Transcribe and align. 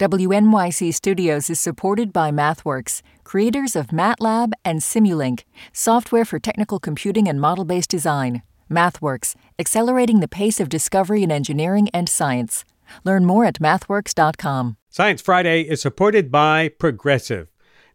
WNYC 0.00 0.92
Studios 0.92 1.48
is 1.48 1.60
supported 1.60 2.12
by 2.12 2.32
MathWorks, 2.32 3.00
creators 3.22 3.76
of 3.76 3.92
MATLAB 3.92 4.50
and 4.64 4.80
Simulink, 4.80 5.44
software 5.72 6.24
for 6.24 6.40
technical 6.40 6.80
computing 6.80 7.28
and 7.28 7.40
model 7.40 7.64
based 7.64 7.90
design. 7.90 8.42
MathWorks, 8.68 9.36
accelerating 9.56 10.18
the 10.18 10.26
pace 10.26 10.58
of 10.58 10.68
discovery 10.68 11.22
in 11.22 11.30
engineering 11.30 11.90
and 11.94 12.08
science. 12.08 12.64
Learn 13.04 13.24
more 13.24 13.44
at 13.44 13.60
mathworks.com. 13.60 14.78
Science 14.90 15.22
Friday 15.22 15.60
is 15.60 15.82
supported 15.82 16.28
by 16.28 16.70
Progressive. 16.70 17.46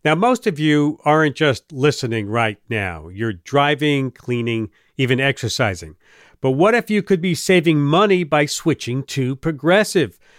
Now, 0.05 0.16
most 0.16 0.47
of 0.47 0.57
you 0.57 1.00
aren't 1.04 1.36
just 1.36 1.70
listening 1.70 2.29
right 2.29 2.59
now, 2.70 3.09
you're 3.09 3.34
driving, 3.34 4.11
cleaning, 4.11 4.70
even 4.95 5.20
exercising. 5.20 5.97
But 6.39 6.52
what 6.52 6.73
if 6.73 6.89
you 6.89 7.04
could 7.04 7.20
be 7.20 7.36
saving 7.36 7.81
money 7.81 8.23
by 8.23 8.45
switching 8.45 9.04
to 9.04 9.36
Progressive? 9.36 10.18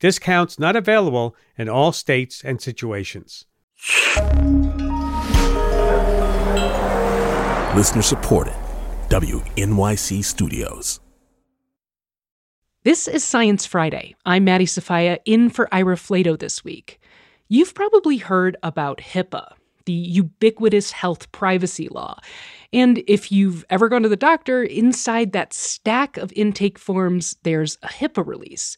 discounts 0.00 0.58
not 0.58 0.74
available 0.74 1.36
in 1.56 1.68
all 1.68 1.92
states 1.92 2.42
and 2.42 2.60
situations. 2.60 3.44
Listener 7.76 8.02
supported, 8.02 8.54
WNYC 9.10 10.24
Studios. 10.24 11.00
This 12.82 13.06
is 13.06 13.22
Science 13.22 13.66
Friday. 13.66 14.16
I'm 14.24 14.44
Maddie 14.44 14.66
Sofia 14.66 15.18
in 15.26 15.50
for 15.50 15.68
Ira 15.72 15.96
Flatow 15.96 16.38
this 16.38 16.64
week. 16.64 16.98
You've 17.48 17.74
probably 17.74 18.16
heard 18.16 18.56
about 18.62 18.98
HIPAA, 18.98 19.52
the 19.84 19.92
ubiquitous 19.92 20.90
health 20.92 21.30
privacy 21.30 21.88
law. 21.88 22.18
And 22.72 23.02
if 23.06 23.30
you've 23.30 23.64
ever 23.68 23.88
gone 23.88 24.02
to 24.02 24.08
the 24.08 24.16
doctor, 24.16 24.62
inside 24.62 25.32
that 25.32 25.52
stack 25.52 26.16
of 26.16 26.32
intake 26.34 26.78
forms, 26.78 27.36
there's 27.42 27.76
a 27.82 27.88
HIPAA 27.88 28.26
release. 28.26 28.76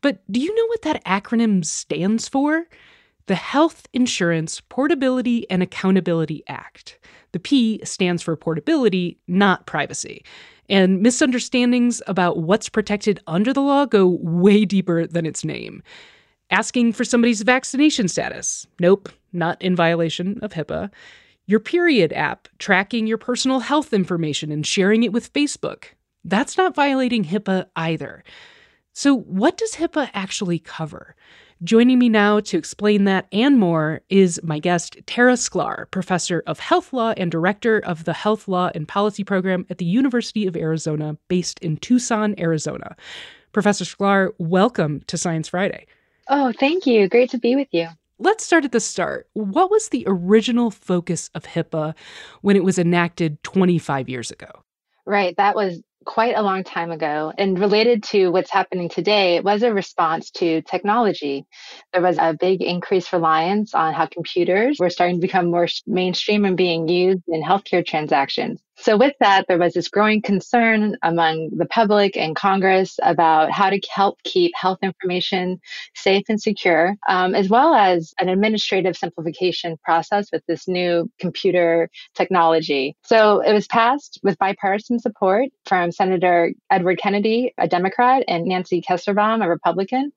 But 0.00 0.20
do 0.30 0.40
you 0.40 0.54
know 0.54 0.66
what 0.66 0.82
that 0.82 1.04
acronym 1.04 1.64
stands 1.64 2.28
for? 2.28 2.66
The 3.26 3.34
Health 3.34 3.86
Insurance 3.92 4.60
Portability 4.60 5.48
and 5.50 5.62
Accountability 5.62 6.42
Act. 6.48 6.98
The 7.32 7.38
P 7.38 7.80
stands 7.84 8.22
for 8.22 8.36
portability, 8.36 9.18
not 9.26 9.66
privacy. 9.66 10.24
And 10.68 11.02
misunderstandings 11.02 12.00
about 12.06 12.38
what's 12.38 12.68
protected 12.68 13.20
under 13.26 13.52
the 13.52 13.60
law 13.60 13.86
go 13.86 14.06
way 14.06 14.64
deeper 14.64 15.06
than 15.06 15.26
its 15.26 15.44
name. 15.44 15.82
Asking 16.50 16.92
for 16.92 17.04
somebody's 17.04 17.42
vaccination 17.42 18.08
status. 18.08 18.66
Nope, 18.80 19.10
not 19.32 19.60
in 19.60 19.76
violation 19.76 20.38
of 20.40 20.52
HIPAA. 20.52 20.90
Your 21.46 21.60
period 21.60 22.12
app, 22.12 22.48
tracking 22.58 23.06
your 23.06 23.18
personal 23.18 23.60
health 23.60 23.92
information 23.92 24.50
and 24.52 24.66
sharing 24.66 25.02
it 25.02 25.12
with 25.12 25.32
Facebook. 25.32 25.84
That's 26.24 26.56
not 26.56 26.74
violating 26.74 27.24
HIPAA 27.24 27.66
either. 27.76 28.22
So, 28.98 29.16
what 29.16 29.56
does 29.56 29.76
HIPAA 29.76 30.10
actually 30.12 30.58
cover? 30.58 31.14
Joining 31.62 32.00
me 32.00 32.08
now 32.08 32.40
to 32.40 32.58
explain 32.58 33.04
that 33.04 33.28
and 33.30 33.56
more 33.56 34.00
is 34.08 34.40
my 34.42 34.58
guest, 34.58 34.96
Tara 35.06 35.34
Sklar, 35.34 35.88
professor 35.92 36.42
of 36.48 36.58
health 36.58 36.92
law 36.92 37.14
and 37.16 37.30
director 37.30 37.78
of 37.78 38.06
the 38.06 38.12
Health 38.12 38.48
Law 38.48 38.72
and 38.74 38.88
Policy 38.88 39.22
Program 39.22 39.64
at 39.70 39.78
the 39.78 39.84
University 39.84 40.48
of 40.48 40.56
Arizona, 40.56 41.16
based 41.28 41.60
in 41.60 41.76
Tucson, 41.76 42.34
Arizona. 42.40 42.96
Professor 43.52 43.84
Sklar, 43.84 44.30
welcome 44.38 45.02
to 45.06 45.16
Science 45.16 45.46
Friday. 45.46 45.86
Oh, 46.26 46.52
thank 46.58 46.84
you. 46.84 47.08
Great 47.08 47.30
to 47.30 47.38
be 47.38 47.54
with 47.54 47.68
you. 47.70 47.86
Let's 48.18 48.44
start 48.44 48.64
at 48.64 48.72
the 48.72 48.80
start. 48.80 49.28
What 49.34 49.70
was 49.70 49.90
the 49.90 50.02
original 50.08 50.72
focus 50.72 51.30
of 51.36 51.44
HIPAA 51.44 51.94
when 52.40 52.56
it 52.56 52.64
was 52.64 52.80
enacted 52.80 53.40
25 53.44 54.08
years 54.08 54.32
ago? 54.32 54.50
Right. 55.06 55.36
That 55.36 55.54
was 55.54 55.82
quite 56.08 56.34
a 56.36 56.42
long 56.42 56.64
time 56.64 56.90
ago. 56.90 57.32
And 57.36 57.58
related 57.58 58.02
to 58.04 58.30
what's 58.30 58.50
happening 58.50 58.88
today, 58.88 59.36
it 59.36 59.44
was 59.44 59.62
a 59.62 59.72
response 59.72 60.30
to 60.32 60.62
technology. 60.62 61.44
There 61.92 62.00
was 62.00 62.16
a 62.18 62.34
big 62.40 62.62
increased 62.62 63.12
reliance 63.12 63.74
on 63.74 63.92
how 63.92 64.06
computers 64.06 64.78
were 64.80 64.88
starting 64.88 65.16
to 65.16 65.20
become 65.20 65.50
more 65.50 65.68
mainstream 65.86 66.46
and 66.46 66.56
being 66.56 66.88
used 66.88 67.22
in 67.28 67.42
healthcare 67.42 67.86
transactions. 67.86 68.58
So, 68.80 68.96
with 68.96 69.14
that, 69.18 69.46
there 69.48 69.58
was 69.58 69.74
this 69.74 69.88
growing 69.88 70.22
concern 70.22 70.96
among 71.02 71.50
the 71.56 71.66
public 71.66 72.16
and 72.16 72.36
Congress 72.36 72.98
about 73.02 73.50
how 73.50 73.70
to 73.70 73.80
help 73.90 74.22
keep 74.22 74.52
health 74.54 74.78
information 74.82 75.60
safe 75.96 76.22
and 76.28 76.40
secure, 76.40 76.94
um, 77.08 77.34
as 77.34 77.48
well 77.48 77.74
as 77.74 78.14
an 78.20 78.28
administrative 78.28 78.96
simplification 78.96 79.76
process 79.84 80.30
with 80.32 80.44
this 80.46 80.68
new 80.68 81.10
computer 81.18 81.90
technology. 82.14 82.96
So, 83.04 83.40
it 83.40 83.52
was 83.52 83.66
passed 83.66 84.20
with 84.22 84.38
bipartisan 84.38 85.00
support 85.00 85.48
from 85.66 85.90
Senator 85.90 86.52
Edward 86.70 86.98
Kennedy, 86.98 87.52
a 87.58 87.66
Democrat, 87.66 88.22
and 88.28 88.44
Nancy 88.44 88.80
Kassebaum, 88.80 89.44
a 89.44 89.48
Republican, 89.48 90.12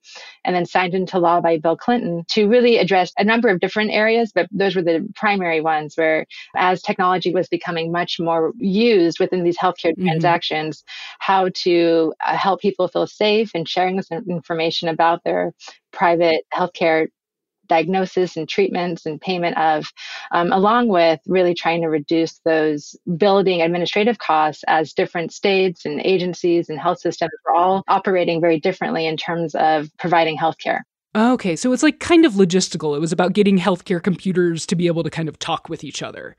and 0.45 0.55
then 0.55 0.67
signed 0.67 0.93
into 0.93 1.17
law 1.17 1.41
by 1.41 1.57
Bill 1.57 1.77
Clinton 1.77 2.25
to 2.29 2.47
really 2.47 2.77
address 2.77 3.11
a 3.17 3.23
number 3.23 3.49
of 3.49 3.59
different 3.59 3.89
areas, 3.89 4.31
but 4.33 4.47
those 4.51 4.75
were 4.75 4.83
the 4.83 5.07
primary 5.15 5.61
ones 5.61 5.95
where 5.95 6.27
as 6.55 6.83
technology 6.83 7.33
was 7.33 7.47
becoming 7.47 7.91
much 7.91 8.19
more 8.19 8.50
used 8.57 9.19
within 9.19 9.43
these 9.43 9.57
healthcare 9.57 9.91
mm-hmm. 9.91 10.07
transactions, 10.07 10.83
how 11.19 11.49
to 11.55 12.13
uh, 12.25 12.35
help 12.35 12.61
people 12.61 12.87
feel 12.87 13.07
safe 13.07 13.51
and 13.53 13.67
sharing 13.67 13.97
this 13.97 14.09
information 14.11 14.87
about 14.87 15.23
their 15.23 15.53
private 15.91 16.43
healthcare 16.53 17.07
diagnosis 17.71 18.35
and 18.35 18.49
treatments 18.49 19.05
and 19.05 19.21
payment 19.21 19.57
of, 19.57 19.85
um, 20.31 20.51
along 20.51 20.89
with 20.89 21.21
really 21.25 21.53
trying 21.53 21.81
to 21.81 21.87
reduce 21.87 22.41
those 22.43 22.97
building 23.15 23.61
administrative 23.61 24.17
costs 24.17 24.65
as 24.67 24.91
different 24.91 25.31
states 25.31 25.85
and 25.85 26.01
agencies 26.01 26.67
and 26.67 26.77
health 26.77 26.99
systems 26.99 27.31
are 27.47 27.55
all 27.55 27.83
operating 27.87 28.41
very 28.41 28.59
differently 28.59 29.07
in 29.07 29.15
terms 29.15 29.55
of 29.55 29.89
providing 29.97 30.37
healthcare. 30.37 30.81
Okay, 31.15 31.55
so 31.55 31.71
it's 31.71 31.83
like 31.83 31.99
kind 31.99 32.25
of 32.25 32.33
logistical. 32.33 32.95
It 32.95 32.99
was 32.99 33.13
about 33.13 33.33
getting 33.33 33.57
healthcare 33.57 34.03
computers 34.03 34.65
to 34.65 34.75
be 34.75 34.87
able 34.87 35.03
to 35.03 35.09
kind 35.09 35.29
of 35.29 35.39
talk 35.39 35.69
with 35.69 35.83
each 35.83 36.03
other. 36.03 36.35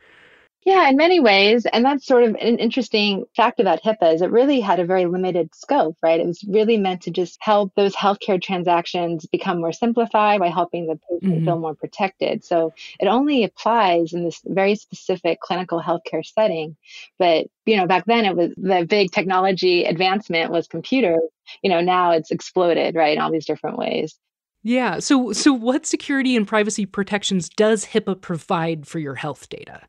Yeah, 0.65 0.89
in 0.89 0.97
many 0.97 1.19
ways. 1.19 1.67
And 1.67 1.85
that's 1.85 2.07
sort 2.07 2.23
of 2.23 2.37
an 2.37 2.59
interesting 2.59 3.25
fact 3.35 3.59
about 3.59 3.83
HIPAA 3.83 4.15
is 4.15 4.23
it 4.23 4.31
really 4.31 4.61
had 4.61 4.79
a 4.79 4.85
very 4.85 5.07
limited 5.07 5.53
scope, 5.55 5.97
right? 6.03 6.21
It 6.21 6.27
was 6.27 6.45
really 6.45 6.77
meant 6.77 7.03
to 7.03 7.11
just 7.11 7.37
help 7.41 7.73
those 7.75 7.97
healthcare 7.97 8.41
transactions 8.41 9.27
become 9.27 9.59
more 9.59 9.73
simplified 9.73 10.39
by 10.39 10.49
helping 10.49 10.87
the 10.87 11.01
patient 11.11 11.35
mm-hmm. 11.35 11.45
feel 11.45 11.59
more 11.59 11.75
protected. 11.75 12.45
So 12.45 12.73
it 13.01 13.07
only 13.07 13.43
applies 13.43 14.13
in 14.13 14.25
this 14.25 14.41
very 14.45 14.77
specific 14.77 15.41
clinical 15.41 15.83
healthcare 15.83 16.25
setting. 16.25 16.77
But, 17.19 17.49
you 17.67 17.77
know, 17.77 17.89
back 17.89 18.05
then 18.07 18.25
it 18.25 18.37
was 18.37 18.53
the 18.57 18.87
big 18.89 19.11
technology 19.11 19.85
advancement 19.85 20.53
was 20.53 20.69
computers. 20.69 21.23
You 21.63 21.71
know, 21.71 21.81
now 21.81 22.13
it's 22.13 22.31
exploded, 22.31 22.95
right, 22.95 23.17
in 23.17 23.21
all 23.21 23.33
these 23.33 23.47
different 23.47 23.79
ways. 23.79 24.17
Yeah. 24.63 25.01
So 25.01 25.33
so 25.33 25.53
what 25.53 25.87
security 25.87 26.37
and 26.37 26.47
privacy 26.47 26.87
protections 26.87 27.49
does 27.49 27.87
HIPAA 27.87 28.21
provide 28.21 28.87
for 28.87 29.01
your 29.01 29.17
health 29.17 29.49
data? 29.49 29.81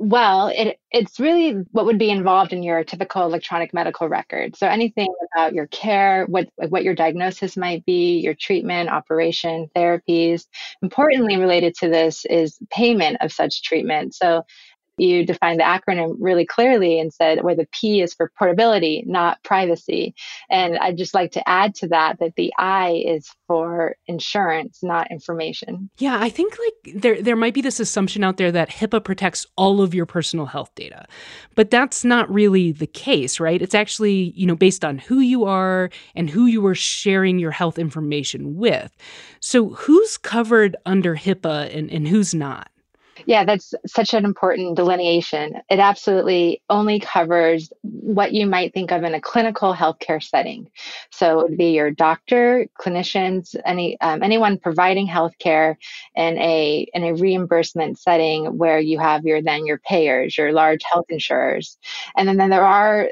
Well, 0.00 0.48
it 0.48 0.80
it's 0.90 1.20
really 1.20 1.52
what 1.70 1.86
would 1.86 1.98
be 1.98 2.10
involved 2.10 2.52
in 2.52 2.64
your 2.64 2.82
typical 2.82 3.24
electronic 3.24 3.72
medical 3.72 4.08
record. 4.08 4.56
So 4.56 4.66
anything 4.66 5.06
about 5.32 5.54
your 5.54 5.68
care, 5.68 6.24
what 6.26 6.48
what 6.56 6.82
your 6.82 6.94
diagnosis 6.96 7.56
might 7.56 7.84
be, 7.84 8.18
your 8.18 8.34
treatment, 8.34 8.88
operation, 8.90 9.68
therapies. 9.76 10.46
Importantly 10.82 11.36
related 11.36 11.74
to 11.76 11.88
this 11.88 12.24
is 12.24 12.58
payment 12.70 13.18
of 13.20 13.32
such 13.32 13.62
treatment. 13.62 14.14
So 14.14 14.42
you 14.96 15.24
defined 15.24 15.60
the 15.60 15.64
acronym 15.64 16.16
really 16.18 16.46
clearly 16.46 17.00
and 17.00 17.12
said 17.12 17.42
where 17.42 17.56
the 17.56 17.68
P 17.72 18.00
is 18.00 18.14
for 18.14 18.30
portability, 18.38 19.04
not 19.06 19.42
privacy. 19.42 20.14
And 20.50 20.78
I'd 20.78 20.96
just 20.96 21.14
like 21.14 21.32
to 21.32 21.48
add 21.48 21.74
to 21.76 21.88
that 21.88 22.18
that 22.20 22.36
the 22.36 22.52
I 22.58 23.02
is 23.06 23.28
for 23.46 23.96
insurance, 24.06 24.82
not 24.82 25.10
information. 25.10 25.90
Yeah, 25.98 26.18
I 26.20 26.28
think 26.28 26.56
like 26.58 26.94
there 26.96 27.20
there 27.20 27.36
might 27.36 27.54
be 27.54 27.60
this 27.60 27.80
assumption 27.80 28.22
out 28.22 28.36
there 28.36 28.52
that 28.52 28.70
HIPAA 28.70 29.02
protects 29.02 29.46
all 29.56 29.80
of 29.80 29.94
your 29.94 30.06
personal 30.06 30.46
health 30.46 30.74
data. 30.74 31.06
But 31.54 31.70
that's 31.70 32.04
not 32.04 32.32
really 32.32 32.72
the 32.72 32.86
case, 32.86 33.40
right? 33.40 33.60
It's 33.60 33.74
actually, 33.74 34.32
you 34.36 34.46
know, 34.46 34.56
based 34.56 34.84
on 34.84 34.98
who 34.98 35.20
you 35.20 35.44
are 35.44 35.90
and 36.14 36.30
who 36.30 36.46
you 36.46 36.64
are 36.66 36.74
sharing 36.74 37.38
your 37.38 37.50
health 37.50 37.78
information 37.78 38.56
with. 38.56 38.96
So 39.40 39.70
who's 39.70 40.16
covered 40.16 40.76
under 40.86 41.16
HIPAA 41.16 41.76
and, 41.76 41.90
and 41.90 42.08
who's 42.08 42.34
not? 42.34 42.70
Yeah, 43.26 43.44
that's 43.44 43.74
such 43.86 44.14
an 44.14 44.24
important 44.24 44.76
delineation. 44.76 45.60
It 45.70 45.78
absolutely 45.78 46.62
only 46.68 47.00
covers 47.00 47.72
what 47.82 48.32
you 48.32 48.46
might 48.46 48.74
think 48.74 48.92
of 48.92 49.02
in 49.02 49.14
a 49.14 49.20
clinical 49.20 49.74
healthcare 49.74 50.22
setting. 50.22 50.70
So 51.10 51.40
it 51.40 51.50
would 51.50 51.58
be 51.58 51.70
your 51.70 51.90
doctor, 51.90 52.66
clinicians, 52.80 53.56
any 53.64 53.98
um, 54.00 54.22
anyone 54.22 54.58
providing 54.58 55.08
healthcare 55.08 55.76
in 56.14 56.38
a 56.38 56.86
in 56.92 57.04
a 57.04 57.14
reimbursement 57.14 57.98
setting 57.98 58.58
where 58.58 58.78
you 58.78 58.98
have 58.98 59.24
your 59.24 59.42
then 59.42 59.66
your 59.66 59.78
payers, 59.78 60.36
your 60.36 60.52
large 60.52 60.82
health 60.90 61.06
insurers, 61.08 61.78
and 62.16 62.28
then, 62.28 62.36
then 62.36 62.50
there 62.50 62.66
are 62.66 63.10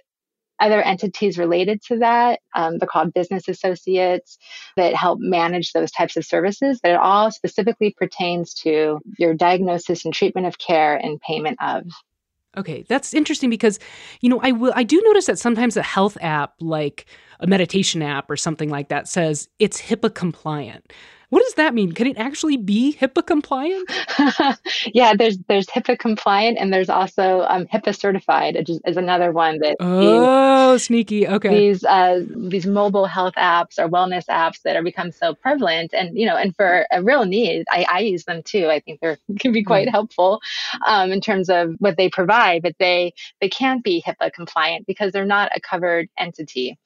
other 0.60 0.82
entities 0.82 1.38
related 1.38 1.82
to 1.82 1.98
that. 1.98 2.40
Um, 2.54 2.78
they're 2.78 2.88
called 2.88 3.14
business 3.14 3.48
associates 3.48 4.38
that 4.76 4.94
help 4.94 5.18
manage 5.20 5.72
those 5.72 5.90
types 5.90 6.16
of 6.16 6.24
services, 6.24 6.80
but 6.82 6.92
it 6.92 6.98
all 6.98 7.30
specifically 7.30 7.94
pertains 7.96 8.54
to 8.54 9.00
your 9.18 9.34
diagnosis 9.34 10.04
and 10.04 10.14
treatment 10.14 10.46
of 10.46 10.58
care 10.58 10.96
and 10.96 11.20
payment 11.20 11.58
of. 11.60 11.84
Okay, 12.56 12.84
that's 12.86 13.14
interesting 13.14 13.48
because, 13.48 13.78
you 14.20 14.28
know, 14.28 14.38
I 14.42 14.52
will 14.52 14.72
I 14.76 14.82
do 14.82 15.00
notice 15.06 15.26
that 15.26 15.38
sometimes 15.38 15.76
a 15.76 15.82
health 15.82 16.18
app 16.20 16.54
like 16.60 17.06
a 17.40 17.46
meditation 17.46 18.02
app 18.02 18.30
or 18.30 18.36
something 18.36 18.68
like 18.68 18.88
that 18.88 19.08
says 19.08 19.48
it's 19.58 19.80
HIPAA 19.80 20.14
compliant. 20.14 20.92
What 21.32 21.44
does 21.44 21.54
that 21.54 21.72
mean? 21.72 21.92
Can 21.92 22.08
it 22.08 22.18
actually 22.18 22.58
be 22.58 22.94
HIPAA 23.00 23.26
compliant? 23.26 23.90
yeah, 24.92 25.14
there's 25.14 25.38
there's 25.48 25.66
HIPAA 25.66 25.98
compliant, 25.98 26.58
and 26.60 26.70
there's 26.70 26.90
also 26.90 27.46
um, 27.48 27.64
HIPAA 27.68 27.98
certified, 27.98 28.54
which 28.54 28.68
is, 28.68 28.80
is 28.86 28.98
another 28.98 29.32
one 29.32 29.58
that. 29.60 29.78
Oh, 29.80 30.72
these, 30.72 30.82
sneaky! 30.82 31.26
Okay. 31.26 31.48
These 31.48 31.84
uh, 31.84 32.20
these 32.36 32.66
mobile 32.66 33.06
health 33.06 33.32
apps 33.38 33.78
or 33.78 33.88
wellness 33.88 34.26
apps 34.26 34.60
that 34.66 34.76
are 34.76 34.82
become 34.82 35.10
so 35.10 35.34
prevalent, 35.34 35.94
and 35.94 36.18
you 36.18 36.26
know, 36.26 36.36
and 36.36 36.54
for 36.54 36.84
a 36.92 37.02
real 37.02 37.24
need, 37.24 37.64
I, 37.70 37.86
I 37.88 38.00
use 38.00 38.26
them 38.26 38.42
too. 38.42 38.68
I 38.68 38.80
think 38.80 39.00
they 39.00 39.16
can 39.40 39.52
be 39.52 39.64
quite 39.64 39.86
right. 39.86 39.90
helpful 39.90 40.42
um, 40.86 41.12
in 41.12 41.22
terms 41.22 41.48
of 41.48 41.76
what 41.78 41.96
they 41.96 42.10
provide, 42.10 42.60
but 42.60 42.74
they 42.78 43.14
they 43.40 43.48
can't 43.48 43.82
be 43.82 44.04
HIPAA 44.06 44.34
compliant 44.34 44.86
because 44.86 45.12
they're 45.12 45.24
not 45.24 45.50
a 45.56 45.60
covered 45.62 46.10
entity 46.18 46.78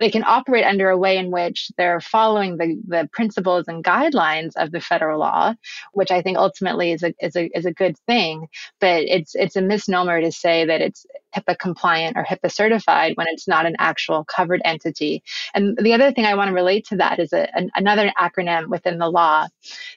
they 0.00 0.10
can 0.10 0.24
operate 0.24 0.64
under 0.64 0.90
a 0.90 0.98
way 0.98 1.16
in 1.16 1.30
which 1.30 1.70
they're 1.76 2.00
following 2.00 2.56
the, 2.56 2.80
the 2.86 3.08
principles 3.12 3.66
and 3.68 3.84
guidelines 3.84 4.52
of 4.56 4.72
the 4.72 4.80
federal 4.80 5.20
law, 5.20 5.54
which 5.92 6.10
I 6.10 6.22
think 6.22 6.36
ultimately 6.36 6.92
is 6.92 7.02
a, 7.02 7.14
is 7.20 7.36
a, 7.36 7.48
is 7.56 7.64
a 7.64 7.72
good 7.72 7.96
thing. 8.06 8.48
But 8.80 9.04
it's, 9.04 9.34
it's 9.34 9.56
a 9.56 9.62
misnomer 9.62 10.20
to 10.20 10.32
say 10.32 10.64
that 10.64 10.80
it's 10.80 11.06
HIPAA 11.36 11.58
compliant 11.58 12.16
or 12.16 12.24
HIPAA 12.24 12.50
certified 12.50 13.12
when 13.16 13.26
it's 13.30 13.48
not 13.48 13.66
an 13.66 13.76
actual 13.78 14.24
covered 14.24 14.60
entity. 14.64 15.22
And 15.54 15.76
the 15.76 15.92
other 15.92 16.12
thing 16.12 16.24
I 16.24 16.34
want 16.34 16.48
to 16.48 16.54
relate 16.54 16.86
to 16.86 16.96
that 16.96 17.18
is 17.18 17.32
a, 17.32 17.54
an, 17.56 17.70
another 17.74 18.12
acronym 18.18 18.68
within 18.68 18.98
the 18.98 19.10
law 19.10 19.46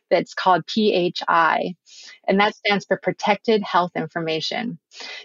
that's 0.10 0.34
called 0.34 0.64
PHI, 0.70 1.76
and 2.28 2.40
that 2.40 2.56
stands 2.56 2.86
for 2.86 2.98
Protected 2.98 3.64
Health 3.64 3.92
Information. 3.96 4.80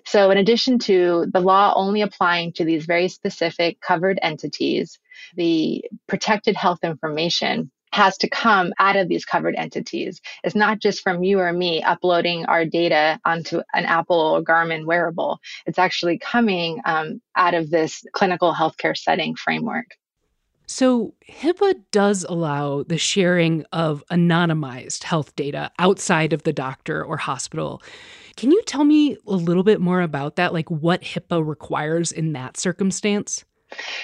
So, 0.05 0.31
in 0.31 0.39
addition 0.39 0.79
to 0.81 1.27
the 1.33 1.41
law 1.41 1.73
only 1.75 2.03
applying 2.03 2.53
to 2.55 2.65
these 2.65 2.87
very 2.87 3.09
specific 3.09 3.81
covered 3.81 4.19
entities, 4.23 4.99
the 5.37 5.85
protected 6.07 6.57
health 6.57 6.81
information 6.83 7.71
has 7.93 8.17
to 8.19 8.29
come 8.29 8.73
out 8.79 8.97
of 8.97 9.09
these 9.09 9.25
covered 9.25 9.55
entities. 9.55 10.21
It's 10.43 10.55
not 10.55 10.79
just 10.81 11.03
from 11.03 11.23
you 11.23 11.41
or 11.41 11.53
me 11.53 11.83
uploading 11.83 12.47
our 12.47 12.65
data 12.65 13.21
onto 13.25 13.61
an 13.75 13.85
Apple 13.85 14.19
or 14.19 14.43
Garmin 14.43 14.87
wearable. 14.87 15.41
It's 15.67 15.79
actually 15.79 16.19
coming 16.19 16.81
um, 16.87 17.21
out 17.37 17.55
of 17.55 17.71
this 17.71 18.03
clinical 18.13 18.55
healthcare 18.55 18.97
setting 18.97 19.37
framework. 19.37 19.87
So, 20.67 21.15
HIPAA 21.29 21.75
does 21.91 22.25
allow 22.29 22.83
the 22.83 22.99
sharing 22.99 23.65
of 23.73 24.03
anonymized 24.11 25.03
health 25.03 25.35
data 25.37 25.71
outside 25.79 26.33
of 26.33 26.45
the 26.45 26.53
doctor 26.53 27.05
or 27.05 27.17
hospital. 27.17 27.83
Can 28.37 28.51
you 28.51 28.63
tell 28.63 28.85
me 28.85 29.17
a 29.27 29.35
little 29.35 29.65
bit 29.65 29.81
more 29.81 30.01
about 30.01 30.37
that? 30.37 30.53
Like 30.53 30.71
what 30.71 31.03
HIPAA 31.03 31.47
requires 31.47 32.13
in 32.13 32.33
that 32.33 32.57
circumstance? 32.57 33.45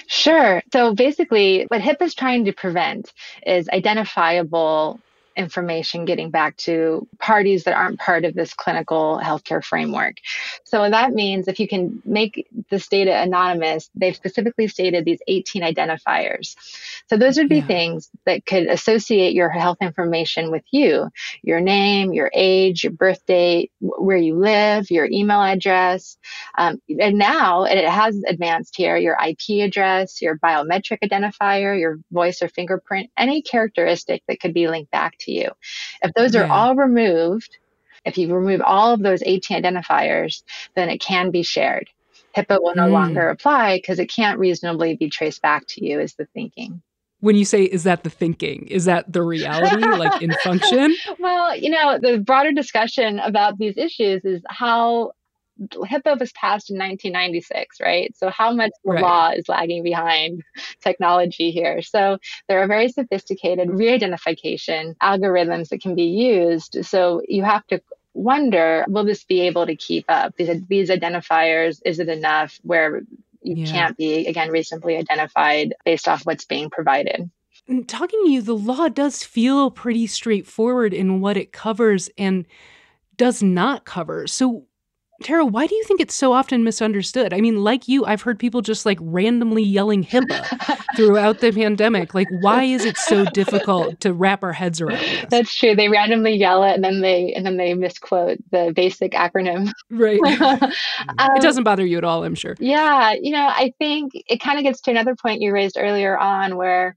Sure. 0.07 0.63
So 0.73 0.95
basically, 0.95 1.65
what 1.69 1.81
HIPAA 1.81 2.03
is 2.03 2.15
trying 2.15 2.45
to 2.45 2.53
prevent 2.53 3.13
is 3.47 3.69
identifiable 3.71 5.01
information 5.39 6.05
getting 6.05 6.31
back 6.31 6.57
to 6.57 7.07
parties 7.19 7.65
that 7.65 7.75
aren't 7.75 8.01
part 8.01 8.25
of 8.25 8.35
this 8.35 8.53
clinical 8.53 9.21
healthcare 9.23 9.65
framework. 9.65 10.17
So 10.65 10.91
that 10.91 11.13
means 11.13 11.47
if 11.47 11.61
you 11.61 11.69
can 11.69 12.03
make 12.05 12.47
this 12.71 12.89
data 12.89 13.17
anonymous, 13.23 13.89
they've 13.95 14.17
specifically 14.17 14.67
stated 14.67 15.05
these 15.05 15.21
18 15.29 15.63
identifiers. 15.63 16.57
So 17.09 17.17
those 17.17 17.39
would 17.39 17.49
be 17.49 17.59
yeah. 17.59 17.67
things 17.67 18.11
that 18.27 18.45
could 18.45 18.67
associate 18.67 19.35
your 19.35 19.49
health 19.49 19.79
information 19.81 20.51
with 20.51 20.65
you, 20.73 21.09
your 21.43 21.61
name, 21.61 22.13
your 22.13 22.31
age, 22.35 22.83
your 22.83 22.93
birth 22.93 23.25
date, 23.27 23.71
where 23.81 24.17
you 24.17 24.37
live, 24.37 24.91
your 24.91 25.07
email 25.07 25.41
address. 25.41 26.19
Um, 26.57 26.83
and 27.01 27.17
now 27.17 27.65
and 27.65 27.79
it 27.79 27.89
has 27.89 28.21
advanced 28.27 28.77
here, 28.77 28.97
your 28.97 29.17
IP 29.25 29.65
address, 29.65 30.21
your 30.21 30.37
biometric 30.39 30.99
identifier, 31.05 31.79
your 31.79 32.01
voice 32.11 32.43
or 32.43 32.49
fingerprint, 32.49 33.11
any 33.17 33.41
characteristic 33.41 34.23
that 34.27 34.41
could 34.41 34.53
be 34.53 34.69
linked 34.69 34.91
back 34.91 35.17
to 35.21 35.28
you. 35.33 35.51
If 36.03 36.13
those 36.15 36.35
yeah. 36.35 36.43
are 36.43 36.51
all 36.51 36.75
removed, 36.75 37.59
if 38.05 38.17
you 38.19 38.33
remove 38.35 38.61
all 38.63 38.93
of 38.93 39.03
those 39.03 39.23
18 39.25 39.63
identifiers, 39.63 40.43
then 40.75 40.89
it 40.89 41.01
can 41.01 41.31
be 41.31 41.43
shared. 41.43 41.89
HIPAA 42.37 42.63
will 42.63 42.75
no 42.75 42.89
mm. 42.89 42.93
longer 42.93 43.29
apply 43.29 43.79
because 43.79 43.99
it 43.99 44.11
can't 44.11 44.39
reasonably 44.39 44.97
be 44.97 45.11
traced 45.11 45.43
back 45.43 45.67
to 45.69 45.85
you, 45.85 46.01
is 46.01 46.15
the 46.15 46.27
thinking. 46.27 46.83
When 47.21 47.35
you 47.35 47.45
say, 47.45 47.65
is 47.65 47.83
that 47.83 48.05
the 48.05 48.11
thinking? 48.11 48.69
Is 48.69 48.85
that 48.85 49.13
the 49.13 49.23
reality, 49.23 49.85
like 49.85 50.23
in 50.23 50.31
function? 50.45 50.95
Well, 51.19 51.57
you 51.57 51.71
know, 51.71 51.99
the 52.01 52.19
broader 52.19 52.53
discussion 52.53 53.19
about 53.19 53.59
these 53.59 53.77
issues 53.77 54.25
is 54.25 54.41
how 54.49 55.13
HIPAA 55.61 56.19
was 56.19 56.33
passed 56.33 56.71
in 56.71 56.79
1996, 56.79 57.81
right? 57.81 58.17
So 58.17 58.31
how 58.31 58.53
much 58.53 58.71
the 58.85 58.93
right. 58.93 59.03
law 59.03 59.31
is 59.31 59.49
lagging 59.49 59.83
behind 59.83 60.43
technology 60.83 61.51
here? 61.51 61.83
So 61.83 62.19
there 62.49 62.63
are 62.63 62.67
very 62.67 62.89
sophisticated 62.89 63.71
re-identification 63.71 64.95
algorithms 65.03 65.69
that 65.69 65.81
can 65.81 65.95
be 65.95 66.05
used. 66.05 66.85
So 66.85 67.23
you 67.29 67.43
have 67.43 67.67
to 67.69 67.81
wonder, 68.15 68.85
will 68.89 69.05
this 69.05 69.25
be 69.25 69.41
able 69.43 69.67
to 69.67 69.77
keep 69.77 70.05
up? 70.09 70.35
These, 70.37 70.67
these 70.69 70.91
identifiers, 70.91 71.81
is 71.85 71.99
it 71.99 72.09
enough 72.09 72.59
where 72.63 73.03
you 73.43 73.57
yeah. 73.57 73.67
can't 73.67 73.97
be, 73.97 74.27
again, 74.27 74.51
reasonably 74.51 74.97
identified 74.97 75.75
based 75.85 76.09
off 76.09 76.25
what's 76.25 76.45
being 76.45 76.71
provided? 76.71 77.31
Mm, 77.69 77.87
talking 77.87 78.21
to 78.25 78.31
you, 78.31 78.43
the 78.43 78.57
law 78.57 78.89
does 78.89 79.23
feel 79.23 79.71
pretty 79.71 80.07
straightforward 80.07 80.95
in 80.95 81.21
what 81.21 81.37
it 81.37 81.53
covers 81.53 82.09
and 82.17 82.47
does 83.17 83.43
not 83.43 83.85
cover. 83.85 84.27
So 84.27 84.68
Tara, 85.23 85.45
why 85.45 85.67
do 85.67 85.75
you 85.75 85.83
think 85.83 86.01
it's 86.01 86.15
so 86.15 86.33
often 86.33 86.63
misunderstood? 86.63 87.35
I 87.35 87.41
mean, 87.41 87.65
like 87.65 87.89
you, 87.89 88.05
I've 88.05 88.23
heard 88.23 88.39
people 88.39 88.63
just 88.63 88.87
like 88.87 88.99
randomly 89.01 89.65
yelling 89.65 90.05
HIPAA 90.05 90.81
throughout 90.97 91.41
the 91.41 91.51
pandemic. 91.51 92.15
Like, 92.15 92.29
why 92.41 92.63
is 92.63 92.85
it 92.85 92.97
so 92.97 93.25
difficult 93.25 93.99
to 94.01 94.13
wrap 94.13 94.45
our 94.45 94.53
heads 94.53 94.81
around? 94.81 95.01
This? 95.01 95.27
That's 95.29 95.55
true. 95.55 95.75
They 95.75 95.89
randomly 95.89 96.37
yell 96.37 96.63
it 96.63 96.75
and 96.75 96.85
then 96.85 97.01
they 97.01 97.33
and 97.33 97.45
then 97.45 97.57
they 97.57 97.75
misquote 97.75 98.39
the 98.53 98.73
basic 98.75 99.13
acronym. 99.13 99.73
Right. 99.91 100.21
um, 100.41 100.71
it 101.19 101.43
doesn't 101.43 101.65
bother 101.65 101.85
you 101.85 101.99
at 101.99 102.05
all, 102.05 102.23
I'm 102.23 102.37
sure. 102.37 102.55
Yeah. 102.61 103.13
You 103.21 103.33
know, 103.33 103.47
I 103.47 103.75
think 103.79 104.13
it 104.15 104.41
kind 104.41 104.59
of 104.59 104.63
gets 104.63 104.81
to 104.83 104.93
another 104.93 105.17
point 105.17 105.41
you 105.41 105.53
raised 105.53 105.77
earlier 105.77 106.17
on 106.17 106.57
where 106.57 106.97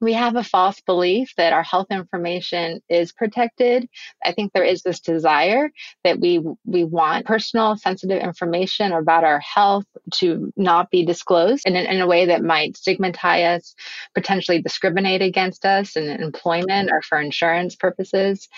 we 0.00 0.12
have 0.14 0.36
a 0.36 0.44
false 0.44 0.80
belief 0.80 1.34
that 1.36 1.52
our 1.52 1.62
health 1.62 1.88
information 1.90 2.80
is 2.88 3.12
protected. 3.12 3.88
I 4.24 4.32
think 4.32 4.52
there 4.52 4.64
is 4.64 4.82
this 4.82 5.00
desire 5.00 5.70
that 6.04 6.20
we 6.20 6.40
we 6.64 6.84
want 6.84 7.26
personal 7.26 7.76
sensitive 7.76 8.22
information 8.22 8.92
about 8.92 9.24
our 9.24 9.40
health 9.40 9.84
to 10.14 10.52
not 10.56 10.90
be 10.90 11.04
disclosed 11.04 11.66
in, 11.66 11.76
in 11.76 12.00
a 12.00 12.06
way 12.06 12.26
that 12.26 12.42
might 12.42 12.76
stigmatize 12.76 13.30
us, 13.40 13.74
potentially 14.14 14.60
discriminate 14.62 15.22
against 15.22 15.64
us 15.64 15.96
in 15.96 16.08
employment 16.08 16.90
or 16.90 17.02
for 17.02 17.20
insurance 17.20 17.76
purposes, 17.76 18.48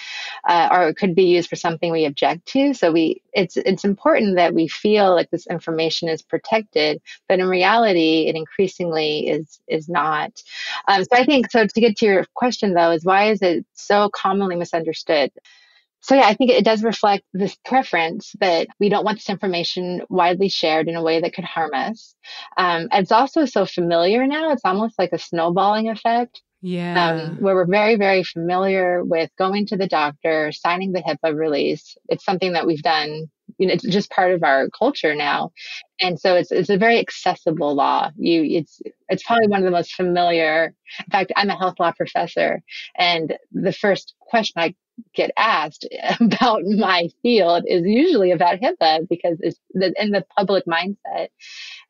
uh, 0.48 0.68
or 0.70 0.88
it 0.88 0.96
could 0.96 1.14
be 1.14 1.24
used 1.24 1.48
for 1.48 1.56
something 1.56 1.92
we 1.92 2.04
object 2.04 2.46
to. 2.46 2.74
So 2.74 2.92
we 2.92 3.22
it's 3.32 3.56
it's 3.56 3.84
important 3.84 4.36
that 4.36 4.54
we 4.54 4.68
feel 4.68 5.14
like 5.14 5.30
this 5.30 5.46
information 5.46 6.08
is 6.08 6.22
protected, 6.22 7.00
but 7.28 7.40
in 7.40 7.48
reality, 7.48 8.26
it 8.28 8.36
increasingly 8.36 9.28
is 9.28 9.60
is 9.68 9.88
not. 9.88 10.42
Um, 10.88 11.04
so 11.04 11.10
I 11.12 11.24
think 11.24 11.31
think 11.32 11.50
so. 11.50 11.66
To 11.66 11.80
get 11.80 11.96
to 11.98 12.06
your 12.06 12.26
question, 12.34 12.74
though, 12.74 12.90
is 12.90 13.04
why 13.04 13.30
is 13.30 13.40
it 13.42 13.64
so 13.72 14.10
commonly 14.10 14.56
misunderstood? 14.56 15.30
So, 16.00 16.16
yeah, 16.16 16.26
I 16.26 16.34
think 16.34 16.50
it 16.50 16.64
does 16.64 16.82
reflect 16.82 17.24
this 17.32 17.56
preference 17.64 18.34
that 18.40 18.66
we 18.80 18.88
don't 18.88 19.04
want 19.04 19.18
this 19.18 19.30
information 19.30 20.02
widely 20.08 20.48
shared 20.48 20.88
in 20.88 20.96
a 20.96 21.02
way 21.02 21.20
that 21.20 21.32
could 21.32 21.44
harm 21.44 21.70
us. 21.74 22.16
Um, 22.56 22.88
it's 22.92 23.12
also 23.12 23.44
so 23.44 23.64
familiar 23.64 24.26
now, 24.26 24.50
it's 24.50 24.64
almost 24.64 24.98
like 24.98 25.12
a 25.12 25.18
snowballing 25.18 25.88
effect. 25.88 26.42
Yeah. 26.64 27.08
Um, 27.08 27.36
where 27.40 27.56
we're 27.56 27.66
very, 27.66 27.96
very 27.96 28.22
familiar 28.22 29.02
with 29.02 29.30
going 29.36 29.66
to 29.66 29.76
the 29.76 29.88
doctor, 29.88 30.52
signing 30.52 30.92
the 30.92 31.02
HIPAA 31.02 31.36
release. 31.36 31.96
It's 32.08 32.24
something 32.24 32.52
that 32.52 32.68
we've 32.68 32.82
done 32.82 33.28
you 33.62 33.68
know, 33.68 33.74
it's 33.74 33.84
just 33.84 34.10
part 34.10 34.32
of 34.32 34.42
our 34.42 34.68
culture 34.70 35.14
now. 35.14 35.52
And 36.00 36.18
so 36.18 36.34
it's 36.34 36.50
it's 36.50 36.68
a 36.68 36.76
very 36.76 36.98
accessible 36.98 37.74
law. 37.76 38.10
You 38.16 38.42
it's 38.58 38.82
it's 39.08 39.22
probably 39.22 39.46
one 39.46 39.60
of 39.60 39.64
the 39.64 39.70
most 39.70 39.94
familiar. 39.94 40.74
In 40.98 41.10
fact, 41.12 41.32
I'm 41.36 41.48
a 41.48 41.56
health 41.56 41.76
law 41.78 41.92
professor, 41.92 42.60
and 42.98 43.36
the 43.52 43.72
first 43.72 44.14
question 44.20 44.60
I 44.60 44.74
get 45.14 45.30
asked 45.36 45.86
about 46.20 46.62
my 46.64 47.08
field 47.22 47.64
is 47.68 47.82
usually 47.86 48.32
about 48.32 48.60
HIPAA 48.60 49.08
because 49.08 49.38
it's 49.40 49.60
in 49.74 50.10
the 50.10 50.24
public 50.36 50.64
mindset. 50.66 51.28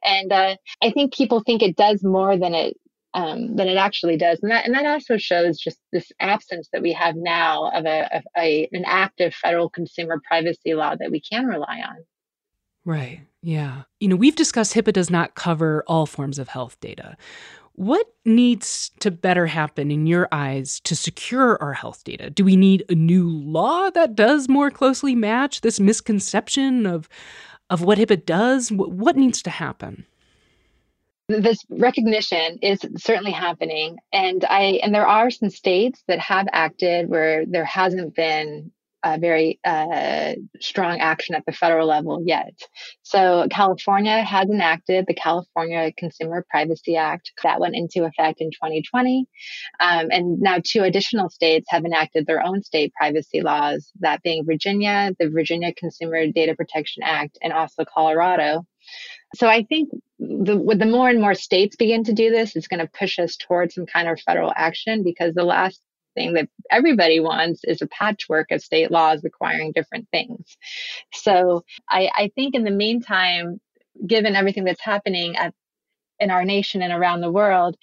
And 0.05 0.31
uh, 0.31 0.57
I 0.83 0.91
think 0.91 1.15
people 1.15 1.43
think 1.45 1.63
it 1.63 1.77
does 1.77 2.05
more 2.05 2.37
than 2.37 2.55
it 2.55 2.77
um, 3.15 3.57
than 3.57 3.69
it 3.69 3.77
actually 3.77 4.17
does, 4.17 4.39
and 4.43 4.51
that 4.51 4.65
and 4.65 4.75
that 4.75 4.87
also 4.87 5.17
shows 5.17 5.59
just 5.59 5.79
this 5.93 6.11
absence 6.21 6.69
that 6.73 6.83
we 6.83 6.93
have 6.93 7.15
now 7.17 7.71
of 7.71 7.85
a, 7.85 8.17
of 8.17 8.23
a 8.37 8.69
an 8.73 8.85
active 8.87 9.35
federal 9.35 9.69
consumer 9.69 10.21
privacy 10.27 10.75
law 10.75 10.95
that 10.97 11.11
we 11.11 11.21
can 11.21 11.47
rely 11.47 11.83
on. 11.87 11.97
Right. 12.85 13.21
Yeah. 13.43 13.83
You 14.01 14.09
know, 14.09 14.17
we've 14.17 14.37
discussed 14.37 14.75
HIPAA 14.75 14.93
does 14.93 15.11
not 15.11 15.35
cover 15.35 15.85
all 15.87 16.07
forms 16.07 16.39
of 16.39 16.49
health 16.49 16.81
data. 16.81 17.17
What 17.75 18.07
needs 18.25 18.91
to 19.01 19.11
better 19.11 19.47
happen 19.47 19.91
in 19.91 20.07
your 20.07 20.29
eyes 20.31 20.81
to 20.81 20.95
secure 20.95 21.61
our 21.63 21.73
health 21.73 22.05
data? 22.05 22.29
Do 22.29 22.45
we 22.45 22.57
need 22.57 22.85
a 22.89 22.95
new 22.95 23.29
law 23.29 23.91
that 23.91 24.15
does 24.15 24.49
more 24.49 24.71
closely 24.71 25.15
match 25.15 25.61
this 25.61 25.81
misconception 25.81 26.87
of 26.87 27.09
of 27.71 27.83
what 27.83 27.99
HIPAA 27.99 28.27
does? 28.27 28.71
What 28.71 29.17
needs 29.17 29.43
to 29.43 29.51
happen? 29.51 30.05
This 31.41 31.65
recognition 31.71 32.59
is 32.63 32.81
certainly 32.99 33.33
happening, 33.33 33.99
and 34.13 34.45
I 34.45 34.81
and 34.83 34.95
there 34.95 35.07
are 35.07 35.31
some 35.31 35.51
states 35.51 36.03
that 36.09 36.19
have 36.19 36.47
acted 36.53 37.09
where 37.09 37.47
there 37.47 37.65
hasn't 37.65 38.15
been 38.15 38.73
a 39.05 39.19
very 39.19 39.59
uh, 39.65 40.35
strong 40.61 41.01
action 41.01 41.35
at 41.35 41.45
the 41.47 41.53
federal 41.53 41.89
level 41.89 42.23
yet. 42.25 42.55
So 43.03 43.47
California 43.51 44.23
has 44.23 44.49
enacted 44.49 45.07
the 45.07 45.15
California 45.15 45.93
Consumer 45.97 46.45
Privacy 46.49 46.97
Act 46.97 47.33
that 47.43 47.61
went 47.61 47.75
into 47.75 48.05
effect 48.05 48.41
in 48.41 48.51
2020, 48.51 49.27
um, 49.81 50.09
and 50.11 50.41
now 50.41 50.59
two 50.65 50.83
additional 50.83 51.31
states 51.31 51.67
have 51.71 51.85
enacted 51.85 52.27
their 52.27 52.45
own 52.45 52.63
state 52.63 52.93
privacy 52.95 53.41
laws. 53.41 53.91
That 54.01 54.23
being 54.23 54.45
Virginia, 54.45 55.13
the 55.19 55.29
Virginia 55.29 55.75
Consumer 55.75 56.27
Data 56.29 56.55
Protection 56.55 57.03
Act, 57.03 57.39
and 57.43 57.53
also 57.53 57.85
Colorado. 57.85 58.65
So 59.35 59.49
I 59.49 59.65
think 59.65 59.91
the, 60.19 60.57
with 60.57 60.79
the 60.79 60.87
more 60.87 61.09
and 61.09 61.21
more 61.21 61.35
states 61.35 61.77
begin 61.77 62.05
to 62.05 62.13
do 62.13 62.31
this, 62.31 62.55
it's 62.57 62.69
going 62.69 62.81
to 62.81 62.91
push 62.99 63.19
us 63.19 63.37
towards 63.37 63.75
some 63.75 63.87
kind 63.87 64.09
of 64.09 64.21
federal 64.21 64.53
action 64.55 65.03
because 65.03 65.35
the 65.35 65.45
last 65.45 65.81
thing 66.15 66.35
that 66.35 66.49
everybody 66.71 67.21
wants 67.21 67.63
is 67.65 67.81
a 67.83 67.87
patchwork 67.87 68.51
of 68.51 68.63
state 68.63 68.91
laws 68.91 69.25
requiring 69.25 69.73
different 69.73 70.07
things. 70.11 70.57
So 71.15 71.65
I, 71.89 72.11
I 72.15 72.31
think 72.35 72.55
in 72.55 72.65
the 72.65 72.71
meantime, 72.71 73.61
given 74.07 74.37
everything 74.37 74.65
that's 74.65 74.83
happening 74.83 75.37
at, 75.37 75.55
in 76.21 76.31
our 76.31 76.45
nation 76.45 76.83
and 76.83 76.93
around 76.93 77.21
the 77.21 77.33
world, 77.33 77.77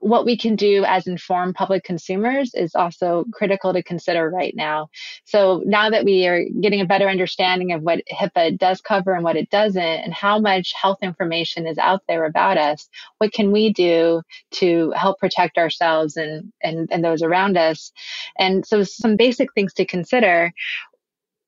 what 0.00 0.24
we 0.24 0.36
can 0.36 0.56
do 0.56 0.84
as 0.86 1.06
informed 1.06 1.54
public 1.54 1.84
consumers 1.84 2.54
is 2.54 2.74
also 2.74 3.24
critical 3.32 3.72
to 3.72 3.82
consider 3.82 4.28
right 4.28 4.56
now. 4.56 4.88
So 5.24 5.62
now 5.66 5.90
that 5.90 6.04
we 6.04 6.26
are 6.26 6.44
getting 6.60 6.80
a 6.80 6.86
better 6.86 7.08
understanding 7.08 7.72
of 7.72 7.82
what 7.82 8.02
HIPAA 8.10 8.58
does 8.58 8.80
cover 8.80 9.12
and 9.12 9.22
what 9.22 9.36
it 9.36 9.50
doesn't, 9.50 9.82
and 9.82 10.12
how 10.12 10.38
much 10.38 10.72
health 10.80 10.98
information 11.02 11.66
is 11.66 11.78
out 11.78 12.02
there 12.08 12.24
about 12.24 12.56
us, 12.56 12.88
what 13.18 13.32
can 13.32 13.52
we 13.52 13.72
do 13.72 14.22
to 14.52 14.92
help 14.96 15.18
protect 15.18 15.58
ourselves 15.58 16.16
and, 16.16 16.50
and, 16.62 16.88
and 16.90 17.04
those 17.04 17.22
around 17.22 17.58
us? 17.58 17.92
And 18.38 18.66
so 18.66 18.82
some 18.82 19.16
basic 19.16 19.52
things 19.52 19.74
to 19.74 19.84
consider 19.84 20.52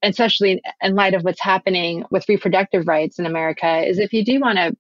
especially 0.03 0.61
in 0.83 0.95
light 0.95 1.15
of 1.15 1.23
what's 1.23 1.41
happening 1.41 2.05
with 2.11 2.29
reproductive 2.29 2.89
rights 2.89 3.19
in 3.19 3.27
America, 3.27 3.87
is 3.87 3.99
if 3.99 4.13
you 4.13 4.25
do 4.25 4.41
want 4.41 4.59
to 4.59 4.77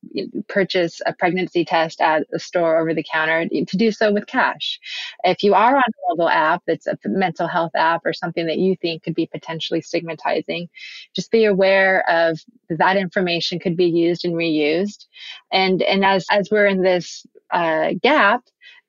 purchase 0.48 1.00
a 1.06 1.12
pregnancy 1.12 1.64
test 1.64 2.00
at 2.00 2.26
a 2.34 2.38
store 2.38 2.78
over 2.78 2.92
the 2.92 3.04
counter, 3.10 3.48
to 3.48 3.76
do 3.76 3.92
so 3.92 4.12
with 4.12 4.26
cash. 4.26 4.80
If 5.24 5.42
you 5.42 5.54
are 5.54 5.76
on 5.76 5.82
a 5.82 6.08
mobile 6.08 6.28
app 6.28 6.62
that's 6.66 6.86
a 6.86 6.96
mental 7.04 7.46
health 7.46 7.72
app 7.74 8.02
or 8.04 8.12
something 8.12 8.46
that 8.46 8.58
you 8.58 8.76
think 8.76 9.04
could 9.04 9.14
be 9.14 9.26
potentially 9.26 9.80
stigmatizing, 9.80 10.68
just 11.14 11.30
be 11.30 11.44
aware 11.44 12.08
of 12.10 12.40
that 12.68 12.96
information 12.96 13.58
could 13.58 13.76
be 13.76 13.86
used 13.86 14.24
and 14.24 14.34
reused. 14.34 15.06
And 15.52 15.82
and 15.82 16.04
as 16.04 16.26
as 16.30 16.48
we're 16.50 16.66
in 16.66 16.82
this 16.82 17.26
uh, 17.50 17.92
gap. 18.02 18.42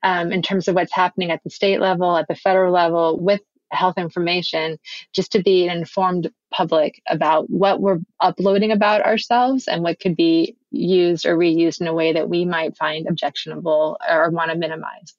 Um, 0.06 0.34
in 0.34 0.42
terms 0.42 0.68
of 0.68 0.76
what's 0.76 0.94
happening 0.94 1.32
at 1.32 1.42
the 1.46 1.50
state 1.50 1.80
level, 1.80 2.18
at 2.18 2.28
the 2.28 2.36
federal 2.36 2.74
level, 2.74 3.18
with 3.18 3.40
health 3.76 3.98
information 3.98 4.78
just 5.14 5.32
to 5.34 5.42
be 5.42 5.68
an 5.68 5.78
informed 5.78 6.32
public 6.52 7.02
about 7.08 7.50
what 7.50 7.82
we're 7.82 8.00
uploading 8.20 8.72
about 8.72 9.02
ourselves 9.02 9.68
and 9.68 9.84
what 9.84 10.00
could 10.00 10.16
be 10.16 10.56
used 10.72 11.26
or 11.26 11.38
reused 11.38 11.82
in 11.82 11.88
a 11.88 11.94
way 11.94 12.14
that 12.14 12.30
we 12.30 12.46
might 12.46 12.78
find 12.78 13.08
objectionable 13.08 13.98
or 14.08 14.30
want 14.30 14.52
to 14.52 14.58
minimize. 14.58 15.14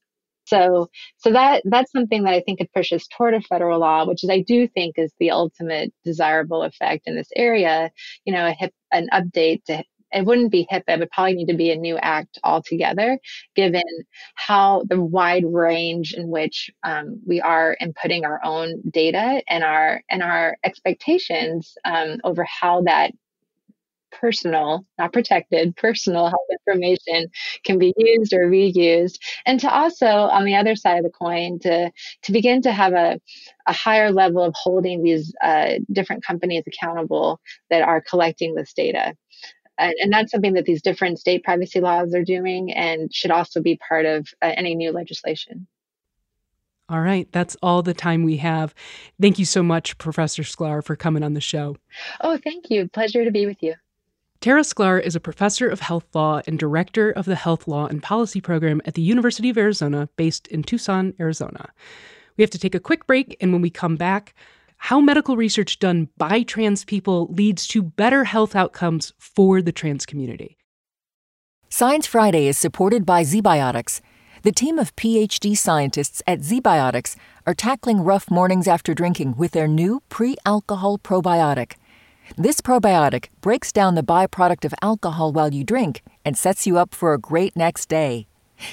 So, 0.47 0.91
so 1.19 1.33
that 1.33 1.63
that's 1.65 1.91
something 1.91 2.25
that 2.25 2.35
I 2.35 2.41
think 2.41 2.59
could 2.59 2.73
push 2.73 2.93
us 2.93 3.07
toward 3.07 3.35
a 3.35 3.41
federal 3.41 3.81
law, 3.81 4.07
which 4.07 4.23
is 4.23 4.31
I 4.31 4.41
do 4.41 4.69
think 4.69 4.99
is 4.99 5.13
the 5.19 5.31
ultimate 5.31 5.93
desirable 6.05 6.63
effect 6.63 7.07
in 7.07 7.17
this 7.17 7.31
area. 7.35 7.91
You 8.25 8.35
know, 8.35 8.47
a 8.47 8.53
hip, 8.53 8.73
an 8.93 9.09
update 9.13 9.65
to 9.65 9.83
it 10.15 10.25
wouldn't 10.25 10.53
be 10.53 10.67
HIPAA. 10.71 10.99
Would 10.99 11.11
probably 11.11 11.35
need 11.35 11.49
to 11.49 11.57
be 11.57 11.71
a 11.71 11.77
new 11.77 11.97
act 11.97 12.39
altogether, 12.45 13.19
given 13.55 13.83
how 14.35 14.85
the 14.89 15.01
wide 15.01 15.45
range 15.45 16.15
in 16.15 16.29
which 16.29 16.71
um, 16.83 17.21
we 17.27 17.41
are 17.41 17.77
inputting 17.83 18.25
our 18.25 18.41
own 18.45 18.81
data 18.91 19.43
and 19.49 19.65
our 19.65 20.03
and 20.11 20.23
our 20.23 20.57
expectations 20.65 21.77
um, 21.85 22.21
over 22.25 22.45
how 22.45 22.83
that 22.83 23.13
personal, 24.21 24.87
not 24.99 25.13
protected, 25.13 25.77
personal 25.77 26.29
health 26.29 26.47
information 26.51 27.29
can 27.65 27.79
be 27.79 27.93
used 27.97 28.33
or 28.33 28.49
reused. 28.49 29.19
And 29.47 29.61
to 29.61 29.71
also, 29.71 30.07
on 30.07 30.45
the 30.45 30.55
other 30.55 30.77
side 30.77 30.99
of 30.99 31.05
the 31.05 31.11
coin, 31.11 31.59
to, 31.61 31.91
to 32.23 32.33
begin 32.33 32.63
to 32.63 32.73
have 32.73 32.93
a, 32.93 33.21
a 33.67 33.73
higher 33.73 34.11
level 34.11 34.43
of 34.43 34.55
holding 34.57 35.03
these 35.03 35.35
uh, 35.43 35.75
different 35.93 36.25
companies 36.25 36.65
accountable 36.67 37.41
that 37.71 37.83
are 37.83 38.01
collecting 38.01 38.55
this 38.55 38.73
data. 38.73 39.15
And, 39.79 39.95
and, 40.01 40.13
that's 40.13 40.31
something 40.31 40.53
that 40.55 40.67
these 40.67 40.83
different 40.83 41.19
state 41.19 41.43
privacy 41.43 41.81
laws 41.81 42.15
are 42.15 42.23
doing 42.23 42.73
and 42.73 43.13
should 43.13 43.33
also 43.33 43.61
be 43.61 43.77
part 43.89 44.07
of 44.07 44.29
uh, 44.41 44.53
any 44.57 44.75
new 44.75 44.93
legislation. 44.93 45.67
All 46.89 47.01
right, 47.01 47.27
that's 47.33 47.57
all 47.63 47.83
the 47.83 47.95
time 47.95 48.25
we 48.25 48.37
have. 48.37 48.75
Thank 49.21 49.39
you 49.39 49.47
so 49.47 49.63
much, 49.63 49.97
Professor 49.97 50.43
Sklar, 50.43 50.85
for 50.85 50.97
coming 50.97 51.23
on 51.23 51.33
the 51.33 51.41
show. 51.41 51.77
Oh, 52.21 52.37
thank 52.37 52.71
you. 52.71 52.89
Pleasure 52.89 53.25
to 53.25 53.31
be 53.31 53.47
with 53.47 53.63
you. 53.63 53.75
Tara 54.41 54.61
Sklar 54.61 55.01
is 55.01 55.17
a 55.17 55.21
professor 55.21 55.67
of 55.67 55.81
health 55.81 56.05
law 56.15 56.43
and 56.47 56.59
director 56.59 57.11
of 57.11 57.25
the 57.25 57.35
Health 57.35 57.67
Law 57.67 57.87
and 57.87 58.03
Policy 58.03 58.43
Program 58.43 58.83
at 58.85 58.93
the 58.93 59.01
University 59.01 59.49
of 59.49 59.57
Arizona, 59.57 60.11
based 60.17 60.47
in 60.49 60.63
Tucson, 60.63 61.15
Arizona. 61.19 61.71
We 62.37 62.43
have 62.43 62.51
to 62.51 62.59
take 62.59 62.75
a 62.75 62.81
quick 62.81 63.07
break, 63.07 63.39
and 63.41 63.53
when 63.55 63.63
we 63.63 63.71
come 63.71 63.97
back, 63.97 64.35
how 64.89 65.01
medical 65.01 65.35
research 65.35 65.79
done 65.79 66.11
by 66.19 66.43
trans 66.43 66.85
people 66.85 67.27
leads 67.33 67.67
to 67.67 67.83
better 67.83 68.25
health 68.25 68.55
outcomes 68.55 69.15
for 69.19 69.63
the 69.63 69.73
trans 69.73 70.05
community. 70.05 70.59
Science 71.71 72.07
Friday 72.07 72.49
is 72.49 72.59
supported 72.59 73.07
by 73.07 73.23
ZBiotics. 73.23 74.03
The 74.43 74.53
team 74.53 74.79
of 74.79 74.95
PhD 74.95 75.57
scientists 75.57 76.21
at 76.27 76.41
ZBiotics 76.41 77.17
are 77.47 77.55
tackling 77.55 78.03
rough 78.03 78.31
mornings 78.31 78.69
after 78.69 78.93
drinking 78.93 79.37
with 79.39 79.53
their 79.53 79.67
new 79.67 80.03
pre 80.11 80.37
alcohol 80.45 80.99
probiotic. 80.99 81.77
This 82.37 82.61
probiotic 82.61 83.29
breaks 83.41 83.73
down 83.73 83.95
the 83.95 84.03
byproduct 84.03 84.67
of 84.67 84.75
alcohol 84.83 85.33
while 85.33 85.55
you 85.55 85.65
drink 85.65 86.03
and 86.27 86.37
sets 86.37 86.67
you 86.67 86.77
up 86.77 86.95
for 86.95 87.15
a 87.15 87.19
great 87.19 87.57
next 87.57 87.89
day. 87.89 88.27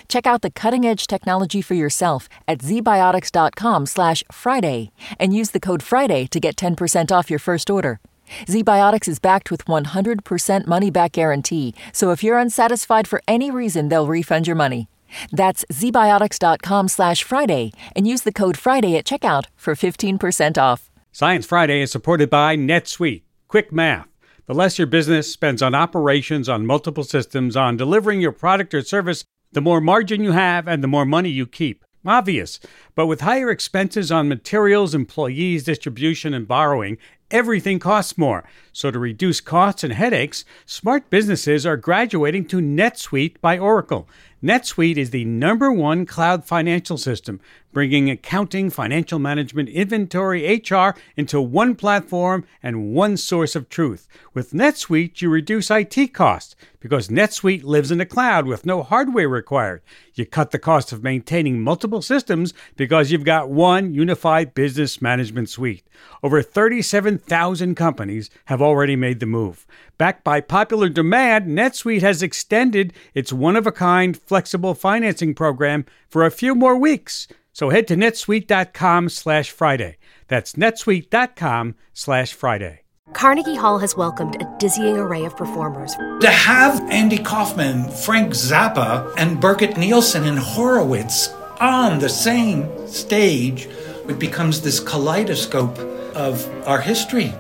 Check 0.08 0.28
out 0.28 0.42
the 0.42 0.52
cutting-edge 0.52 1.08
technology 1.08 1.62
for 1.62 1.76
yourself 1.76 2.28
at 2.48 2.60
zbiotics.com 2.60 3.86
slash 3.86 4.24
Friday 4.32 4.92
and 5.20 5.36
use 5.36 5.52
the 5.52 5.60
code 5.60 5.84
Friday 5.84 6.28
to 6.28 6.40
get 6.40 6.56
10% 6.56 7.12
off 7.12 7.30
your 7.30 7.40
first 7.40 7.70
order. 7.70 8.00
ZBiotics 8.46 9.08
is 9.08 9.20
backed 9.20 9.52
with 9.52 9.66
100% 9.66 10.68
money-back 10.68 11.12
guarantee, 11.12 11.76
so 11.92 12.12
if 12.12 12.24
you're 12.24 12.38
unsatisfied 12.38 13.08
for 13.08 13.22
any 13.28 13.52
reason, 13.52 13.90
they'll 13.90 14.08
refund 14.08 14.48
your 14.48 14.56
money. 14.56 14.88
That's 15.32 15.66
zbiotics.com 15.72 16.88
slash 16.88 17.24
Friday 17.24 17.72
and 17.96 18.08
use 18.08 18.22
the 18.22 18.32
code 18.32 18.58
Friday 18.58 18.98
at 18.98 19.06
checkout 19.06 19.46
for 19.56 19.76
15% 19.76 20.58
off. 20.58 20.90
Science 21.12 21.46
Friday 21.46 21.82
is 21.82 21.92
supported 21.92 22.30
by 22.30 22.56
NetSuite. 22.56 23.24
Quick 23.50 23.74
math. 23.74 24.08
The 24.48 24.54
less 24.54 24.78
your 24.78 24.88
business 24.88 25.32
spends 25.32 25.62
on 25.62 25.76
operations, 25.76 26.50
on 26.50 26.66
multiple 26.66 27.04
systems, 27.04 27.56
on 27.56 27.78
delivering 27.78 28.22
your 28.22 28.32
product 28.32 28.74
or 28.74 28.82
service, 28.82 29.24
the 29.52 29.62
more 29.62 29.82
margin 29.82 30.24
you 30.24 30.32
have 30.32 30.68
and 30.68 30.84
the 30.84 30.88
more 30.88 31.06
money 31.06 31.30
you 31.30 31.46
keep. 31.46 31.84
Obvious. 32.06 32.60
But 32.96 33.06
with 33.08 33.22
higher 33.22 33.52
expenses 33.52 34.12
on 34.12 34.28
materials, 34.28 34.96
employees, 34.96 35.64
distribution, 35.64 36.34
and 36.34 36.48
borrowing, 36.48 36.98
everything 37.30 37.80
costs 37.80 38.18
more. 38.18 38.44
So 38.74 38.90
to 38.90 39.00
reduce 39.00 39.42
costs 39.42 39.84
and 39.84 39.94
headaches, 39.94 40.46
smart 40.66 41.10
businesses 41.10 41.66
are 41.66 41.78
graduating 41.78 42.46
to 42.48 42.58
NetSuite 42.58 43.42
by 43.42 43.60
Oracle. 43.60 44.08
NetSuite 44.44 44.98
is 44.98 45.12
the 45.12 45.26
number 45.26 45.72
one 45.72 46.06
cloud 46.06 46.46
financial 46.46 46.98
system, 46.98 47.40
bringing 47.74 48.10
accounting, 48.10 48.72
financial 48.72 49.20
management, 49.20 49.70
inventory, 49.70 50.64
HR 50.68 50.96
into 51.16 51.40
one 51.40 51.76
platform 51.76 52.46
and 52.64 52.94
one 52.94 53.18
source 53.18 53.56
of 53.56 53.70
truth. 53.70 54.08
With 54.34 54.52
NetSuite, 54.52 55.22
you 55.22 55.30
reduce 55.30 55.70
IT 55.70 56.14
costs 56.14 56.56
because 56.80 57.08
NetSuite 57.08 57.64
lives 57.64 57.92
in 57.92 58.00
the 58.00 58.06
cloud 58.06 58.48
with 58.48 58.66
no 58.66 58.82
hardware 58.82 59.30
required. 59.30 59.84
You 60.16 60.26
cut 60.26 60.50
the 60.50 60.60
cost 60.60 60.92
of 60.92 61.04
maintaining 61.04 61.62
multiple 61.62 62.02
systems 62.02 62.54
because 62.76 63.12
you've 63.12 63.24
got 63.24 63.50
one 63.50 63.94
unified 63.94 64.56
business 64.56 65.02
management 65.02 65.50
suite. 65.50 65.84
Over 66.24 66.42
37,000 66.42 67.76
companies 67.76 68.32
have 68.46 68.61
already 68.62 68.96
made 68.96 69.20
the 69.20 69.26
move. 69.26 69.66
Backed 69.98 70.24
by 70.24 70.42
popular 70.42 70.90
demand, 70.90 71.48
NetSuite 71.48 72.02
has 72.02 72.24
extended 72.24 72.94
its 73.14 73.32
one 73.32 73.56
of 73.56 73.68
a 73.68 73.72
kind 73.72 74.18
flexible 74.18 74.74
financing 74.74 75.36
program 75.36 75.86
for 76.10 76.26
a 76.26 76.32
few 76.32 76.56
more 76.56 76.78
weeks. 76.78 77.28
So 77.54 77.70
head 77.70 77.88
to 77.90 77.96
netsuite.com 77.96 79.10
slash 79.10 79.52
Friday. 79.52 79.98
That's 80.28 80.54
netsuite.com 80.54 81.76
slash 81.94 82.34
Friday. 82.34 82.82
Carnegie 83.14 83.56
Hall 83.56 83.78
has 83.80 83.98
welcomed 83.98 84.42
a 84.42 84.56
dizzying 84.58 84.98
array 84.98 85.26
of 85.26 85.36
performers. 85.36 85.94
To 86.22 86.30
have 86.30 86.80
Andy 86.90 87.18
Kaufman, 87.18 87.90
Frank 87.92 88.32
Zappa, 88.32 89.14
and 89.18 89.42
Birgit 89.42 89.78
Nilsson 89.78 90.26
and 90.26 90.40
Horowitz 90.40 91.30
on 91.60 92.00
the 92.00 92.10
same 92.10 92.88
stage, 92.88 93.68
it 94.08 94.18
becomes 94.18 94.62
this 94.62 94.80
kaleidoscope 94.80 95.78
of 96.16 96.48
our 96.68 96.80
history. 96.80 97.34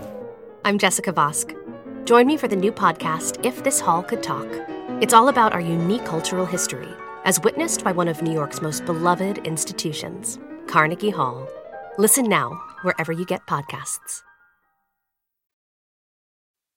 I'm 0.63 0.77
Jessica 0.77 1.11
Vosk. 1.11 1.55
Join 2.05 2.27
me 2.27 2.37
for 2.37 2.47
the 2.47 2.55
new 2.55 2.71
podcast, 2.71 3.43
If 3.43 3.63
This 3.63 3.79
Hall 3.79 4.03
Could 4.03 4.21
Talk. 4.21 4.47
It's 5.01 5.11
all 5.11 5.27
about 5.27 5.53
our 5.53 5.59
unique 5.59 6.05
cultural 6.05 6.45
history, 6.45 6.87
as 7.25 7.41
witnessed 7.41 7.83
by 7.83 7.91
one 7.91 8.07
of 8.07 8.21
New 8.21 8.31
York's 8.31 8.61
most 8.61 8.85
beloved 8.85 9.39
institutions, 9.39 10.37
Carnegie 10.67 11.09
Hall. 11.09 11.47
Listen 11.97 12.29
now, 12.29 12.61
wherever 12.83 13.11
you 13.11 13.25
get 13.25 13.47
podcasts. 13.47 14.21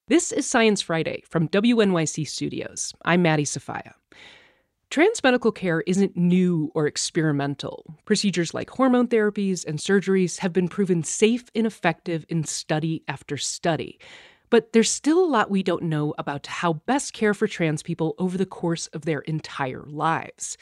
This 0.08 0.32
is 0.32 0.48
Science 0.48 0.80
Friday 0.80 1.22
from 1.28 1.46
WNYC 1.50 2.26
Studios. 2.26 2.94
I'm 3.04 3.20
Maddie 3.20 3.44
Sofia. 3.44 3.96
Trans 4.90 5.22
medical 5.24 5.50
care 5.50 5.80
isn't 5.86 6.16
new 6.16 6.70
or 6.74 6.86
experimental. 6.86 7.96
Procedures 8.04 8.54
like 8.54 8.70
hormone 8.70 9.08
therapies 9.08 9.66
and 9.66 9.78
surgeries 9.78 10.38
have 10.38 10.52
been 10.52 10.68
proven 10.68 11.02
safe 11.02 11.46
and 11.54 11.66
effective 11.66 12.24
in 12.28 12.44
study 12.44 13.02
after 13.08 13.36
study. 13.36 13.98
But 14.50 14.72
there's 14.72 14.90
still 14.90 15.24
a 15.24 15.26
lot 15.26 15.50
we 15.50 15.64
don't 15.64 15.82
know 15.82 16.14
about 16.16 16.46
how 16.46 16.74
best 16.74 17.12
care 17.12 17.34
for 17.34 17.48
trans 17.48 17.82
people 17.82 18.14
over 18.18 18.38
the 18.38 18.46
course 18.46 18.86
of 18.88 19.04
their 19.04 19.20
entire 19.20 19.82
lives. 19.84 20.56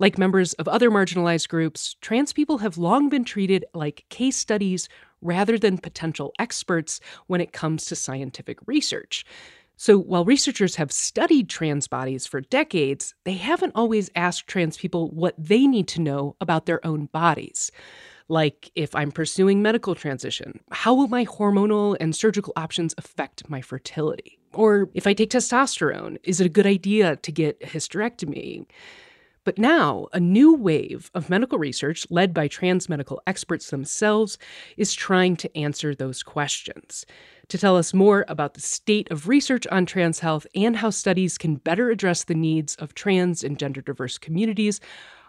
Like 0.00 0.18
members 0.18 0.54
of 0.54 0.66
other 0.66 0.90
marginalized 0.90 1.48
groups, 1.48 1.94
trans 2.00 2.32
people 2.32 2.58
have 2.58 2.78
long 2.78 3.08
been 3.08 3.22
treated 3.22 3.66
like 3.74 4.06
case 4.08 4.36
studies 4.36 4.88
rather 5.20 5.58
than 5.58 5.78
potential 5.78 6.32
experts 6.38 7.00
when 7.26 7.40
it 7.40 7.52
comes 7.52 7.84
to 7.84 7.94
scientific 7.94 8.58
research. 8.66 9.24
So 9.82 9.98
while 9.98 10.26
researchers 10.26 10.76
have 10.76 10.92
studied 10.92 11.48
trans 11.48 11.88
bodies 11.88 12.26
for 12.26 12.42
decades, 12.42 13.14
they 13.24 13.32
haven't 13.32 13.72
always 13.74 14.10
asked 14.14 14.46
trans 14.46 14.76
people 14.76 15.08
what 15.08 15.34
they 15.38 15.66
need 15.66 15.88
to 15.88 16.02
know 16.02 16.36
about 16.38 16.66
their 16.66 16.84
own 16.86 17.06
bodies. 17.06 17.72
Like, 18.28 18.70
if 18.74 18.94
I'm 18.94 19.10
pursuing 19.10 19.62
medical 19.62 19.94
transition, 19.94 20.60
how 20.70 20.92
will 20.92 21.08
my 21.08 21.24
hormonal 21.24 21.96
and 21.98 22.14
surgical 22.14 22.52
options 22.56 22.94
affect 22.98 23.48
my 23.48 23.62
fertility? 23.62 24.38
Or 24.52 24.90
if 24.92 25.06
I 25.06 25.14
take 25.14 25.30
testosterone, 25.30 26.18
is 26.24 26.42
it 26.42 26.46
a 26.46 26.50
good 26.50 26.66
idea 26.66 27.16
to 27.16 27.32
get 27.32 27.56
a 27.62 27.66
hysterectomy? 27.66 28.66
But 29.44 29.56
now, 29.56 30.08
a 30.12 30.20
new 30.20 30.54
wave 30.54 31.10
of 31.14 31.30
medical 31.30 31.58
research, 31.58 32.06
led 32.10 32.34
by 32.34 32.48
trans 32.48 32.90
medical 32.90 33.22
experts 33.26 33.70
themselves, 33.70 34.36
is 34.76 34.92
trying 34.92 35.36
to 35.36 35.56
answer 35.56 35.94
those 35.94 36.22
questions. 36.22 37.06
To 37.50 37.58
tell 37.58 37.76
us 37.76 37.92
more 37.92 38.24
about 38.28 38.54
the 38.54 38.60
state 38.60 39.10
of 39.10 39.26
research 39.26 39.66
on 39.72 39.84
trans 39.84 40.20
health 40.20 40.46
and 40.54 40.76
how 40.76 40.90
studies 40.90 41.36
can 41.36 41.56
better 41.56 41.90
address 41.90 42.22
the 42.22 42.34
needs 42.36 42.76
of 42.76 42.94
trans 42.94 43.42
and 43.42 43.58
gender 43.58 43.80
diverse 43.80 44.18
communities, 44.18 44.80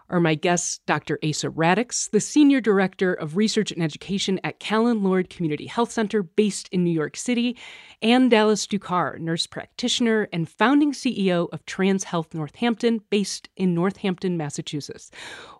are 0.08 0.20
my 0.20 0.36
guests 0.36 0.82
Dr. 0.86 1.18
Asa 1.28 1.50
Radix, 1.50 2.12
the 2.12 2.20
Senior 2.20 2.62
Director 2.62 3.12
of 3.12 3.38
Research 3.38 3.72
and 3.72 3.82
Education 3.82 4.40
at 4.44 4.60
Callen 4.60 5.02
Lorde 5.02 5.32
Community 5.32 5.66
Health 5.66 5.92
Center 5.92 6.22
based 6.22 6.70
in 6.72 6.84
New 6.84 6.92
York 6.92 7.18
City, 7.18 7.58
and 8.04 8.30
Dallas 8.30 8.68
Ducar, 8.68 9.18
nurse 9.18 9.48
practitioner 9.48 10.30
and 10.32 10.48
founding 10.48 10.92
CEO 10.92 11.48
of 11.52 11.66
Trans 11.66 12.04
Health 12.04 12.36
Northampton 12.36 13.02
based 13.10 13.50
in 13.58 13.74
Northampton, 13.74 14.38
Massachusetts. 14.38 15.10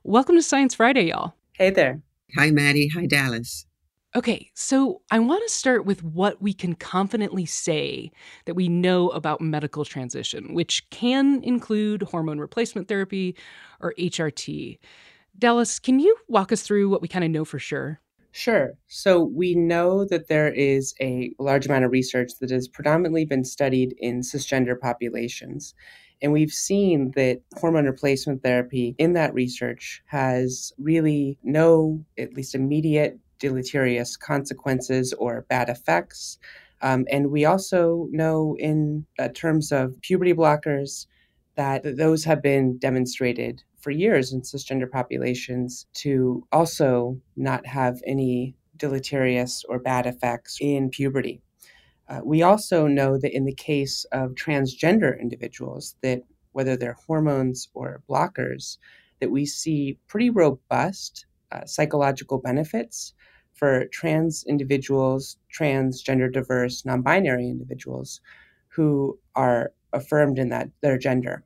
Welcome 0.04 0.36
to 0.36 0.44
Science 0.44 0.76
Friday, 0.76 1.08
y'all. 1.08 1.34
Hey 1.54 1.72
there. 1.72 2.04
Hi, 2.38 2.52
Maddie. 2.52 2.90
Hi, 2.90 3.08
Dallas. 3.08 3.66
Okay, 4.14 4.52
so 4.54 5.02
I 5.10 5.20
want 5.20 5.42
to 5.48 5.54
start 5.54 5.86
with 5.86 6.04
what 6.04 6.42
we 6.42 6.54
can 6.54 6.76
confidently 6.76 7.46
say 7.46 8.12
that 8.44 8.56
we 8.56 8.68
know 8.68 9.08
about 9.10 9.40
medical 9.40 9.86
transition, 9.86 10.54
which 10.54 10.90
can 10.90 11.42
include 11.46 12.02
hormone 12.02 12.38
replacement 12.38 12.90
therapy 12.90 13.38
or 13.80 13.94
HRT. 13.98 14.80
Dallas, 15.40 15.80
can 15.80 16.02
you 16.02 16.14
walk 16.28 16.52
us 16.52 16.62
through 16.62 16.90
what 16.90 17.02
we 17.02 17.08
kind 17.08 17.24
of 17.24 17.32
know 17.32 17.46
for 17.46 17.58
sure? 17.58 18.02
Sure. 18.34 18.74
So 18.88 19.24
we 19.24 19.56
know 19.56 20.04
that 20.06 20.28
there 20.28 20.52
is 20.54 20.94
a 21.00 21.32
large 21.40 21.66
amount 21.66 21.86
of 21.86 21.92
research 21.92 22.32
that 22.42 22.50
has 22.50 22.68
predominantly 22.68 23.24
been 23.24 23.46
studied 23.46 23.96
in 23.98 24.22
cisgender 24.22 24.78
populations. 24.78 25.74
And 26.22 26.34
we've 26.34 26.52
seen 26.52 27.12
that 27.16 27.42
hormone 27.56 27.86
replacement 27.86 28.44
therapy 28.44 28.94
in 28.98 29.14
that 29.14 29.34
research 29.34 30.04
has 30.08 30.74
really 30.78 31.40
no, 31.44 32.04
at 32.18 32.34
least 32.34 32.56
immediate 32.56 33.18
deleterious 33.42 34.16
consequences 34.16 35.14
or 35.14 35.46
bad 35.50 35.68
effects. 35.68 36.38
Um, 36.82 37.06
and 37.12 37.32
we 37.32 37.44
also 37.46 38.08
know, 38.12 38.56
in 38.58 39.06
uh, 39.20 39.28
terms 39.34 39.72
of 39.72 40.00
puberty 40.02 40.34
blockers, 40.34 41.08
that 41.56 41.84
those 41.98 42.24
have 42.24 42.42
been 42.42 42.78
demonstrated 42.78 43.64
for 43.82 43.92
years 43.92 44.32
in 44.32 44.42
cisgender 44.42 44.90
populations 44.90 45.86
to 45.94 46.48
also 46.52 47.20
not 47.36 47.66
have 47.66 48.02
any 48.06 48.56
deleterious 48.78 49.64
or 49.68 49.80
bad 49.80 50.06
effects 50.06 50.58
in 50.62 50.90
puberty. 50.90 51.42
Uh, 52.08 52.22
we 52.24 52.42
also 52.42 52.88
know 52.88 53.18
that 53.18 53.36
in 53.36 53.46
the 53.46 53.56
case 53.56 54.06
of 54.12 54.32
transgender 54.32 55.20
individuals, 55.20 55.96
that 56.02 56.22
whether 56.52 56.76
they're 56.76 56.98
hormones 57.08 57.70
or 57.74 58.02
blockers, 58.10 58.78
that 59.20 59.32
we 59.32 59.46
see 59.46 59.98
pretty 60.08 60.30
robust 60.30 61.26
uh, 61.52 61.66
psychological 61.66 62.38
benefits 62.38 63.14
for 63.54 63.86
trans 63.88 64.44
individuals, 64.48 65.38
transgender 65.56 66.32
diverse, 66.32 66.86
non 66.86 67.02
binary 67.02 67.48
individuals 67.50 68.22
who 68.70 69.20
are 69.36 69.74
affirmed 69.94 70.40
in 70.40 70.50
that 70.50 70.70
their 70.82 70.98
gender. 70.98 71.44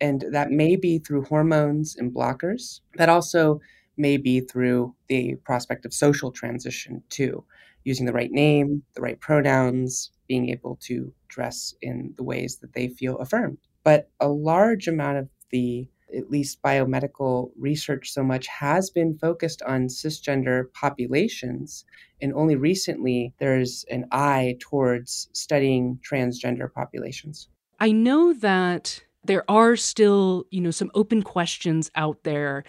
And 0.00 0.24
that 0.30 0.50
may 0.50 0.76
be 0.76 0.98
through 0.98 1.24
hormones 1.24 1.96
and 1.96 2.12
blockers. 2.14 2.80
That 2.96 3.08
also 3.08 3.60
may 3.96 4.18
be 4.18 4.40
through 4.40 4.94
the 5.08 5.36
prospect 5.36 5.86
of 5.86 5.94
social 5.94 6.30
transition 6.30 7.02
too, 7.08 7.42
using 7.84 8.04
the 8.04 8.12
right 8.12 8.30
name, 8.30 8.82
the 8.94 9.00
right 9.00 9.18
pronouns, 9.20 10.10
being 10.28 10.50
able 10.50 10.76
to 10.82 11.12
dress 11.28 11.74
in 11.80 12.12
the 12.16 12.22
ways 12.22 12.58
that 12.58 12.74
they 12.74 12.88
feel 12.88 13.16
affirmed. 13.18 13.58
But 13.84 14.10
a 14.20 14.28
large 14.28 14.86
amount 14.88 15.18
of 15.18 15.28
the 15.50 15.88
at 16.14 16.30
least 16.30 16.62
biomedical 16.62 17.50
research 17.58 18.12
so 18.12 18.22
much 18.22 18.46
has 18.46 18.90
been 18.90 19.16
focused 19.18 19.62
on 19.62 19.88
cisgender 19.88 20.72
populations. 20.72 21.84
And 22.20 22.32
only 22.34 22.56
recently, 22.56 23.34
there's 23.38 23.84
an 23.90 24.06
eye 24.12 24.56
towards 24.60 25.28
studying 25.32 25.98
transgender 26.08 26.72
populations. 26.72 27.48
I 27.80 27.92
know 27.92 28.32
that 28.34 29.02
there 29.24 29.44
are 29.50 29.76
still, 29.76 30.44
you 30.50 30.60
know, 30.60 30.70
some 30.70 30.90
open 30.94 31.22
questions 31.22 31.90
out 31.94 32.22
there 32.22 32.64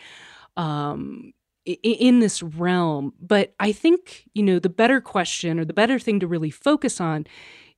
um, 0.57 1.33
in 1.65 2.19
this 2.19 2.41
realm. 2.41 3.13
But 3.21 3.53
I 3.59 3.71
think, 3.71 4.25
you 4.33 4.43
know, 4.43 4.59
the 4.59 4.69
better 4.69 5.01
question 5.01 5.59
or 5.59 5.65
the 5.65 5.73
better 5.73 5.99
thing 5.99 6.19
to 6.19 6.27
really 6.27 6.49
focus 6.49 6.99
on 6.99 7.27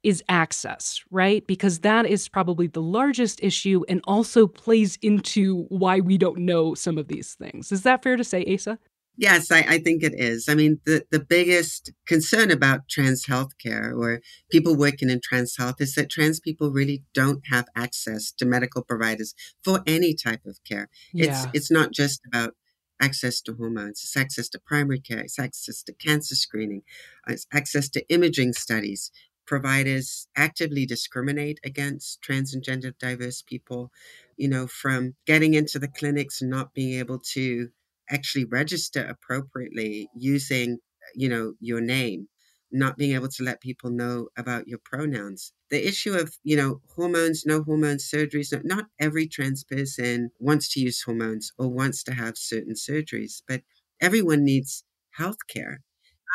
is 0.03 0.23
access, 0.29 1.03
right? 1.11 1.45
Because 1.45 1.79
that 1.79 2.05
is 2.05 2.29
probably 2.29 2.67
the 2.67 2.81
largest 2.81 3.39
issue 3.43 3.83
and 3.89 4.01
also 4.05 4.47
plays 4.47 4.97
into 5.01 5.63
why 5.69 5.99
we 5.99 6.17
don't 6.17 6.39
know 6.39 6.73
some 6.73 6.97
of 6.97 7.07
these 7.07 7.35
things. 7.35 7.71
Is 7.71 7.83
that 7.83 8.03
fair 8.03 8.15
to 8.15 8.23
say, 8.23 8.45
Asa? 8.53 8.79
Yes, 9.19 9.51
I, 9.51 9.65
I, 9.67 9.79
think 9.79 10.01
it 10.01 10.13
is. 10.17 10.47
I 10.47 10.55
mean, 10.55 10.79
the, 10.85 11.05
the 11.11 11.19
biggest 11.19 11.91
concern 12.07 12.51
about 12.51 12.87
trans 12.87 13.25
healthcare 13.25 13.93
or 13.93 14.21
people 14.49 14.77
working 14.77 15.09
in 15.09 15.19
trans 15.21 15.57
health 15.57 15.81
is 15.81 15.93
that 15.95 16.09
trans 16.09 16.39
people 16.39 16.71
really 16.71 17.03
don't 17.13 17.41
have 17.47 17.67
access 17.75 18.31
to 18.31 18.45
medical 18.45 18.81
providers 18.81 19.35
for 19.61 19.81
any 19.85 20.13
type 20.13 20.45
of 20.45 20.63
care. 20.63 20.87
Yeah. 21.11 21.25
It's 21.25 21.47
it's 21.53 21.71
not 21.71 21.91
just 21.91 22.21
about 22.25 22.53
access 23.01 23.41
to 23.41 23.53
hormones, 23.55 24.01
it's 24.03 24.15
access 24.15 24.47
to 24.49 24.59
primary 24.59 24.99
care, 24.99 25.19
it's 25.19 25.37
access 25.37 25.83
to 25.83 25.93
cancer 25.93 26.35
screening, 26.35 26.83
it's 27.27 27.45
access 27.51 27.89
to 27.89 28.07
imaging 28.09 28.53
studies, 28.53 29.11
providers 29.49 30.27
actively 30.35 30.85
discriminate 30.85 31.59
against 31.71 32.21
trans 32.21 32.53
and 32.53 32.63
gender 32.63 32.91
diverse 32.99 33.41
people. 33.41 33.91
you 34.37 34.47
know, 34.47 34.67
from 34.67 35.15
getting 35.25 35.53
into 35.53 35.79
the 35.79 35.87
clinics 35.87 36.41
and 36.41 36.49
not 36.49 36.73
being 36.73 36.99
able 36.99 37.19
to 37.19 37.69
actually 38.09 38.45
register 38.45 39.03
appropriately 39.05 40.09
using, 40.15 40.79
you 41.15 41.29
know, 41.29 41.53
your 41.59 41.81
name, 41.81 42.27
not 42.71 42.97
being 42.97 43.13
able 43.15 43.27
to 43.27 43.43
let 43.43 43.61
people 43.61 43.89
know 43.89 44.29
about 44.37 44.67
your 44.67 44.79
pronouns. 44.83 45.53
The 45.69 45.85
issue 45.87 46.13
of, 46.13 46.33
you 46.43 46.55
know, 46.55 46.81
hormones, 46.95 47.45
no 47.45 47.63
hormones, 47.63 48.09
surgeries, 48.09 48.53
not 48.63 48.85
every 48.99 49.27
trans 49.27 49.63
person 49.63 50.31
wants 50.39 50.71
to 50.73 50.79
use 50.79 51.01
hormones 51.01 51.51
or 51.57 51.67
wants 51.69 52.03
to 52.03 52.13
have 52.13 52.37
certain 52.37 52.73
surgeries, 52.75 53.41
but 53.47 53.63
everyone 54.01 54.43
needs 54.43 54.83
health 55.11 55.39
care. 55.47 55.81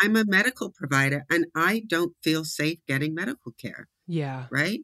I'm 0.01 0.17
a 0.17 0.25
medical 0.25 0.71
provider 0.71 1.25
and 1.31 1.47
I 1.55 1.83
don't 1.87 2.15
feel 2.23 2.45
safe 2.45 2.79
getting 2.87 3.15
medical 3.15 3.53
care. 3.53 3.89
Yeah. 4.07 4.47
Right? 4.51 4.81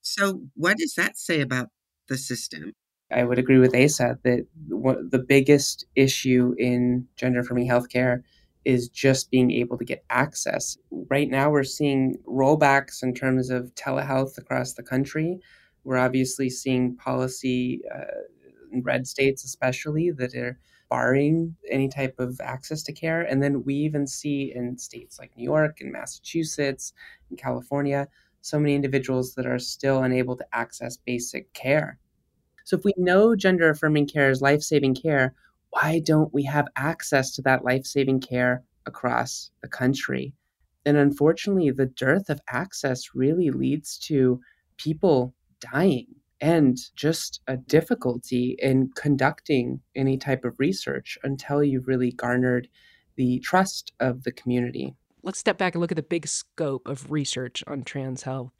So, 0.00 0.42
what 0.54 0.78
does 0.78 0.94
that 0.96 1.16
say 1.16 1.40
about 1.40 1.68
the 2.08 2.18
system? 2.18 2.72
I 3.10 3.24
would 3.24 3.38
agree 3.38 3.58
with 3.58 3.76
Asa 3.76 4.18
that 4.24 4.46
the 4.68 5.24
biggest 5.26 5.86
issue 5.94 6.54
in 6.58 7.06
gender 7.16 7.40
affirming 7.40 7.68
healthcare 7.68 8.22
is 8.64 8.88
just 8.88 9.30
being 9.30 9.50
able 9.50 9.76
to 9.76 9.84
get 9.84 10.04
access. 10.08 10.76
Right 11.10 11.28
now, 11.28 11.50
we're 11.50 11.64
seeing 11.64 12.16
rollbacks 12.26 13.02
in 13.02 13.14
terms 13.14 13.50
of 13.50 13.74
telehealth 13.74 14.38
across 14.38 14.74
the 14.74 14.82
country. 14.82 15.40
We're 15.84 15.98
obviously 15.98 16.48
seeing 16.48 16.96
policy 16.96 17.82
uh, 17.92 18.22
in 18.70 18.82
red 18.82 19.06
states, 19.06 19.44
especially, 19.44 20.10
that 20.12 20.34
are 20.34 20.58
barring 20.92 21.56
any 21.70 21.88
type 21.88 22.14
of 22.18 22.38
access 22.44 22.82
to 22.82 22.92
care. 22.92 23.22
And 23.22 23.42
then 23.42 23.64
we 23.64 23.74
even 23.76 24.06
see 24.06 24.52
in 24.54 24.76
states 24.76 25.18
like 25.18 25.34
New 25.38 25.44
York 25.44 25.80
and 25.80 25.90
Massachusetts 25.90 26.92
and 27.30 27.38
California 27.38 28.08
so 28.42 28.58
many 28.58 28.74
individuals 28.74 29.34
that 29.34 29.46
are 29.46 29.58
still 29.58 30.02
unable 30.02 30.36
to 30.36 30.44
access 30.52 30.98
basic 30.98 31.50
care. 31.54 31.98
So, 32.64 32.76
if 32.76 32.84
we 32.84 32.92
know 32.98 33.34
gender 33.34 33.70
affirming 33.70 34.06
care 34.06 34.28
is 34.28 34.42
life 34.42 34.60
saving 34.60 34.96
care, 34.96 35.34
why 35.70 36.00
don't 36.04 36.34
we 36.34 36.42
have 36.44 36.68
access 36.76 37.34
to 37.36 37.42
that 37.42 37.64
life 37.64 37.86
saving 37.86 38.20
care 38.20 38.62
across 38.84 39.50
the 39.62 39.68
country? 39.68 40.34
And 40.84 40.98
unfortunately, 40.98 41.70
the 41.70 41.86
dearth 41.86 42.28
of 42.28 42.40
access 42.48 43.14
really 43.14 43.50
leads 43.50 43.96
to 44.08 44.40
people 44.76 45.32
dying 45.58 46.16
and 46.42 46.76
just 46.94 47.40
a 47.46 47.56
difficulty 47.56 48.56
in 48.58 48.90
conducting 48.94 49.80
any 49.96 50.18
type 50.18 50.44
of 50.44 50.58
research 50.58 51.16
until 51.22 51.64
you've 51.64 51.88
really 51.88 52.12
garnered 52.12 52.68
the 53.16 53.38
trust 53.40 53.92
of 54.00 54.24
the 54.24 54.32
community 54.32 54.94
let's 55.22 55.38
step 55.38 55.58
back 55.58 55.74
and 55.74 55.80
look 55.80 55.92
at 55.92 55.96
the 55.96 56.02
big 56.02 56.26
scope 56.26 56.88
of 56.88 57.10
research 57.10 57.62
on 57.66 57.84
trans 57.84 58.22
health. 58.22 58.52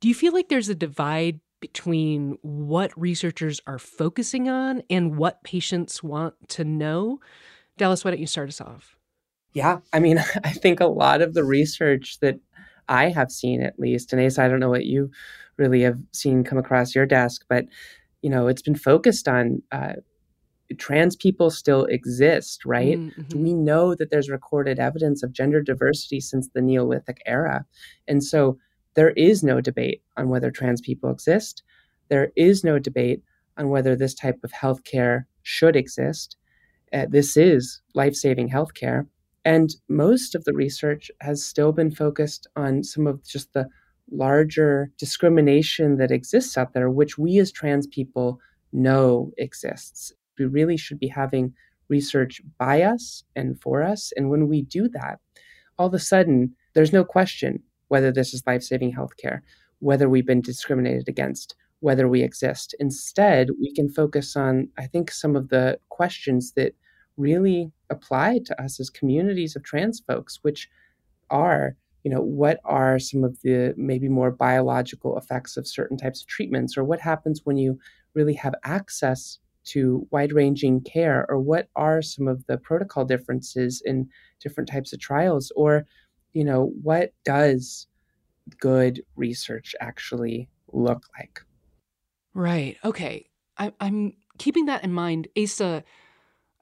Do 0.00 0.08
you 0.08 0.14
feel 0.14 0.32
like 0.32 0.48
there's 0.48 0.68
a 0.68 0.74
divide 0.74 1.40
between 1.60 2.38
what 2.42 2.92
researchers 3.00 3.60
are 3.66 3.78
focusing 3.78 4.48
on 4.48 4.82
and 4.90 5.16
what 5.16 5.44
patients 5.44 6.02
want 6.02 6.34
to 6.48 6.64
know? 6.64 7.20
Dallas, 7.78 8.04
why 8.04 8.10
don't 8.10 8.20
you 8.20 8.26
start 8.26 8.48
us 8.48 8.60
off? 8.60 8.96
Yeah, 9.52 9.78
I 9.92 10.00
mean, 10.00 10.18
I 10.44 10.50
think 10.50 10.80
a 10.80 10.86
lot 10.86 11.22
of 11.22 11.34
the 11.34 11.44
research 11.44 12.18
that 12.20 12.40
I 12.88 13.08
have 13.08 13.30
seen, 13.30 13.62
at 13.62 13.78
least, 13.78 14.12
and 14.12 14.20
Ace, 14.20 14.38
I 14.38 14.48
don't 14.48 14.60
know 14.60 14.70
what 14.70 14.86
you 14.86 15.10
really 15.56 15.82
have 15.82 15.98
seen 16.12 16.44
come 16.44 16.58
across 16.58 16.94
your 16.94 17.06
desk, 17.06 17.44
but 17.48 17.66
you 18.22 18.30
know, 18.30 18.46
it's 18.46 18.62
been 18.62 18.76
focused 18.76 19.28
on 19.28 19.62
uh, 19.72 19.94
trans 20.78 21.16
people 21.16 21.50
still 21.50 21.84
exist, 21.86 22.64
right? 22.64 22.98
Mm-hmm. 22.98 23.42
We 23.42 23.54
know 23.54 23.94
that 23.94 24.10
there's 24.10 24.30
recorded 24.30 24.78
evidence 24.78 25.22
of 25.22 25.32
gender 25.32 25.60
diversity 25.60 26.20
since 26.20 26.48
the 26.48 26.62
Neolithic 26.62 27.18
era. 27.26 27.64
And 28.08 28.22
so 28.22 28.58
there 28.94 29.10
is 29.10 29.42
no 29.42 29.60
debate 29.60 30.02
on 30.16 30.28
whether 30.28 30.50
trans 30.50 30.80
people 30.80 31.10
exist. 31.10 31.62
There 32.08 32.30
is 32.36 32.62
no 32.62 32.78
debate 32.78 33.22
on 33.56 33.68
whether 33.68 33.96
this 33.96 34.14
type 34.14 34.38
of 34.44 34.52
healthcare 34.52 35.24
should 35.42 35.76
exist. 35.76 36.36
Uh, 36.92 37.06
this 37.08 37.36
is 37.36 37.80
life 37.94 38.14
saving 38.14 38.50
healthcare. 38.50 39.06
And 39.44 39.70
most 39.88 40.34
of 40.34 40.44
the 40.44 40.52
research 40.52 41.10
has 41.20 41.44
still 41.44 41.72
been 41.72 41.90
focused 41.90 42.46
on 42.56 42.84
some 42.84 43.06
of 43.06 43.24
just 43.24 43.52
the 43.52 43.66
larger 44.10 44.90
discrimination 44.98 45.96
that 45.96 46.10
exists 46.10 46.56
out 46.56 46.74
there, 46.74 46.90
which 46.90 47.18
we 47.18 47.38
as 47.38 47.50
trans 47.50 47.86
people 47.86 48.38
know 48.72 49.32
exists. 49.38 50.12
We 50.38 50.46
really 50.46 50.76
should 50.76 50.98
be 50.98 51.08
having 51.08 51.52
research 51.88 52.40
by 52.58 52.82
us 52.82 53.24
and 53.36 53.60
for 53.60 53.82
us. 53.82 54.12
And 54.16 54.30
when 54.30 54.48
we 54.48 54.62
do 54.62 54.88
that, 54.88 55.18
all 55.78 55.88
of 55.88 55.94
a 55.94 55.98
sudden, 55.98 56.54
there's 56.74 56.92
no 56.92 57.04
question 57.04 57.62
whether 57.88 58.12
this 58.12 58.32
is 58.32 58.42
life 58.46 58.62
saving 58.62 58.94
healthcare, 58.94 59.40
whether 59.80 60.08
we've 60.08 60.26
been 60.26 60.40
discriminated 60.40 61.08
against, 61.08 61.54
whether 61.80 62.08
we 62.08 62.22
exist. 62.22 62.74
Instead, 62.78 63.50
we 63.60 63.72
can 63.74 63.88
focus 63.88 64.36
on, 64.36 64.68
I 64.78 64.86
think, 64.86 65.10
some 65.10 65.36
of 65.36 65.48
the 65.48 65.78
questions 65.90 66.52
that 66.52 66.74
really 67.16 67.70
apply 67.90 68.40
to 68.46 68.62
us 68.62 68.80
as 68.80 68.90
communities 68.90 69.56
of 69.56 69.62
trans 69.62 70.00
folks, 70.06 70.38
which 70.42 70.68
are, 71.30 71.76
you 72.04 72.10
know, 72.10 72.20
what 72.20 72.60
are 72.64 72.98
some 72.98 73.22
of 73.24 73.40
the 73.42 73.74
maybe 73.76 74.08
more 74.08 74.30
biological 74.30 75.16
effects 75.16 75.56
of 75.56 75.66
certain 75.66 75.96
types 75.96 76.22
of 76.22 76.26
treatments, 76.28 76.76
or 76.76 76.84
what 76.84 77.00
happens 77.00 77.42
when 77.44 77.56
you 77.56 77.78
really 78.14 78.34
have 78.34 78.54
access 78.64 79.38
to 79.64 80.06
wide 80.10 80.32
ranging 80.32 80.80
care, 80.80 81.24
or 81.28 81.38
what 81.38 81.68
are 81.76 82.02
some 82.02 82.26
of 82.26 82.44
the 82.46 82.58
protocol 82.58 83.04
differences 83.04 83.80
in 83.84 84.08
different 84.40 84.68
types 84.68 84.92
of 84.92 84.98
trials, 84.98 85.52
or, 85.54 85.86
you 86.32 86.44
know, 86.44 86.72
what 86.82 87.12
does 87.24 87.86
good 88.58 89.00
research 89.14 89.74
actually 89.80 90.48
look 90.72 91.04
like? 91.16 91.40
Right. 92.34 92.76
Okay. 92.84 93.26
I, 93.56 93.72
I'm 93.78 94.14
keeping 94.38 94.64
that 94.64 94.82
in 94.82 94.92
mind. 94.92 95.28
Asa, 95.40 95.84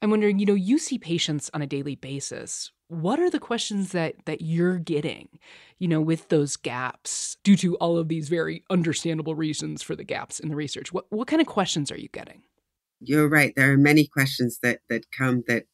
I'm 0.03 0.11
wondering, 0.11 0.39
you 0.39 0.47
know, 0.47 0.55
you 0.55 0.79
see 0.79 0.99
patients 0.99 1.51
on 1.53 1.63
a 1.63 1.67
daily 1.67 1.95
basis. 1.95 2.73
What 2.89 3.21
are 3.21 3.31
the 3.31 3.39
questions 3.39 3.93
that 3.93 4.15
that 4.27 4.41
you're 4.41 4.79
getting, 4.79 5.29
you 5.79 5.89
know, 5.89 6.01
with 6.01 6.29
those 6.29 6.57
gaps 6.57 7.37
due 7.45 7.57
to 7.59 7.77
all 7.77 7.99
of 7.99 8.09
these 8.09 8.29
very 8.29 8.65
understandable 8.71 9.35
reasons 9.35 9.83
for 9.83 9.95
the 9.95 10.05
gaps 10.05 10.41
in 10.41 10.49
the 10.49 10.57
research? 10.57 10.93
What 10.93 11.05
what 11.11 11.29
kind 11.29 11.41
of 11.41 11.47
questions 11.47 11.93
are 11.93 11.99
you 11.99 12.09
getting? 12.09 12.43
you're 13.01 13.29
right. 13.29 13.53
There 13.57 13.73
are 13.73 13.79
many 13.79 14.07
questions 14.07 14.59
that, 14.63 14.81
that 14.89 15.11
come 15.11 15.43
that 15.49 15.65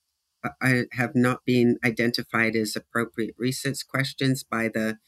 I 0.62 0.84
have 0.92 1.16
not 1.16 1.44
been 1.44 1.76
identified 1.84 2.54
as 2.54 2.76
appropriate 2.76 3.34
research 3.36 3.86
questions 3.88 4.44
by 4.44 4.68
the 4.68 4.98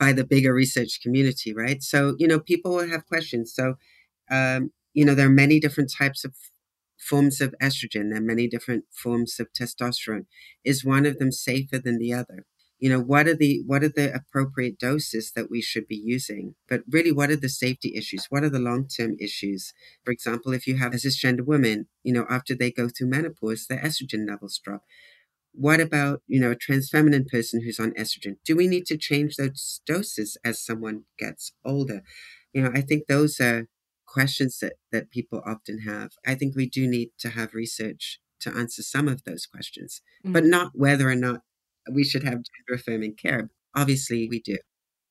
by 0.00 0.12
the 0.12 0.24
bigger 0.24 0.52
research 0.52 0.98
community, 1.00 1.54
right? 1.54 1.80
So 1.80 2.16
you 2.18 2.26
know, 2.26 2.40
people 2.40 2.74
will 2.74 2.88
have 2.88 3.06
questions. 3.06 3.54
So 3.54 3.74
um, 4.30 4.72
you 4.92 5.04
know, 5.04 5.14
there 5.14 5.26
are 5.26 5.30
many 5.30 5.60
different 5.60 5.92
types 5.96 6.24
of 6.24 6.34
forms 6.98 7.40
of 7.40 7.54
estrogen. 7.62 8.10
There 8.10 8.18
are 8.18 8.20
many 8.20 8.48
different 8.48 8.84
forms 8.92 9.38
of 9.40 9.48
testosterone. 9.52 10.26
Is 10.64 10.84
one 10.84 11.06
of 11.06 11.18
them 11.18 11.32
safer 11.32 11.78
than 11.78 11.98
the 11.98 12.12
other? 12.12 12.46
you 12.80 12.90
know 12.90 13.00
what 13.00 13.28
are 13.28 13.36
the 13.36 13.62
what 13.66 13.84
are 13.84 13.88
the 13.88 14.12
appropriate 14.12 14.78
doses 14.80 15.30
that 15.36 15.48
we 15.48 15.62
should 15.62 15.86
be 15.86 15.96
using 15.96 16.56
but 16.68 16.82
really 16.90 17.12
what 17.12 17.30
are 17.30 17.36
the 17.36 17.48
safety 17.48 17.94
issues 17.94 18.26
what 18.30 18.42
are 18.42 18.50
the 18.50 18.58
long-term 18.58 19.16
issues 19.20 19.72
for 20.04 20.10
example 20.10 20.52
if 20.52 20.66
you 20.66 20.76
have 20.76 20.92
a 20.92 20.96
cisgender 20.96 21.46
woman 21.46 21.86
you 22.02 22.12
know 22.12 22.26
after 22.28 22.52
they 22.54 22.72
go 22.72 22.88
through 22.88 23.06
menopause 23.06 23.66
their 23.68 23.78
estrogen 23.78 24.28
levels 24.28 24.60
drop 24.62 24.82
what 25.52 25.80
about 25.80 26.22
you 26.26 26.40
know 26.40 26.50
a 26.50 26.56
trans 26.56 26.90
feminine 26.90 27.24
person 27.24 27.62
who's 27.62 27.78
on 27.80 27.92
estrogen 27.92 28.36
do 28.44 28.56
we 28.56 28.66
need 28.66 28.86
to 28.86 28.96
change 28.98 29.36
those 29.36 29.80
doses 29.86 30.36
as 30.44 30.64
someone 30.64 31.04
gets 31.18 31.52
older 31.64 32.02
you 32.52 32.62
know 32.62 32.70
i 32.74 32.80
think 32.80 33.04
those 33.06 33.40
are 33.40 33.68
questions 34.14 34.58
that 34.60 34.74
that 34.92 35.10
people 35.10 35.42
often 35.44 35.80
have 35.80 36.12
i 36.26 36.34
think 36.34 36.54
we 36.54 36.68
do 36.68 36.86
need 36.86 37.10
to 37.18 37.28
have 37.30 37.54
research 37.54 38.20
to 38.40 38.50
answer 38.50 38.82
some 38.82 39.08
of 39.08 39.24
those 39.24 39.44
questions 39.46 40.00
mm-hmm. 40.24 40.32
but 40.32 40.44
not 40.44 40.70
whether 40.74 41.08
or 41.08 41.16
not 41.16 41.40
we 41.90 42.04
should 42.04 42.22
have 42.22 42.32
gender 42.32 42.74
affirming 42.74 43.14
care. 43.14 43.50
Obviously, 43.74 44.28
we 44.28 44.40
do. 44.40 44.56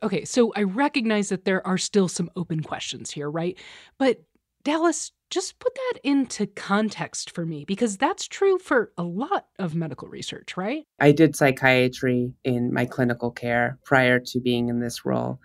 Okay, 0.02 0.26
so 0.26 0.52
I 0.56 0.64
recognize 0.64 1.30
that 1.30 1.46
there 1.46 1.66
are 1.66 1.78
still 1.78 2.08
some 2.08 2.30
open 2.36 2.62
questions 2.62 3.12
here, 3.12 3.30
right? 3.30 3.58
But 3.98 4.22
Dallas, 4.64 5.12
just 5.30 5.60
put 5.60 5.74
that 5.76 6.00
into 6.04 6.46
context 6.46 7.32
for 7.32 7.46
me 7.46 7.66
because 7.66 7.98
that's 7.98 8.28
true 8.28 8.58
for 8.60 8.92
a 8.98 9.04
lot 9.04 9.48
of 9.60 9.76
medical 9.76 10.08
research, 10.08 10.56
right? 10.58 10.84
I 11.00 11.12
did 11.12 11.36
psychiatry 11.36 12.34
in 12.44 12.74
my 12.74 12.86
clinical 12.86 13.32
care 13.32 13.80
prior 13.86 14.20
to 14.20 14.40
being 14.40 14.70
in 14.70 14.80
this 14.80 15.06
role. 15.06 15.40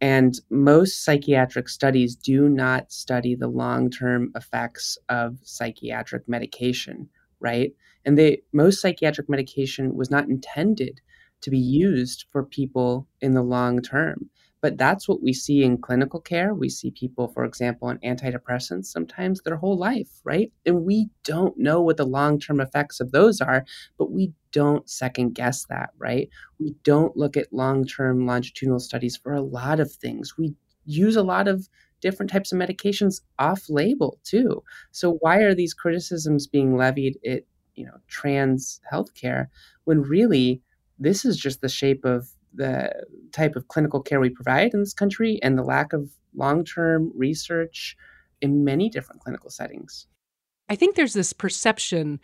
And 0.00 0.38
most 0.50 1.04
psychiatric 1.04 1.68
studies 1.68 2.16
do 2.16 2.48
not 2.48 2.92
study 2.92 3.34
the 3.34 3.48
long 3.48 3.90
term 3.90 4.30
effects 4.34 4.98
of 5.08 5.38
psychiatric 5.42 6.28
medication, 6.28 7.08
right? 7.40 7.72
And 8.04 8.18
they 8.18 8.42
most 8.52 8.80
psychiatric 8.80 9.28
medication 9.28 9.96
was 9.96 10.10
not 10.10 10.28
intended 10.28 11.00
to 11.40 11.50
be 11.50 11.58
used 11.58 12.26
for 12.30 12.44
people 12.44 13.08
in 13.20 13.32
the 13.32 13.42
long 13.42 13.80
term. 13.80 14.30
But 14.62 14.78
that's 14.78 15.08
what 15.08 15.22
we 15.22 15.32
see 15.32 15.62
in 15.62 15.78
clinical 15.78 16.20
care. 16.20 16.54
We 16.54 16.68
see 16.68 16.90
people, 16.90 17.28
for 17.28 17.44
example, 17.44 17.88
on 17.88 17.98
antidepressants 17.98 18.86
sometimes 18.86 19.40
their 19.42 19.56
whole 19.56 19.78
life, 19.78 20.08
right? 20.24 20.50
And 20.64 20.84
we 20.84 21.08
don't 21.24 21.56
know 21.58 21.80
what 21.82 21.98
the 21.98 22.06
long 22.06 22.40
term 22.40 22.60
effects 22.60 23.00
of 23.00 23.12
those 23.12 23.40
are, 23.40 23.64
but 23.98 24.10
we 24.10 24.32
don't 24.52 24.88
second 24.88 25.34
guess 25.34 25.66
that, 25.66 25.90
right? 25.98 26.28
We 26.58 26.74
don't 26.84 27.16
look 27.16 27.36
at 27.36 27.52
long 27.52 27.86
term 27.86 28.26
longitudinal 28.26 28.80
studies 28.80 29.16
for 29.16 29.32
a 29.32 29.42
lot 29.42 29.78
of 29.80 29.92
things. 29.92 30.36
We 30.38 30.54
use 30.84 31.16
a 31.16 31.22
lot 31.22 31.48
of 31.48 31.68
different 32.00 32.30
types 32.30 32.52
of 32.52 32.58
medications 32.58 33.20
off 33.38 33.64
label 33.68 34.18
too. 34.24 34.62
So 34.92 35.14
why 35.20 35.38
are 35.38 35.54
these 35.54 35.74
criticisms 35.74 36.46
being 36.46 36.76
levied 36.76 37.18
at 37.26 37.42
you 37.74 37.84
know 37.84 37.98
trans 38.08 38.80
healthcare 38.90 39.46
when 39.84 40.02
really 40.02 40.62
this 40.98 41.24
is 41.24 41.36
just 41.36 41.60
the 41.60 41.68
shape 41.68 42.04
of 42.04 42.28
the 42.56 42.92
type 43.32 43.56
of 43.56 43.68
clinical 43.68 44.00
care 44.00 44.20
we 44.20 44.30
provide 44.30 44.74
in 44.74 44.80
this 44.80 44.94
country 44.94 45.38
and 45.42 45.58
the 45.58 45.62
lack 45.62 45.92
of 45.92 46.10
long-term 46.34 47.12
research 47.14 47.96
in 48.40 48.64
many 48.64 48.88
different 48.88 49.20
clinical 49.20 49.50
settings. 49.50 50.06
I 50.68 50.76
think 50.76 50.96
there's 50.96 51.14
this 51.14 51.32
perception 51.32 52.20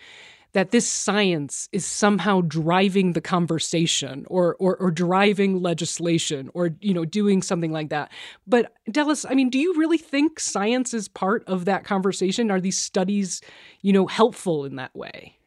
that 0.52 0.70
this 0.70 0.86
science 0.86 1.68
is 1.72 1.86
somehow 1.86 2.42
driving 2.42 3.12
the 3.14 3.20
conversation 3.20 4.26
or, 4.28 4.54
or 4.58 4.76
or 4.76 4.90
driving 4.90 5.62
legislation 5.62 6.50
or 6.52 6.70
you 6.80 6.92
know 6.92 7.04
doing 7.04 7.40
something 7.40 7.72
like 7.72 7.88
that. 7.88 8.12
But 8.46 8.72
Dallas, 8.90 9.24
I 9.24 9.34
mean, 9.34 9.48
do 9.48 9.58
you 9.58 9.74
really 9.78 9.98
think 9.98 10.38
science 10.38 10.92
is 10.92 11.08
part 11.08 11.42
of 11.46 11.64
that 11.64 11.84
conversation? 11.84 12.50
Are 12.50 12.60
these 12.60 12.78
studies, 12.78 13.40
you 13.80 13.92
know, 13.92 14.06
helpful 14.06 14.64
in 14.64 14.76
that 14.76 14.94
way? 14.94 15.38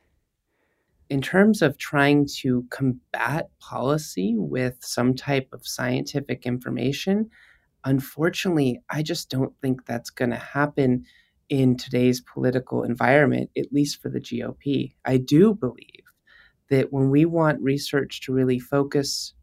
In 1.10 1.22
terms 1.22 1.62
of 1.62 1.78
trying 1.78 2.28
to 2.40 2.66
combat 2.72 3.50
policy 3.60 4.34
with 4.38 4.78
some 4.82 5.14
type 5.14 5.48
of 5.54 5.68
scientific 5.68 6.46
information, 6.46 7.30
unfortunately, 7.84 8.82
I 8.90 9.04
just 9.04 9.30
don't 9.30 9.54
think 9.62 9.86
that's 9.86 10.10
going 10.10 10.32
to 10.32 10.38
happen 10.38 11.06
in 11.50 11.78
today's 11.78 12.22
political 12.22 12.82
environment, 12.84 13.52
at 13.56 13.72
least 13.72 14.02
for 14.02 14.10
the 14.10 14.20
GOP. 14.20 14.96
I 15.06 15.18
do 15.18 15.54
believe 15.54 16.04
that 16.72 16.92
when 16.92 17.12
we 17.12 17.26
want 17.26 17.62
research 17.62 18.22
to 18.22 18.34
really 18.34 18.58
focus 18.58 19.36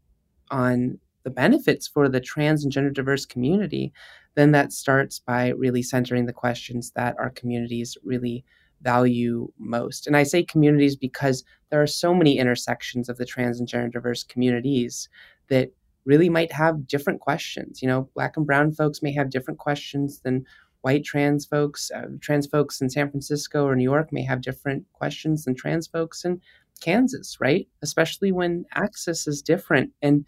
on 0.51 0.99
the 1.23 1.29
benefits 1.29 1.87
for 1.87 2.09
the 2.09 2.19
trans 2.19 2.63
and 2.63 2.73
gender 2.73 2.89
diverse 2.89 3.25
community, 3.25 3.93
then 4.35 4.51
that 4.51 4.73
starts 4.73 5.19
by 5.19 5.49
really 5.49 5.81
centering 5.81 6.25
the 6.25 6.33
questions 6.33 6.91
that 6.97 7.15
our 7.17 7.29
communities 7.29 7.97
really 8.03 8.43
value 8.83 9.51
most. 9.57 10.05
And 10.05 10.15
I 10.15 10.23
say 10.23 10.43
communities 10.43 10.95
because 10.95 11.43
there 11.69 11.81
are 11.81 11.87
so 11.87 12.13
many 12.13 12.37
intersections 12.37 13.09
of 13.09 13.17
the 13.17 13.25
trans 13.25 13.59
and 13.59 13.67
gender 13.67 13.87
diverse 13.87 14.23
communities 14.23 15.09
that 15.49 15.71
really 16.05 16.29
might 16.29 16.51
have 16.51 16.87
different 16.87 17.21
questions. 17.21 17.81
You 17.81 17.87
know, 17.87 18.09
black 18.13 18.37
and 18.37 18.45
brown 18.45 18.73
folks 18.73 19.01
may 19.01 19.13
have 19.13 19.29
different 19.29 19.59
questions 19.59 20.19
than 20.19 20.45
white 20.81 21.05
trans 21.05 21.45
folks, 21.45 21.89
uh, 21.95 22.07
trans 22.19 22.45
folks 22.45 22.81
in 22.81 22.89
San 22.89 23.09
Francisco 23.09 23.65
or 23.65 23.75
New 23.75 23.83
York 23.83 24.11
may 24.11 24.23
have 24.23 24.41
different 24.41 24.85
questions 24.91 25.45
than 25.45 25.55
trans 25.55 25.87
folks 25.87 26.25
in 26.25 26.41
Kansas, 26.81 27.37
right? 27.39 27.67
Especially 27.81 28.33
when 28.33 28.65
access 28.75 29.25
is 29.25 29.41
different. 29.41 29.91
And 30.01 30.25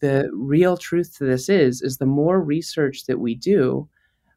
the 0.00 0.30
real 0.32 0.76
truth 0.78 1.16
to 1.18 1.24
this 1.24 1.48
is, 1.48 1.82
is 1.82 1.98
the 1.98 2.06
more 2.06 2.40
research 2.40 3.04
that 3.04 3.18
we 3.18 3.34
do, 3.34 3.88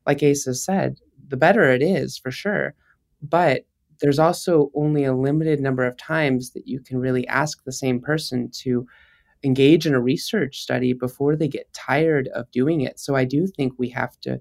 like 0.05 0.21
Asa 0.21 0.55
said, 0.55 0.99
the 1.29 1.37
better 1.37 1.71
it 1.71 1.81
is 1.81 2.17
for 2.17 2.31
sure. 2.31 2.75
But 3.21 3.65
there's 3.99 4.19
also 4.19 4.71
only 4.75 5.03
a 5.03 5.13
limited 5.13 5.59
number 5.59 5.85
of 5.85 5.97
times 5.97 6.51
that 6.51 6.67
you 6.67 6.79
can 6.79 6.97
really 6.97 7.27
ask 7.27 7.63
the 7.63 7.71
same 7.71 8.01
person 8.01 8.49
to 8.51 8.85
engage 9.43 9.85
in 9.85 9.93
a 9.93 10.01
research 10.01 10.59
study 10.59 10.93
before 10.93 11.35
they 11.35 11.47
get 11.47 11.71
tired 11.73 12.27
of 12.29 12.49
doing 12.51 12.81
it. 12.81 12.99
So 12.99 13.15
I 13.15 13.25
do 13.25 13.47
think 13.47 13.73
we 13.77 13.89
have 13.89 14.19
to 14.21 14.39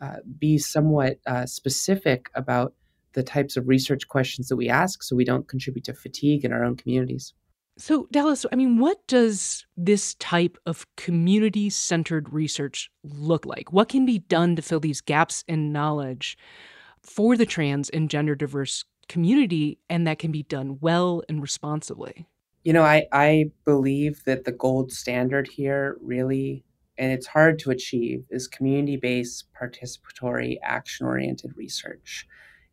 uh, 0.00 0.16
be 0.38 0.58
somewhat 0.58 1.18
uh, 1.26 1.46
specific 1.46 2.30
about 2.34 2.74
the 3.12 3.22
types 3.22 3.56
of 3.56 3.68
research 3.68 4.08
questions 4.08 4.48
that 4.48 4.56
we 4.56 4.68
ask 4.68 5.02
so 5.02 5.16
we 5.16 5.24
don't 5.24 5.48
contribute 5.48 5.84
to 5.84 5.94
fatigue 5.94 6.44
in 6.44 6.52
our 6.52 6.64
own 6.64 6.76
communities. 6.76 7.32
So, 7.76 8.06
Dallas, 8.12 8.46
I 8.52 8.56
mean, 8.56 8.78
what 8.78 9.04
does 9.08 9.66
this 9.76 10.14
type 10.14 10.58
of 10.64 10.86
community 10.96 11.70
centered 11.70 12.32
research 12.32 12.88
look 13.02 13.46
like? 13.46 13.72
What 13.72 13.88
can 13.88 14.06
be 14.06 14.20
done 14.20 14.54
to 14.56 14.62
fill 14.62 14.78
these 14.78 15.00
gaps 15.00 15.42
in 15.48 15.72
knowledge 15.72 16.38
for 17.04 17.36
the 17.36 17.46
trans 17.46 17.90
and 17.90 18.10
gender 18.10 18.34
diverse 18.34 18.84
community, 19.08 19.78
and 19.88 20.06
that 20.06 20.18
can 20.18 20.32
be 20.32 20.42
done 20.42 20.78
well 20.80 21.22
and 21.28 21.42
responsibly? 21.42 22.26
You 22.62 22.72
know, 22.72 22.82
I, 22.82 23.04
I 23.12 23.50
believe 23.66 24.24
that 24.24 24.44
the 24.44 24.52
gold 24.52 24.90
standard 24.90 25.46
here 25.46 25.98
really 26.00 26.64
and 26.98 27.10
it's 27.10 27.26
hard 27.26 27.58
to 27.60 27.70
achieve, 27.70 28.24
is 28.30 28.46
community 28.46 28.96
based, 28.96 29.46
participatory, 29.60 30.56
action 30.62 31.06
oriented 31.06 31.52
research. 31.56 32.26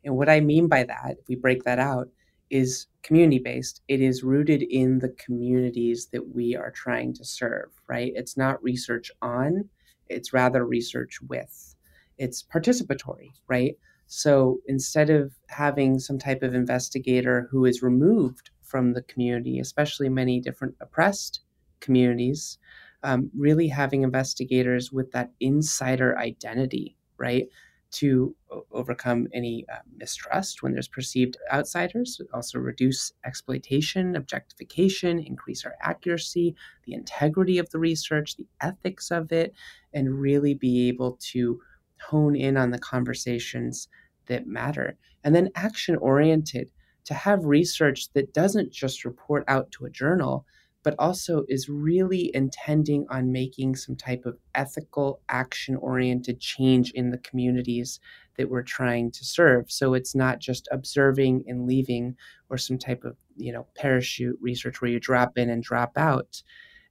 And 0.03 0.15
what 0.15 0.29
I 0.29 0.39
mean 0.39 0.67
by 0.67 0.83
that, 0.83 1.15
if 1.19 1.27
we 1.27 1.35
break 1.35 1.63
that 1.63 1.79
out, 1.79 2.07
is 2.49 2.87
community 3.01 3.39
based. 3.39 3.81
It 3.87 4.01
is 4.01 4.23
rooted 4.23 4.61
in 4.61 4.99
the 4.99 5.09
communities 5.09 6.09
that 6.11 6.35
we 6.35 6.55
are 6.55 6.71
trying 6.71 7.13
to 7.15 7.25
serve, 7.25 7.69
right? 7.87 8.11
It's 8.15 8.37
not 8.37 8.61
research 8.63 9.09
on, 9.21 9.69
it's 10.07 10.33
rather 10.33 10.65
research 10.65 11.19
with. 11.27 11.75
It's 12.17 12.43
participatory, 12.43 13.29
right? 13.47 13.75
So 14.13 14.59
instead 14.67 15.09
of 15.09 15.31
having 15.47 15.97
some 15.97 16.19
type 16.19 16.43
of 16.43 16.53
investigator 16.53 17.47
who 17.49 17.63
is 17.63 17.81
removed 17.81 18.49
from 18.61 18.91
the 18.91 19.03
community, 19.03 19.57
especially 19.57 20.09
many 20.09 20.41
different 20.41 20.75
oppressed 20.81 21.39
communities, 21.79 22.57
um, 23.03 23.31
really 23.33 23.69
having 23.69 24.03
investigators 24.03 24.91
with 24.91 25.13
that 25.13 25.31
insider 25.39 26.19
identity, 26.19 26.97
right? 27.17 27.47
To 27.91 28.35
overcome 28.73 29.29
any 29.33 29.65
uh, 29.71 29.77
mistrust 29.95 30.61
when 30.61 30.73
there's 30.73 30.89
perceived 30.89 31.37
outsiders, 31.49 32.19
also 32.33 32.59
reduce 32.59 33.13
exploitation, 33.23 34.17
objectification, 34.17 35.19
increase 35.19 35.63
our 35.63 35.75
accuracy, 35.81 36.53
the 36.85 36.95
integrity 36.95 37.59
of 37.59 37.69
the 37.69 37.79
research, 37.79 38.35
the 38.35 38.47
ethics 38.59 39.09
of 39.09 39.31
it, 39.31 39.53
and 39.93 40.19
really 40.19 40.53
be 40.53 40.89
able 40.89 41.17
to 41.31 41.61
hone 42.09 42.35
in 42.35 42.57
on 42.57 42.71
the 42.71 42.79
conversations 42.79 43.87
that 44.31 44.47
matter. 44.47 44.97
And 45.23 45.35
then 45.35 45.51
action 45.55 45.95
oriented 45.97 46.71
to 47.05 47.13
have 47.13 47.45
research 47.45 48.11
that 48.13 48.33
doesn't 48.33 48.71
just 48.71 49.05
report 49.05 49.43
out 49.47 49.71
to 49.71 49.85
a 49.85 49.89
journal, 49.89 50.45
but 50.83 50.95
also 50.97 51.43
is 51.47 51.69
really 51.69 52.31
intending 52.33 53.05
on 53.09 53.31
making 53.31 53.75
some 53.75 53.95
type 53.95 54.25
of 54.25 54.37
ethical, 54.55 55.21
action 55.29 55.75
oriented 55.75 56.39
change 56.39 56.91
in 56.91 57.11
the 57.11 57.19
communities 57.19 57.99
that 58.37 58.49
we're 58.49 58.63
trying 58.63 59.11
to 59.11 59.25
serve. 59.25 59.69
So 59.69 59.93
it's 59.93 60.15
not 60.15 60.39
just 60.39 60.67
observing 60.71 61.43
and 61.47 61.67
leaving 61.67 62.15
or 62.49 62.57
some 62.57 62.77
type 62.77 63.03
of, 63.03 63.15
you 63.35 63.51
know, 63.51 63.67
parachute 63.75 64.37
research 64.41 64.81
where 64.81 64.89
you 64.89 64.99
drop 64.99 65.37
in 65.37 65.49
and 65.49 65.61
drop 65.61 65.97
out. 65.97 66.41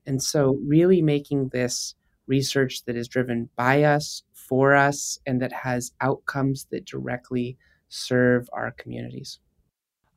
And 0.05 0.21
so 0.21 0.59
really 0.65 1.01
making 1.01 1.49
this 1.49 1.95
research 2.31 2.85
that 2.85 2.95
is 2.95 3.09
driven 3.09 3.49
by 3.57 3.83
us, 3.83 4.23
for 4.31 4.73
us, 4.73 5.19
and 5.25 5.41
that 5.41 5.51
has 5.51 5.91
outcomes 5.99 6.65
that 6.71 6.85
directly 6.85 7.57
serve 7.89 8.49
our 8.53 8.71
communities. 8.71 9.39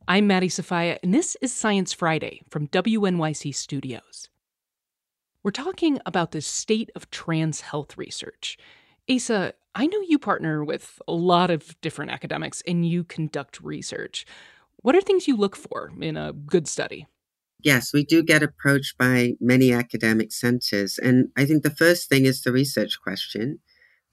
I'm 0.07 0.25
Maddie 0.25 0.47
Sofia, 0.47 0.97
and 1.03 1.13
this 1.13 1.35
is 1.41 1.51
Science 1.51 1.91
Friday 1.91 2.41
from 2.49 2.69
WNYC 2.69 3.53
Studios. 3.53 4.29
We're 5.43 5.51
talking 5.51 5.99
about 6.05 6.31
the 6.31 6.39
state 6.39 6.89
of 6.95 7.11
trans 7.11 7.59
health 7.59 7.97
research. 7.97 8.57
Asa, 9.13 9.53
I 9.75 9.85
know 9.85 9.99
you 10.07 10.17
partner 10.17 10.63
with 10.63 11.01
a 11.09 11.13
lot 11.13 11.51
of 11.51 11.75
different 11.81 12.11
academics 12.11 12.63
and 12.65 12.87
you 12.87 13.03
conduct 13.03 13.59
research. 13.59 14.25
What 14.77 14.95
are 14.95 15.01
things 15.01 15.27
you 15.27 15.35
look 15.35 15.57
for 15.57 15.91
in 15.99 16.15
a 16.15 16.31
good 16.31 16.69
study? 16.69 17.07
Yes, 17.65 17.91
we 17.91 18.05
do 18.05 18.21
get 18.21 18.43
approached 18.43 18.95
by 18.97 19.33
many 19.41 19.73
academic 19.73 20.31
centers. 20.31 20.99
And 20.99 21.29
I 21.35 21.45
think 21.45 21.63
the 21.63 21.71
first 21.71 22.07
thing 22.07 22.25
is 22.25 22.41
the 22.43 22.51
research 22.53 23.01
question. 23.01 23.59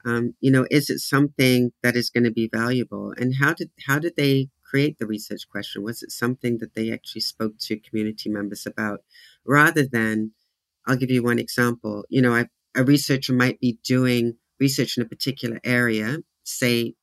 Um, 0.07 0.35
you 0.41 0.51
know, 0.51 0.67
is 0.71 0.91
it 0.91 1.01
something 1.01 1.73
that 1.83 1.97
is 1.97 2.11
going 2.11 2.25
to 2.25 2.33
be 2.33 2.49
valuable? 2.53 3.12
And 3.19 3.37
how 3.43 3.55
did 3.55 3.71
how 3.87 3.99
did 3.99 4.17
they 4.17 4.51
create 4.65 4.99
the 4.99 5.07
research 5.07 5.49
question? 5.51 5.83
Was 5.83 6.03
it 6.03 6.12
something 6.12 6.59
that 6.61 6.75
they 6.75 6.93
actually 6.93 7.23
spoke 7.23 7.59
to 7.61 7.79
community 7.79 8.31
members 8.31 8.67
about 8.67 9.01
rather 9.45 9.87
than, 9.87 10.33
I'll 10.87 10.97
give 10.97 11.11
you 11.11 11.23
one 11.23 11.38
example. 11.41 12.05
You 12.11 12.23
know, 12.23 12.35
I, 12.35 12.49
a 12.77 12.85
researcher 12.85 13.35
might 13.35 13.61
be 13.61 13.79
doing 13.85 14.37
research 14.61 14.97
in 14.97 15.05
a 15.05 15.09
particular 15.09 15.61
area, 15.65 16.19
say 16.45 16.95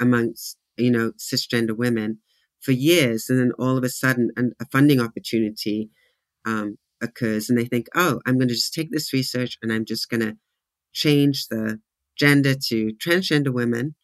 amongst, 0.00 0.58
you 0.76 0.90
know, 0.90 1.12
cisgender 1.18 1.76
women 1.76 2.18
for 2.62 2.72
years. 2.72 3.28
And 3.28 3.38
then 3.38 3.52
all 3.58 3.76
of 3.76 3.84
a 3.84 3.88
sudden, 3.88 4.30
an, 4.36 4.52
a 4.60 4.66
funding 4.66 5.00
opportunity 5.00 5.90
um, 6.44 6.78
occurs 7.00 7.50
and 7.50 7.58
they 7.58 7.64
think, 7.64 7.86
oh, 7.94 8.20
I'm 8.26 8.38
going 8.38 8.48
to 8.48 8.54
just 8.54 8.74
take 8.74 8.90
this 8.90 9.12
research 9.12 9.58
and 9.62 9.72
I'm 9.72 9.84
just 9.84 10.08
going 10.08 10.20
to 10.20 10.36
change 10.92 11.48
the 11.48 11.80
gender 12.18 12.54
to 12.68 12.92
transgender 13.04 13.52
women 13.52 13.94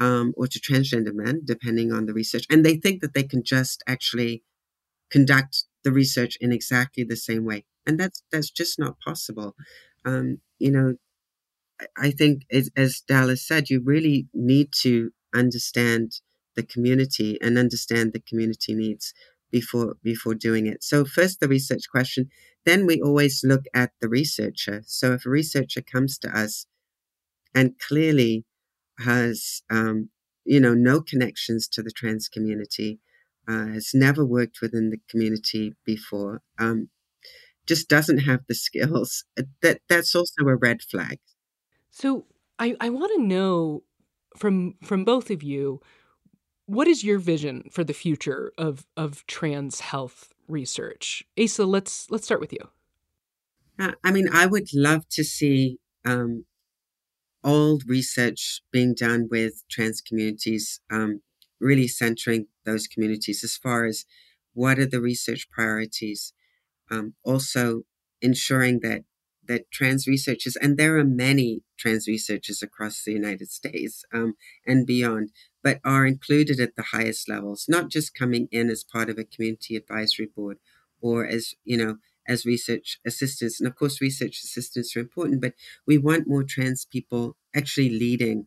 um, 0.00 0.32
or 0.36 0.46
to 0.46 0.58
transgender 0.58 1.12
men, 1.12 1.42
depending 1.44 1.92
on 1.92 2.06
the 2.06 2.14
research. 2.14 2.44
And 2.50 2.64
they 2.64 2.76
think 2.76 3.00
that 3.02 3.14
they 3.14 3.22
can 3.22 3.42
just 3.44 3.82
actually 3.86 4.42
conduct 5.10 5.64
the 5.84 5.92
research 5.92 6.36
in 6.40 6.52
exactly 6.52 7.04
the 7.04 7.16
same 7.16 7.44
way. 7.44 7.64
And 7.86 7.98
that's, 7.98 8.22
that's 8.32 8.50
just 8.50 8.78
not 8.78 8.98
possible. 9.04 9.54
Um, 10.04 10.38
you 10.58 10.70
know, 10.70 10.94
I 11.96 12.10
think, 12.10 12.42
as, 12.52 12.70
as 12.76 13.02
Dallas 13.06 13.46
said, 13.46 13.70
you 13.70 13.80
really 13.82 14.28
need 14.34 14.68
to 14.82 15.12
understand 15.34 16.20
the 16.60 16.66
community 16.74 17.38
and 17.40 17.56
understand 17.56 18.12
the 18.12 18.20
community 18.20 18.74
needs 18.74 19.14
before 19.50 19.96
before 20.02 20.34
doing 20.34 20.66
it. 20.66 20.84
So 20.84 21.04
first 21.04 21.40
the 21.40 21.48
research 21.48 21.84
question, 21.90 22.28
then 22.64 22.86
we 22.86 23.00
always 23.00 23.40
look 23.42 23.64
at 23.74 23.90
the 24.00 24.08
researcher. 24.08 24.82
So 24.86 25.12
if 25.14 25.26
a 25.26 25.30
researcher 25.30 25.82
comes 25.82 26.18
to 26.18 26.28
us 26.28 26.66
and 27.54 27.78
clearly 27.78 28.44
has, 29.00 29.62
um, 29.70 30.10
you 30.44 30.60
know, 30.60 30.74
no 30.74 31.00
connections 31.00 31.66
to 31.68 31.82
the 31.82 31.90
trans 31.90 32.28
community, 32.28 33.00
uh, 33.48 33.66
has 33.68 33.90
never 33.94 34.24
worked 34.24 34.58
within 34.60 34.90
the 34.90 35.00
community 35.08 35.74
before, 35.84 36.42
um, 36.58 36.90
just 37.66 37.88
doesn't 37.88 38.18
have 38.18 38.40
the 38.46 38.54
skills. 38.66 39.24
Uh, 39.38 39.44
that 39.62 39.80
that's 39.88 40.14
also 40.14 40.44
a 40.46 40.56
red 40.56 40.82
flag. 40.82 41.18
So 41.90 42.26
I, 42.58 42.76
I 42.80 42.90
want 42.90 43.12
to 43.16 43.22
know 43.22 43.82
from 44.36 44.74
from 44.84 45.04
both 45.04 45.30
of 45.30 45.42
you, 45.42 45.80
what 46.70 46.86
is 46.86 47.02
your 47.02 47.18
vision 47.18 47.64
for 47.72 47.82
the 47.82 47.92
future 47.92 48.52
of 48.56 48.86
of 48.96 49.26
trans 49.26 49.80
health 49.80 50.32
research? 50.46 51.24
Asa, 51.38 51.64
let's 51.66 52.08
let's 52.10 52.24
start 52.24 52.40
with 52.40 52.52
you. 52.52 52.68
Uh, 53.78 53.92
I 54.04 54.12
mean, 54.12 54.28
I 54.32 54.46
would 54.46 54.68
love 54.72 55.08
to 55.10 55.24
see 55.24 55.78
um, 56.04 56.44
all 57.42 57.80
research 57.86 58.62
being 58.70 58.94
done 58.94 59.26
with 59.28 59.64
trans 59.68 60.00
communities, 60.00 60.80
um, 60.92 61.22
really 61.58 61.88
centering 61.88 62.46
those 62.64 62.86
communities 62.86 63.42
as 63.42 63.56
far 63.56 63.86
as 63.86 64.04
what 64.54 64.78
are 64.78 64.86
the 64.86 65.00
research 65.00 65.48
priorities. 65.50 66.32
Um, 66.88 67.14
also, 67.24 67.82
ensuring 68.22 68.80
that 68.80 69.02
that 69.48 69.72
trans 69.72 70.06
researchers, 70.06 70.54
and 70.54 70.76
there 70.76 70.96
are 70.98 71.04
many 71.04 71.62
trans 71.76 72.06
researchers 72.06 72.62
across 72.62 73.02
the 73.02 73.12
United 73.12 73.50
States 73.50 74.04
um, 74.14 74.34
and 74.64 74.86
beyond, 74.86 75.30
but 75.62 75.80
are 75.84 76.06
included 76.06 76.60
at 76.60 76.76
the 76.76 76.86
highest 76.92 77.28
levels, 77.28 77.66
not 77.68 77.90
just 77.90 78.14
coming 78.14 78.48
in 78.50 78.70
as 78.70 78.84
part 78.84 79.10
of 79.10 79.18
a 79.18 79.24
community 79.24 79.76
advisory 79.76 80.28
board 80.34 80.58
or 81.00 81.26
as, 81.26 81.54
you 81.64 81.76
know, 81.76 81.96
as 82.26 82.46
research 82.46 82.98
assistants. 83.06 83.60
And 83.60 83.66
of 83.66 83.76
course, 83.76 84.00
research 84.00 84.40
assistants 84.44 84.96
are 84.96 85.00
important, 85.00 85.40
but 85.40 85.54
we 85.86 85.98
want 85.98 86.28
more 86.28 86.44
trans 86.44 86.84
people 86.84 87.36
actually 87.54 87.90
leading 87.90 88.46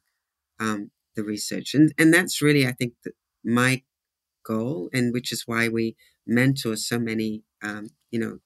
um, 0.60 0.92
the 1.16 1.24
research. 1.24 1.74
And, 1.74 1.94
and 1.98 2.14
that's 2.14 2.42
really, 2.42 2.66
I 2.66 2.72
think, 2.72 2.94
the, 3.04 3.12
my 3.44 3.84
goal, 4.46 4.90
and 4.94 5.14
which 5.14 5.32
is 5.32 5.44
why 5.46 5.68
we 5.68 5.96
mentor 6.26 6.76
so 6.76 7.00
many, 7.00 7.44
um, 7.62 7.90
you 8.12 8.20
know, 8.20 8.40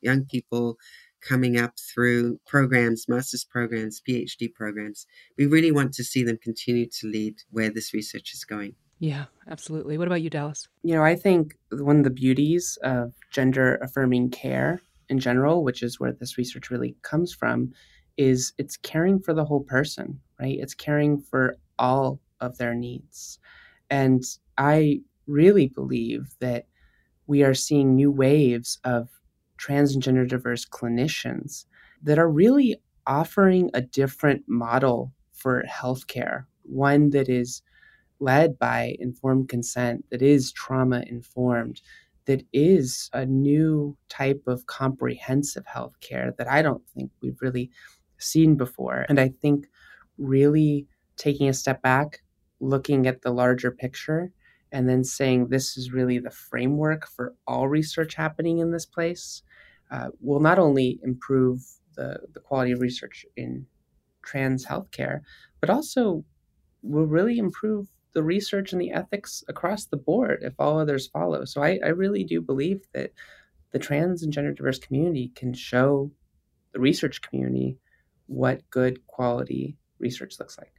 young 0.00 0.24
people 0.24 0.76
coming 1.20 1.58
up 1.58 1.78
through 1.78 2.38
programs, 2.46 3.08
master's 3.08 3.44
programs, 3.44 4.00
PhD 4.06 4.52
programs. 4.52 5.06
We 5.36 5.46
really 5.46 5.72
want 5.72 5.92
to 5.94 6.04
see 6.04 6.22
them 6.22 6.38
continue 6.42 6.86
to 6.86 7.06
lead 7.06 7.36
where 7.50 7.70
this 7.70 7.92
research 7.92 8.32
is 8.32 8.44
going. 8.44 8.74
Yeah, 9.00 9.26
absolutely. 9.48 9.96
What 9.96 10.08
about 10.08 10.22
you, 10.22 10.30
Dallas? 10.30 10.68
You 10.82 10.94
know, 10.94 11.04
I 11.04 11.14
think 11.14 11.56
one 11.70 11.98
of 11.98 12.04
the 12.04 12.10
beauties 12.10 12.78
of 12.82 13.12
gender 13.30 13.76
affirming 13.76 14.30
care 14.30 14.80
in 15.08 15.18
general, 15.18 15.62
which 15.62 15.82
is 15.82 16.00
where 16.00 16.12
this 16.12 16.36
research 16.36 16.70
really 16.70 16.96
comes 17.02 17.32
from, 17.32 17.72
is 18.16 18.52
it's 18.58 18.76
caring 18.76 19.20
for 19.20 19.32
the 19.32 19.44
whole 19.44 19.62
person, 19.62 20.20
right? 20.40 20.58
It's 20.58 20.74
caring 20.74 21.20
for 21.20 21.56
all 21.78 22.20
of 22.40 22.58
their 22.58 22.74
needs. 22.74 23.38
And 23.90 24.24
I 24.56 25.00
really 25.26 25.68
believe 25.68 26.34
that 26.40 26.66
we 27.26 27.44
are 27.44 27.54
seeing 27.54 27.94
new 27.94 28.10
waves 28.10 28.78
of 28.84 29.08
trans 29.58 29.92
and 29.92 30.02
gender 30.02 30.24
diverse 30.24 30.64
clinicians 30.64 31.66
that 32.02 32.18
are 32.18 32.30
really 32.30 32.76
offering 33.06 33.70
a 33.74 33.80
different 33.80 34.42
model 34.46 35.12
for 35.32 35.64
healthcare, 35.68 36.44
one 36.62 37.10
that 37.10 37.28
is 37.28 37.62
led 38.20 38.58
by 38.58 38.96
informed 38.98 39.48
consent, 39.48 40.04
that 40.10 40.22
is 40.22 40.52
trauma 40.52 41.04
informed, 41.06 41.80
that 42.26 42.44
is 42.52 43.08
a 43.12 43.24
new 43.24 43.96
type 44.08 44.42
of 44.46 44.66
comprehensive 44.66 45.64
healthcare 45.64 46.36
that 46.36 46.48
I 46.48 46.62
don't 46.62 46.82
think 46.94 47.10
we've 47.22 47.40
really 47.40 47.70
seen 48.18 48.56
before. 48.56 49.06
And 49.08 49.18
I 49.18 49.28
think 49.28 49.66
really 50.18 50.86
taking 51.16 51.48
a 51.48 51.54
step 51.54 51.80
back, 51.80 52.22
looking 52.60 53.06
at 53.06 53.22
the 53.22 53.30
larger 53.30 53.70
picture, 53.70 54.32
and 54.72 54.88
then 54.88 55.04
saying 55.04 55.48
this 55.48 55.76
is 55.78 55.92
really 55.92 56.18
the 56.18 56.30
framework 56.30 57.06
for 57.06 57.34
all 57.46 57.68
research 57.68 58.14
happening 58.14 58.58
in 58.58 58.70
this 58.70 58.84
place 58.84 59.42
uh, 59.90 60.08
will 60.20 60.40
not 60.40 60.58
only 60.58 61.00
improve 61.02 61.62
the, 61.94 62.20
the 62.32 62.40
quality 62.40 62.72
of 62.72 62.80
research 62.80 63.24
in 63.36 63.66
trans 64.22 64.64
healthcare, 64.64 65.20
but 65.60 65.70
also 65.70 66.24
will 66.82 67.06
really 67.06 67.38
improve 67.38 67.88
the 68.12 68.22
research 68.22 68.72
and 68.72 68.80
the 68.80 68.90
ethics 68.90 69.44
across 69.48 69.86
the 69.86 69.96
board 69.96 70.40
if 70.42 70.54
all 70.58 70.78
others 70.78 71.08
follow. 71.08 71.44
So 71.44 71.62
I, 71.62 71.78
I 71.84 71.88
really 71.88 72.24
do 72.24 72.40
believe 72.40 72.82
that 72.94 73.12
the 73.72 73.78
trans 73.78 74.22
and 74.22 74.32
gender 74.32 74.52
diverse 74.52 74.78
community 74.78 75.32
can 75.34 75.52
show 75.52 76.10
the 76.72 76.80
research 76.80 77.20
community 77.22 77.76
what 78.26 78.68
good 78.70 79.06
quality 79.06 79.76
research 79.98 80.38
looks 80.38 80.58
like. 80.58 80.72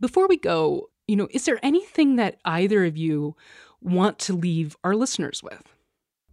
Before 0.00 0.28
we 0.28 0.36
go, 0.36 0.90
you 1.06 1.16
know, 1.16 1.28
is 1.30 1.44
there 1.44 1.60
anything 1.62 2.16
that 2.16 2.38
either 2.44 2.84
of 2.84 2.96
you 2.96 3.36
want 3.80 4.18
to 4.20 4.34
leave 4.34 4.76
our 4.84 4.94
listeners 4.94 5.42
with? 5.42 5.62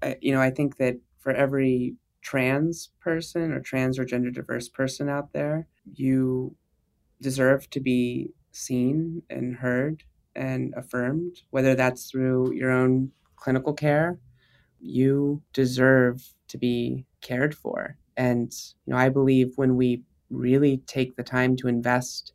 I, 0.02 0.18
you 0.22 0.34
know, 0.34 0.42
I 0.42 0.50
think 0.50 0.78
that 0.78 0.98
for 1.20 1.32
every 1.32 1.96
trans 2.24 2.90
person 3.02 3.52
or 3.52 3.60
trans 3.60 4.00
or 4.00 4.06
gender 4.06 4.32
diverse 4.32 4.70
person 4.70 5.10
out 5.10 5.34
there, 5.34 5.68
you 5.94 6.56
deserve 7.22 7.70
to 7.70 7.80
be 7.80 8.32
seen 8.52 9.22
and 9.30 9.56
heard 9.56 10.04
and 10.36 10.74
affirmed, 10.76 11.42
whether 11.52 11.76
that's 11.76 12.10
through 12.10 12.54
your 12.54 12.72
own 12.72 13.12
clinical 13.36 13.74
care. 13.74 14.20
You 14.80 15.42
deserve 15.54 16.24
to 16.48 16.58
be 16.58 17.06
cared 17.22 17.56
for. 17.56 17.98
And, 18.18 18.52
you 18.86 18.94
know, 18.94 18.98
I 18.98 19.10
believe 19.10 19.54
when 19.58 19.76
we 19.76 20.04
really 20.30 20.78
take 20.88 21.16
the 21.16 21.24
time 21.24 21.56
to 21.58 21.68
invest 21.68 22.34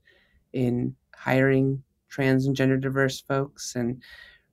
in 0.53 0.94
hiring 1.14 1.83
trans 2.09 2.46
and 2.46 2.55
gender 2.55 2.77
diverse 2.77 3.20
folks 3.20 3.74
and 3.74 4.03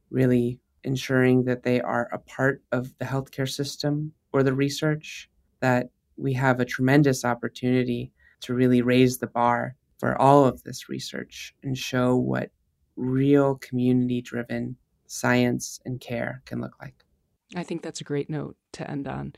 really 0.10 0.60
ensuring 0.84 1.44
that 1.46 1.64
they 1.64 1.82
are 1.82 2.10
a 2.12 2.20
part 2.20 2.62
of 2.72 2.94
the 3.00 3.06
healthcare 3.06 3.50
system 3.50 4.12
or 4.36 4.44
the 4.44 4.54
research, 4.54 5.30
that 5.62 5.90
we 6.18 6.34
have 6.34 6.60
a 6.60 6.66
tremendous 6.66 7.24
opportunity 7.24 8.12
to 8.42 8.54
really 8.54 8.82
raise 8.82 9.18
the 9.18 9.28
bar 9.28 9.76
for 9.98 10.20
all 10.22 10.44
of 10.44 10.62
this 10.64 10.90
research 10.90 11.56
and 11.64 11.78
show 11.78 12.16
what 12.18 12.52
real 12.98 13.56
community 13.56 14.22
driven 14.22 14.76
science 15.08 15.80
and 15.86 16.02
care 16.02 16.42
can 16.46 16.60
look 16.60 16.76
like. 16.82 16.96
I 17.56 17.64
think 17.64 17.82
that's 17.82 18.02
a 18.02 18.06
great 18.06 18.30
note 18.30 18.58
to 18.74 18.90
end 18.90 19.08
on. 19.08 19.34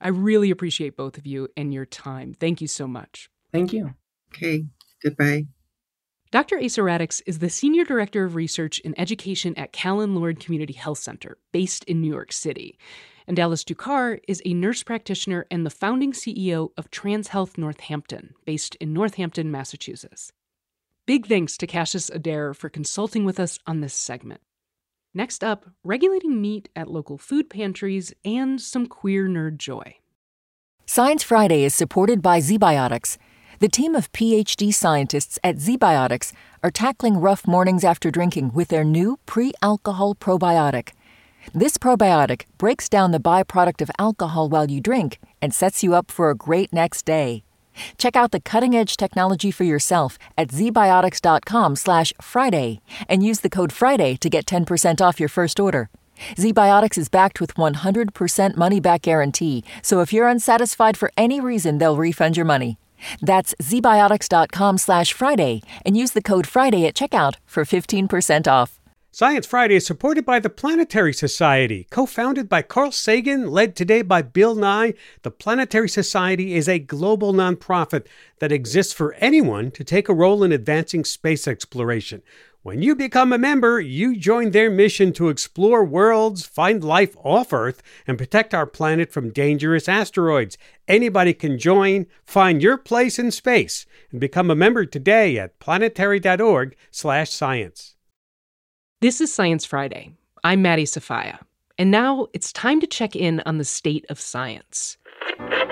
I 0.00 0.08
really 0.08 0.50
appreciate 0.50 0.96
both 0.96 1.16
of 1.16 1.26
you 1.26 1.48
and 1.56 1.72
your 1.72 1.86
time. 1.86 2.34
Thank 2.34 2.60
you 2.60 2.66
so 2.66 2.88
much. 2.88 3.30
Thank 3.52 3.72
you. 3.72 3.94
Okay, 4.34 4.64
goodbye. 5.02 5.46
Dr. 6.32 6.60
Asa 6.62 6.82
Radix 6.82 7.20
is 7.26 7.40
the 7.40 7.50
Senior 7.50 7.84
Director 7.84 8.24
of 8.24 8.36
Research 8.36 8.78
in 8.80 8.98
Education 8.98 9.52
at 9.56 9.72
Callen 9.72 10.14
Lorde 10.14 10.38
Community 10.38 10.72
Health 10.72 10.98
Center, 10.98 11.38
based 11.52 11.84
in 11.84 12.00
New 12.00 12.12
York 12.12 12.32
City. 12.32 12.78
And 13.30 13.36
Dallas 13.36 13.62
Ducar 13.62 14.18
is 14.26 14.42
a 14.44 14.54
nurse 14.54 14.82
practitioner 14.82 15.46
and 15.52 15.64
the 15.64 15.70
founding 15.70 16.10
CEO 16.10 16.70
of 16.76 16.90
Trans 16.90 17.28
Health 17.28 17.56
Northampton, 17.56 18.34
based 18.44 18.74
in 18.80 18.92
Northampton, 18.92 19.52
Massachusetts. 19.52 20.32
Big 21.06 21.26
thanks 21.26 21.56
to 21.58 21.68
Cassius 21.68 22.10
Adair 22.10 22.54
for 22.54 22.68
consulting 22.68 23.24
with 23.24 23.38
us 23.38 23.60
on 23.68 23.82
this 23.82 23.94
segment. 23.94 24.40
Next 25.14 25.44
up, 25.44 25.66
regulating 25.84 26.40
meat 26.40 26.70
at 26.74 26.90
local 26.90 27.18
food 27.18 27.48
pantries 27.48 28.12
and 28.24 28.60
some 28.60 28.88
queer 28.88 29.28
nerd 29.28 29.58
joy. 29.58 29.98
Science 30.84 31.22
Friday 31.22 31.62
is 31.62 31.72
supported 31.72 32.22
by 32.22 32.40
ZBiotics 32.40 33.16
the 33.60 33.68
team 33.68 33.94
of 33.94 34.10
PhD 34.12 34.72
scientists 34.72 35.38
at 35.44 35.56
ZBiotics 35.56 36.32
are 36.62 36.70
tackling 36.70 37.18
rough 37.18 37.46
mornings 37.46 37.84
after 37.84 38.10
drinking 38.10 38.52
with 38.54 38.68
their 38.68 38.84
new 38.84 39.18
pre 39.26 39.52
alcohol 39.60 40.14
probiotic. 40.14 40.92
This 41.52 41.78
probiotic 41.78 42.42
breaks 42.58 42.88
down 42.88 43.10
the 43.10 43.18
byproduct 43.18 43.82
of 43.82 43.90
alcohol 43.98 44.48
while 44.48 44.70
you 44.70 44.80
drink 44.80 45.18
and 45.42 45.52
sets 45.52 45.82
you 45.82 45.96
up 45.96 46.12
for 46.12 46.30
a 46.30 46.34
great 46.34 46.72
next 46.72 47.04
day. 47.04 47.42
Check 47.98 48.14
out 48.14 48.30
the 48.30 48.38
cutting-edge 48.40 48.96
technology 48.96 49.50
for 49.50 49.64
yourself 49.64 50.16
at 50.38 50.46
zbiotics.com/friday 50.48 52.80
and 53.08 53.24
use 53.24 53.40
the 53.40 53.50
code 53.50 53.72
FRIDAY 53.72 54.16
to 54.18 54.30
get 54.30 54.46
10% 54.46 55.00
off 55.00 55.18
your 55.18 55.28
first 55.28 55.58
order. 55.58 55.90
ZBiotics 56.36 56.98
is 56.98 57.08
backed 57.08 57.40
with 57.40 57.56
100% 57.56 58.56
money 58.56 58.78
back 58.78 59.02
guarantee, 59.02 59.64
so 59.82 60.00
if 60.00 60.12
you're 60.12 60.28
unsatisfied 60.28 60.96
for 60.96 61.10
any 61.16 61.40
reason, 61.40 61.78
they'll 61.78 61.96
refund 61.96 62.36
your 62.36 62.46
money. 62.46 62.78
That's 63.22 63.56
zbiotics.com 63.60 64.78
slash 64.78 65.12
Friday 65.14 65.62
and 65.84 65.96
use 65.96 66.12
the 66.12 66.22
code 66.22 66.46
Friday 66.46 66.86
at 66.86 66.94
checkout 66.94 67.34
for 67.46 67.64
15% 67.64 68.46
off. 68.46 68.79
Science 69.12 69.44
Friday 69.44 69.74
is 69.74 69.84
supported 69.84 70.24
by 70.24 70.38
the 70.38 70.48
Planetary 70.48 71.12
Society. 71.12 71.88
Co 71.90 72.06
founded 72.06 72.48
by 72.48 72.62
Carl 72.62 72.92
Sagan, 72.92 73.50
led 73.50 73.74
today 73.74 74.02
by 74.02 74.22
Bill 74.22 74.54
Nye, 74.54 74.94
the 75.22 75.32
Planetary 75.32 75.88
Society 75.88 76.54
is 76.54 76.68
a 76.68 76.78
global 76.78 77.32
nonprofit 77.32 78.06
that 78.38 78.52
exists 78.52 78.92
for 78.92 79.14
anyone 79.14 79.72
to 79.72 79.82
take 79.82 80.08
a 80.08 80.14
role 80.14 80.44
in 80.44 80.52
advancing 80.52 81.04
space 81.04 81.48
exploration. 81.48 82.22
When 82.62 82.82
you 82.82 82.94
become 82.94 83.32
a 83.32 83.38
member, 83.38 83.80
you 83.80 84.16
join 84.16 84.52
their 84.52 84.70
mission 84.70 85.12
to 85.14 85.28
explore 85.28 85.84
worlds, 85.84 86.46
find 86.46 86.84
life 86.84 87.16
off 87.24 87.52
Earth, 87.52 87.82
and 88.06 88.16
protect 88.16 88.54
our 88.54 88.66
planet 88.66 89.12
from 89.12 89.32
dangerous 89.32 89.88
asteroids. 89.88 90.56
Anybody 90.86 91.34
can 91.34 91.58
join, 91.58 92.06
find 92.24 92.62
your 92.62 92.78
place 92.78 93.18
in 93.18 93.32
space, 93.32 93.86
and 94.12 94.20
become 94.20 94.52
a 94.52 94.54
member 94.54 94.86
today 94.86 95.36
at 95.36 95.58
planetary.org/science. 95.58 97.96
This 99.02 99.22
is 99.22 99.32
Science 99.32 99.64
Friday. 99.64 100.12
I'm 100.44 100.60
Maddie 100.60 100.84
Sofia. 100.84 101.40
And 101.78 101.90
now 101.90 102.26
it's 102.34 102.52
time 102.52 102.80
to 102.80 102.86
check 102.86 103.16
in 103.16 103.40
on 103.46 103.56
the 103.56 103.64
state 103.64 104.04
of 104.10 104.20
science. 104.20 104.98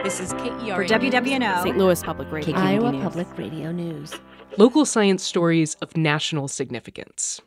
This 0.02 0.18
is 0.18 0.32
KERA 0.32 0.76
for 0.76 0.86
WWNO, 0.86 1.62
St. 1.62 1.76
Louis 1.76 2.02
Public 2.02 2.32
Radio, 2.32 2.56
Iowa 2.56 2.90
News. 2.90 3.02
Public 3.02 3.36
Radio 3.36 3.70
News. 3.70 4.14
Local 4.56 4.86
science 4.86 5.22
stories 5.22 5.74
of 5.82 5.94
national 5.94 6.48
significance. 6.48 7.38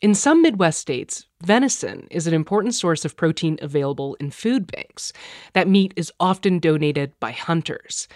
In 0.00 0.14
some 0.14 0.40
Midwest 0.40 0.80
states, 0.80 1.26
venison 1.42 2.08
is 2.10 2.26
an 2.26 2.32
important 2.32 2.72
source 2.72 3.04
of 3.04 3.14
protein 3.14 3.58
available 3.60 4.16
in 4.18 4.30
food 4.30 4.66
banks. 4.66 5.12
That 5.52 5.68
meat 5.68 5.92
is 5.96 6.10
often 6.18 6.60
donated 6.60 7.12
by 7.20 7.32
hunters. 7.32 8.08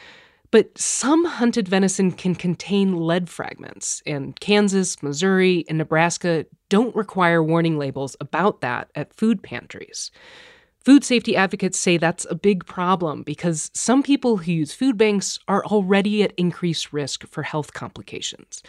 But 0.50 0.76
some 0.78 1.26
hunted 1.26 1.68
venison 1.68 2.12
can 2.12 2.34
contain 2.34 2.96
lead 2.96 3.28
fragments, 3.28 4.02
and 4.06 4.40
Kansas, 4.40 5.02
Missouri, 5.02 5.66
and 5.68 5.76
Nebraska 5.76 6.46
don't 6.70 6.96
require 6.96 7.42
warning 7.42 7.76
labels 7.76 8.16
about 8.20 8.62
that 8.62 8.90
at 8.94 9.12
food 9.12 9.42
pantries. 9.42 10.10
Food 10.82 11.04
safety 11.04 11.36
advocates 11.36 11.78
say 11.78 11.98
that's 11.98 12.26
a 12.30 12.34
big 12.34 12.64
problem 12.64 13.22
because 13.22 13.70
some 13.74 14.02
people 14.02 14.38
who 14.38 14.52
use 14.52 14.72
food 14.72 14.96
banks 14.96 15.38
are 15.46 15.62
already 15.66 16.22
at 16.22 16.32
increased 16.38 16.90
risk 16.90 17.26
for 17.26 17.42
health 17.42 17.74
complications. 17.74 18.62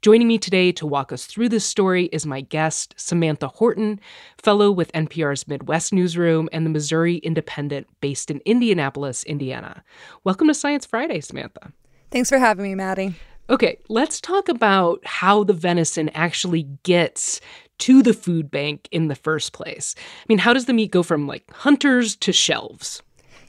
Joining 0.00 0.26
me 0.26 0.38
today 0.38 0.72
to 0.72 0.86
walk 0.86 1.12
us 1.12 1.26
through 1.26 1.50
this 1.50 1.64
story 1.64 2.06
is 2.06 2.24
my 2.24 2.40
guest, 2.40 2.94
Samantha 2.96 3.48
Horton, 3.48 4.00
fellow 4.38 4.72
with 4.72 4.90
NPR's 4.92 5.46
Midwest 5.46 5.92
Newsroom 5.92 6.48
and 6.52 6.64
the 6.64 6.70
Missouri 6.70 7.16
Independent 7.16 7.86
based 8.00 8.30
in 8.30 8.40
Indianapolis, 8.46 9.22
Indiana. 9.24 9.84
Welcome 10.24 10.48
to 10.48 10.54
Science 10.54 10.86
Friday, 10.86 11.20
Samantha. 11.20 11.72
Thanks 12.10 12.30
for 12.30 12.38
having 12.38 12.64
me, 12.64 12.74
Maddie. 12.74 13.14
Okay, 13.50 13.78
let's 13.88 14.20
talk 14.20 14.48
about 14.48 15.04
how 15.04 15.44
the 15.44 15.52
venison 15.52 16.08
actually 16.10 16.62
gets 16.84 17.40
to 17.78 18.02
the 18.02 18.14
food 18.14 18.50
bank 18.50 18.88
in 18.92 19.08
the 19.08 19.16
first 19.16 19.52
place. 19.52 19.94
I 19.98 20.24
mean, 20.28 20.38
how 20.38 20.52
does 20.52 20.66
the 20.66 20.72
meat 20.72 20.92
go 20.92 21.02
from 21.02 21.26
like 21.26 21.50
hunters 21.50 22.14
to 22.16 22.32
shelves? 22.32 23.02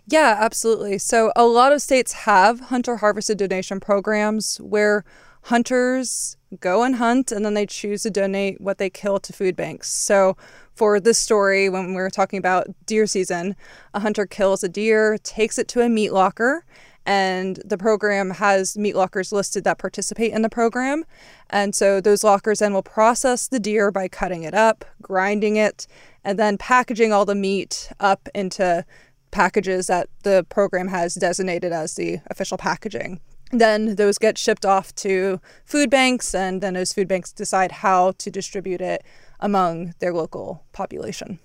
Yeah, 0.08 0.38
absolutely. 0.39 0.98
So, 0.98 1.32
a 1.36 1.46
lot 1.46 1.72
of 1.72 1.82
states 1.82 2.12
have 2.14 2.60
hunter 2.60 2.98
harvested 2.98 3.38
donation 3.38 3.80
programs 3.80 4.58
where 4.58 5.06
hunters 5.44 6.36
go 6.60 6.84
and 6.84 6.96
hunt 6.96 7.32
and 7.32 7.46
then 7.46 7.54
they 7.54 7.66
choose 7.66 8.04
to 8.04 8.10
donate 8.10 8.60
what 8.60 8.78
they 8.78 8.89
kill 8.89 9.20
to 9.20 9.34
food 9.34 9.56
banks. 9.56 9.89
So, 9.89 10.36
for 10.74 11.00
this 11.00 11.20
story, 11.20 11.70
when 11.70 11.89
we 11.89 12.02
were 12.02 12.10
talking 12.10 12.39
about 12.39 12.68
deer 12.86 13.06
season, 13.06 13.56
a 13.94 14.00
hunter 14.00 14.26
kills 14.26 14.64
a 14.64 14.70
deer, 14.70 15.18
takes 15.20 15.58
it 15.58 15.68
to 15.70 15.82
a 15.82 15.89
meat 15.89 16.12
locker, 16.12 16.66
and 17.06 17.60
the 17.66 17.78
program 17.78 18.32
has 18.32 18.78
meat 18.78 18.95
lockers 18.95 19.32
listed 19.32 19.64
that 19.64 19.78
participate 19.78 20.32
in 20.32 20.41
the 20.41 20.49
program. 20.49 21.04
And 21.49 21.76
so 21.76 21.99
those 21.99 22.24
lockers 22.24 22.60
then 22.60 22.74
will 22.74 22.84
process 22.84 23.47
the 23.47 23.60
deer 23.60 23.91
by 23.91 24.08
cutting 24.08 24.43
it 24.43 24.54
up, 24.54 24.86
grinding 25.01 25.56
it, 25.56 25.88
and 26.24 26.39
then 26.39 26.58
packaging 26.58 27.12
all 27.12 27.26
the 27.26 27.36
meat 27.36 27.91
up 27.99 28.30
into 28.34 28.86
packages 29.32 29.88
that 29.88 30.10
the 30.24 30.45
program 30.49 30.88
has 30.88 31.16
designated 31.16 31.74
as 31.74 31.95
the 31.95 32.20
official 32.28 32.58
packaging. 32.58 33.20
Then 33.51 33.95
those 33.95 34.18
get 34.18 34.38
shipped 34.38 34.66
off 34.66 34.95
to 34.95 35.39
food 35.66 35.89
banks, 35.89 36.34
and 36.34 36.62
then 36.62 36.74
those 36.74 36.93
food 36.93 37.08
banks 37.08 37.32
decide 37.32 37.72
how 37.72 38.14
to 38.14 38.32
distribute 38.32 38.82
it 38.82 39.04
among 39.39 39.93
their 39.99 40.14
local 40.14 40.64
population. 40.72 41.39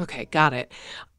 Okay, 0.00 0.26
got 0.26 0.52
it. 0.52 0.72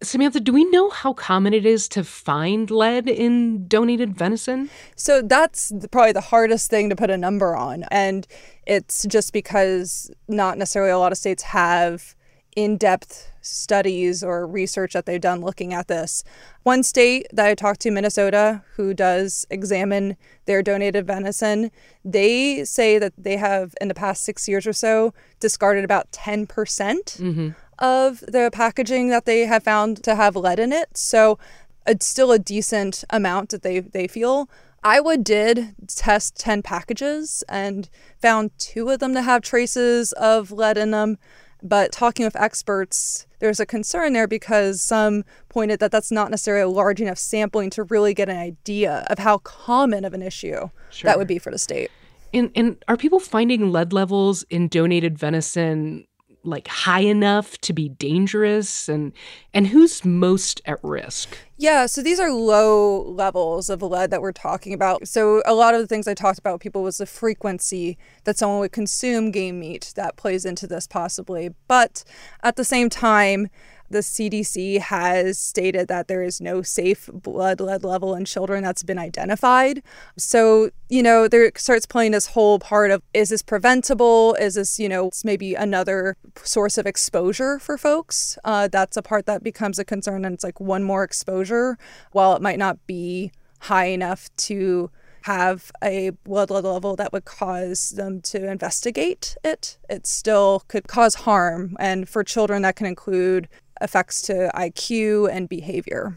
Samantha, 0.04 0.40
do 0.40 0.52
we 0.52 0.66
know 0.66 0.90
how 0.90 1.14
common 1.14 1.54
it 1.54 1.66
is 1.66 1.88
to 1.90 2.04
find 2.04 2.70
lead 2.70 3.08
in 3.08 3.68
donated 3.68 4.18
venison? 4.18 4.70
So 4.96 5.22
that's 5.22 5.72
probably 5.92 6.12
the 6.12 6.22
hardest 6.22 6.70
thing 6.70 6.90
to 6.90 6.96
put 6.96 7.10
a 7.10 7.18
number 7.18 7.56
on. 7.56 7.86
And 7.90 8.28
it's 8.68 9.06
just 9.06 9.32
because 9.32 10.12
not 10.28 10.58
necessarily 10.58 10.92
a 10.92 10.98
lot 10.98 11.14
of 11.14 11.18
states 11.18 11.44
have 11.44 12.16
in 12.56 12.78
depth 12.78 13.32
studies 13.42 14.24
or 14.24 14.48
research 14.48 14.94
that 14.94 15.06
they've 15.06 15.22
done 15.22 15.42
looking 15.42 15.74
at 15.74 15.88
this. 15.88 16.24
One 16.64 16.84
state 16.84 17.28
that 17.32 17.46
I 17.46 17.54
talked 17.54 17.82
to, 17.82 17.92
Minnesota, 17.92 18.64
who 18.76 18.94
does 18.94 19.46
examine 19.50 20.18
their 20.46 20.64
donated 20.64 21.06
venison, 21.06 21.70
they 22.04 22.64
say 22.64 22.98
that 22.98 23.14
they 23.18 23.38
have, 23.38 23.76
in 23.80 23.88
the 23.88 23.94
past 23.94 24.24
six 24.24 24.48
years 24.48 24.66
or 24.66 24.74
so, 24.74 25.14
discarded 25.40 25.84
about 25.84 26.12
10%. 26.12 26.48
percent 26.48 27.18
mm-hmm 27.20 27.50
of 27.80 28.20
the 28.22 28.50
packaging 28.52 29.10
that 29.10 29.26
they 29.26 29.42
have 29.42 29.64
found 29.64 30.04
to 30.04 30.16
have 30.16 30.36
lead 30.36 30.60
in 30.60 30.72
it. 30.72 30.98
So 30.98 31.38
it's 31.86 32.06
still 32.06 32.32
a 32.32 32.40
decent 32.40 33.04
amount 33.10 33.50
that 33.50 33.62
they, 33.62 33.80
they 33.80 34.08
feel. 34.08 34.50
Iowa 34.84 35.18
did 35.18 35.74
test 35.88 36.38
10 36.38 36.62
packages 36.62 37.44
and 37.50 37.90
found 38.22 38.52
two 38.60 38.90
of 38.90 39.00
them 39.00 39.14
to 39.16 39.22
have 39.22 39.42
traces 39.42 40.12
of 40.14 40.52
lead 40.52 40.78
in 40.78 40.92
them. 40.92 41.18
But 41.64 41.92
talking 41.92 42.24
with 42.26 42.36
experts, 42.36 43.26
there's 43.40 43.60
a 43.60 43.66
concern 43.66 44.14
there 44.14 44.28
because 44.28 44.82
some 44.82 45.24
pointed 45.50 45.80
that 45.80 45.92
that's 45.92 46.12
not 46.12 46.30
necessarily 46.30 46.62
a 46.62 46.68
large 46.68 47.02
enough 47.02 47.18
sampling 47.18 47.72
to 47.72 47.84
really 47.84 48.14
get 48.14 48.30
an 48.30 48.38
idea 48.38 49.06
of 49.10 49.18
how 49.18 49.40
common 49.40 50.06
of 50.06 50.14
an 50.14 50.22
issue 50.22 50.70
sure. 50.92 51.08
that 51.08 51.18
would 51.18 51.28
be 51.28 51.40
for 51.40 51.52
the 51.52 51.58
state. 51.58 51.90
And, 52.32 52.52
and 52.54 52.84
are 52.88 52.98
people 52.98 53.20
finding 53.20 53.72
lead 53.72 53.94
levels 53.94 54.44
in 54.52 54.68
donated 54.68 55.18
venison 55.18 56.06
like 56.46 56.68
high 56.68 57.02
enough 57.02 57.58
to 57.60 57.74
be 57.74 57.90
dangerous? 57.90 58.88
And 58.88 59.14
and 59.54 59.68
who's 59.68 60.06
most 60.06 60.62
at 60.66 60.80
risk? 60.84 61.38
Yeah 61.58 61.86
so 61.86 62.02
these 62.02 62.20
are 62.20 62.32
low 62.32 63.02
levels 63.02 63.70
of 63.70 63.82
lead 63.82 64.12
that 64.12 64.22
we're 64.22 64.32
talking 64.32 64.74
about. 64.74 65.08
So 65.08 65.42
a 65.46 65.54
lot 65.54 65.74
of 65.74 65.82
the 65.82 65.88
things 65.88 66.08
i 66.08 66.14
talked 66.14 66.40
about 66.40 66.54
with 66.54 66.62
people 66.62 66.84
was 66.84 66.98
the 66.98 67.06
frequency 67.06 67.98
that 68.24 68.38
someone 68.38 68.60
would 68.60 68.72
consume 68.72 69.32
game 69.32 69.60
meat 69.60 69.94
that 69.96 70.18
plays 70.18 70.46
into 70.46 70.68
this 70.68 70.88
possibly. 70.88 71.50
But 71.68 72.04
at 72.44 72.56
the 72.56 72.66
same 72.66 72.90
time 72.90 73.50
the 73.96 74.02
CDC 74.02 74.80
has 74.80 75.40
stated 75.40 75.88
that 75.88 76.10
there 76.10 76.22
is 76.22 76.42
no 76.42 76.62
safe 76.62 77.10
blood 77.14 77.62
lead 77.62 77.84
level 77.86 78.14
in 78.14 78.26
children 78.26 78.62
that's 78.62 78.84
been 78.84 79.00
identified. 79.00 79.82
So, 80.18 80.70
you 80.90 81.02
know, 81.02 81.30
there 81.30 81.50
starts 81.56 81.86
playing 81.86 82.12
this 82.12 82.28
whole 82.28 82.60
part 82.60 82.92
of 82.92 83.02
is 83.14 83.30
this 83.30 83.42
preventable? 83.42 84.36
Is 84.36 84.56
this, 84.56 84.80
you 84.80 84.90
know, 84.90 85.10
maybe 85.24 85.56
another 85.56 86.18
source 86.44 86.78
of 86.78 86.86
exposure 86.86 87.58
for 87.58 87.78
folks? 87.78 88.38
Uh, 88.44 88.68
that's 88.68 88.98
a 88.98 89.02
part 89.02 89.26
that 89.28 89.44
becomes 89.44 89.80
a 89.80 89.86
concern. 89.86 90.26
And 90.26 90.36
it's 90.36 90.44
like 90.44 90.60
one 90.60 90.84
more 90.84 91.06
exposure, 91.06 91.78
while 92.12 92.36
it 92.36 92.42
might 92.42 92.60
not 92.60 92.86
be 92.86 93.32
high 93.62 93.86
enough 93.86 94.30
to 94.36 94.92
have 95.26 95.72
a 95.84 96.12
blood 96.24 96.52
lead 96.52 96.64
level 96.64 96.96
that 96.96 97.12
would 97.12 97.26
cause 97.26 97.92
them 97.92 98.22
to 98.22 98.48
investigate 98.48 99.36
it. 99.44 99.78
It 99.90 100.06
still 100.06 100.64
could 100.68 100.88
cause 100.88 101.16
harm. 101.16 101.76
And 101.80 102.08
for 102.08 102.24
children, 102.24 102.62
that 102.62 102.76
can 102.76 102.86
include 102.86 103.48
effects 103.82 104.22
to 104.24 104.52
IQ 104.56 105.30
and 105.32 105.50
behavior. 105.50 106.16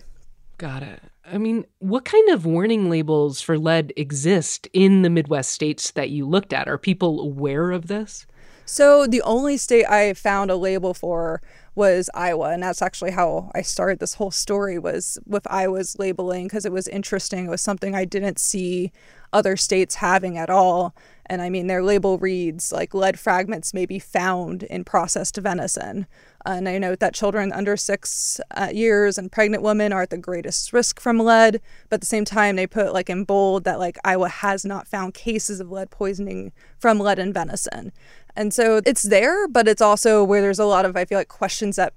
Got 0.59 0.83
it. 0.83 1.01
I 1.31 1.39
mean, 1.39 1.67
what 1.79 2.05
kind 2.05 2.31
of 2.31 2.47
warning 2.47 2.89
labels 2.89 3.41
for 3.41 3.59
lead 3.59 3.93
exist 3.97 4.67
in 4.73 5.03
the 5.03 5.11
Midwest 5.11 5.51
states 5.51 5.91
that 5.93 6.11
you 6.11 6.27
looked 6.27 6.53
at? 6.53 6.69
Are 6.69 6.79
people 6.79 7.21
aware 7.21 7.71
of 7.71 7.87
this? 7.87 8.27
So, 8.65 9.07
the 9.07 9.23
only 9.23 9.57
state 9.57 9.87
I 9.87 10.13
found 10.13 10.51
a 10.51 10.57
label 10.57 10.93
for 10.93 11.41
was 11.75 12.11
Iowa, 12.13 12.51
and 12.51 12.63
that's 12.63 12.83
actually 12.83 13.13
how 13.13 13.51
I 13.55 13.63
started 13.63 13.99
this 13.99 14.15
whole 14.15 14.31
story 14.31 14.79
was 14.79 15.19
with 15.27 15.47
Iowa's 15.49 15.99
labeling 15.99 16.49
because 16.49 16.67
it 16.67 16.73
was 16.73 16.89
interesting. 16.89 17.47
It 17.47 17.51
was 17.51 17.63
something 17.63 17.95
I 17.95 18.05
didn't 18.05 18.39
see 18.39 18.93
other 19.33 19.57
states 19.57 19.95
having 19.95 20.37
at 20.37 20.51
all. 20.51 20.95
And 21.27 21.41
I 21.41 21.49
mean, 21.51 21.67
their 21.67 21.83
label 21.83 22.19
reads 22.19 22.73
like 22.73 22.93
lead 22.95 23.19
fragments 23.19 23.73
may 23.73 23.87
be 23.87 23.99
found 23.99 24.65
in 24.65 24.85
processed 24.85 25.37
venison. 25.37 26.07
And 26.47 26.69
I 26.69 26.79
note 26.79 27.01
that 27.01 27.15
children 27.15 27.53
under 27.53 27.77
six 27.77 28.41
uh, 28.53 28.69
years 28.73 29.19
and 29.19 29.31
pregnant 29.31 29.63
women 29.63 29.93
are 29.93 30.03
at 30.03 30.11
the 30.11 30.19
greatest 30.19 30.73
risk 30.73 31.01
from 31.01 31.19
lead. 31.19 31.61
But 31.89 31.97
at 31.97 32.01
the 32.01 32.07
same 32.07 32.25
time, 32.25 32.57
they 32.57 32.67
put 32.67 32.93
like 32.93 33.11
in 33.11 33.25
bold 33.25 33.65
that 33.65 33.79
like 33.79 33.99
Iowa 34.05 34.29
has 34.29 34.65
not 34.65 34.87
found 34.87 35.15
cases 35.15 35.61
of 35.61 35.71
lead 35.71 35.91
poisoning 35.91 36.53
from 36.79 37.01
lead 37.01 37.19
in 37.19 37.33
venison. 37.33 37.93
And 38.39 38.55
so 38.55 38.81
it's 38.87 39.03
there, 39.03 39.49
but 39.49 39.67
it's 39.67 39.83
also 39.83 40.23
where 40.23 40.41
there's 40.41 40.61
a 40.61 40.65
lot 40.65 40.85
of, 40.85 40.97
I 40.97 41.05
feel 41.05 41.19
like, 41.19 41.27
questions 41.27 41.75
that 41.75 41.93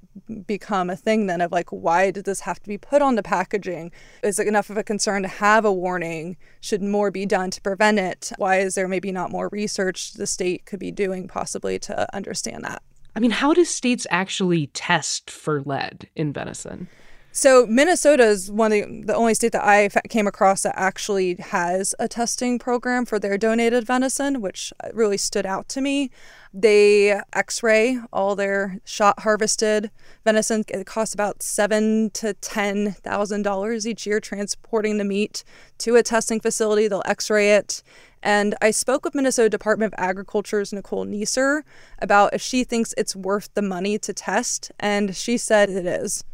become 0.47 0.89
a 0.89 0.95
thing 0.95 1.27
then 1.27 1.39
of 1.39 1.51
like, 1.51 1.69
why 1.69 2.09
did 2.09 2.25
this 2.25 2.39
have 2.39 2.59
to 2.63 2.67
be 2.67 2.79
put 2.79 3.03
on 3.03 3.13
the 3.13 3.21
packaging? 3.21 3.91
Is 4.23 4.39
it 4.39 4.47
enough 4.47 4.71
of 4.71 4.77
a 4.77 4.83
concern 4.83 5.21
to 5.21 5.27
have 5.27 5.65
a 5.65 5.71
warning? 5.71 6.37
Should 6.59 6.81
more 6.81 7.11
be 7.11 7.27
done 7.27 7.51
to 7.51 7.61
prevent 7.61 7.99
it? 7.99 8.31
Why 8.37 8.57
is 8.57 8.73
there 8.73 8.87
maybe 8.87 9.11
not 9.11 9.29
more 9.29 9.49
research 9.51 10.13
the 10.13 10.25
state 10.25 10.65
could 10.65 10.79
be 10.79 10.91
doing 10.91 11.27
possibly 11.27 11.77
to 11.77 12.11
understand 12.15 12.63
that? 12.63 12.81
I 13.15 13.19
mean, 13.19 13.31
how 13.31 13.53
do 13.53 13.65
states 13.65 14.07
actually 14.09 14.67
test 14.67 15.29
for 15.29 15.61
lead 15.61 16.09
in 16.15 16.31
venison? 16.31 16.87
So 17.33 17.65
Minnesota 17.65 18.23
is 18.23 18.51
one 18.51 18.73
of 18.73 18.89
the, 18.89 19.03
the 19.05 19.15
only 19.15 19.33
state 19.33 19.53
that 19.53 19.63
I 19.63 19.87
came 20.09 20.27
across 20.27 20.63
that 20.63 20.77
actually 20.77 21.35
has 21.35 21.95
a 21.97 22.09
testing 22.09 22.59
program 22.59 23.05
for 23.05 23.19
their 23.19 23.37
donated 23.37 23.87
venison, 23.87 24.41
which 24.41 24.73
uh, 24.83 24.89
really 24.93 25.15
stood 25.15 25.45
out 25.45 25.69
to 25.69 25.79
me. 25.79 26.11
They 26.53 27.17
X-ray 27.31 27.99
all 28.11 28.35
their 28.35 28.79
shot 28.83 29.21
harvested 29.21 29.91
venison. 30.25 30.65
It 30.67 30.85
costs 30.85 31.13
about 31.13 31.41
seven 31.41 32.09
to 32.15 32.33
ten 32.33 32.91
thousand 32.91 33.43
dollars 33.43 33.87
each 33.87 34.05
year 34.05 34.19
transporting 34.19 34.97
the 34.97 35.05
meat 35.05 35.45
to 35.77 35.95
a 35.95 36.03
testing 36.03 36.41
facility. 36.41 36.89
They'll 36.89 37.01
X-ray 37.05 37.53
it. 37.55 37.81
And 38.21 38.55
I 38.61 38.71
spoke 38.71 39.05
with 39.05 39.15
Minnesota 39.15 39.49
Department 39.49 39.93
of 39.93 39.99
Agriculture's 39.99 40.73
Nicole 40.73 41.05
Neeser 41.05 41.63
about 41.99 42.33
if 42.33 42.41
she 42.41 42.65
thinks 42.65 42.93
it's 42.97 43.15
worth 43.15 43.49
the 43.53 43.61
money 43.61 43.97
to 43.99 44.13
test, 44.13 44.71
and 44.79 45.15
she 45.15 45.37
said 45.37 45.69
it 45.69 45.85
is 45.85 46.25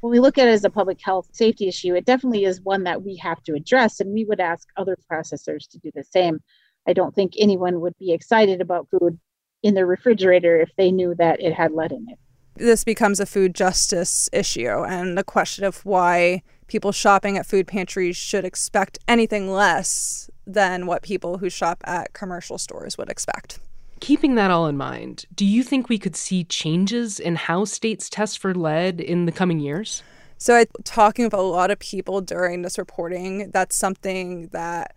when 0.00 0.10
we 0.10 0.20
look 0.20 0.38
at 0.38 0.48
it 0.48 0.52
as 0.52 0.64
a 0.64 0.70
public 0.70 1.00
health 1.02 1.28
safety 1.32 1.68
issue, 1.68 1.94
it 1.94 2.04
definitely 2.04 2.44
is 2.44 2.60
one 2.60 2.84
that 2.84 3.02
we 3.02 3.16
have 3.16 3.42
to 3.44 3.54
address, 3.54 4.00
and 4.00 4.12
we 4.12 4.24
would 4.24 4.40
ask 4.40 4.68
other 4.76 4.96
processors 5.10 5.68
to 5.68 5.78
do 5.78 5.90
the 5.94 6.04
same. 6.04 6.40
I 6.86 6.92
don't 6.92 7.14
think 7.14 7.32
anyone 7.38 7.80
would 7.80 7.96
be 7.98 8.12
excited 8.12 8.60
about 8.60 8.88
food 8.90 9.18
in 9.62 9.74
their 9.74 9.86
refrigerator 9.86 10.60
if 10.60 10.70
they 10.76 10.92
knew 10.92 11.14
that 11.18 11.40
it 11.40 11.52
had 11.52 11.72
lead 11.72 11.92
in 11.92 12.06
it. 12.08 12.18
This 12.54 12.84
becomes 12.84 13.20
a 13.20 13.26
food 13.26 13.54
justice 13.54 14.30
issue, 14.32 14.84
and 14.84 15.18
the 15.18 15.24
question 15.24 15.64
of 15.64 15.84
why 15.84 16.42
people 16.68 16.92
shopping 16.92 17.36
at 17.36 17.46
food 17.46 17.66
pantries 17.66 18.16
should 18.16 18.44
expect 18.44 18.98
anything 19.06 19.50
less 19.50 20.30
than 20.46 20.86
what 20.86 21.02
people 21.02 21.38
who 21.38 21.50
shop 21.50 21.82
at 21.84 22.12
commercial 22.12 22.58
stores 22.58 22.96
would 22.96 23.10
expect. 23.10 23.58
Keeping 24.00 24.34
that 24.34 24.50
all 24.50 24.66
in 24.66 24.76
mind, 24.76 25.24
do 25.34 25.44
you 25.44 25.62
think 25.62 25.88
we 25.88 25.98
could 25.98 26.16
see 26.16 26.44
changes 26.44 27.18
in 27.18 27.36
how 27.36 27.64
states 27.64 28.10
test 28.10 28.38
for 28.38 28.54
lead 28.54 29.00
in 29.00 29.26
the 29.26 29.32
coming 29.32 29.58
years? 29.58 30.02
So, 30.38 30.54
I, 30.54 30.66
talking 30.84 31.24
with 31.24 31.32
a 31.32 31.40
lot 31.40 31.70
of 31.70 31.78
people 31.78 32.20
during 32.20 32.62
this 32.62 32.76
reporting, 32.76 33.50
that's 33.52 33.74
something 33.74 34.48
that 34.48 34.94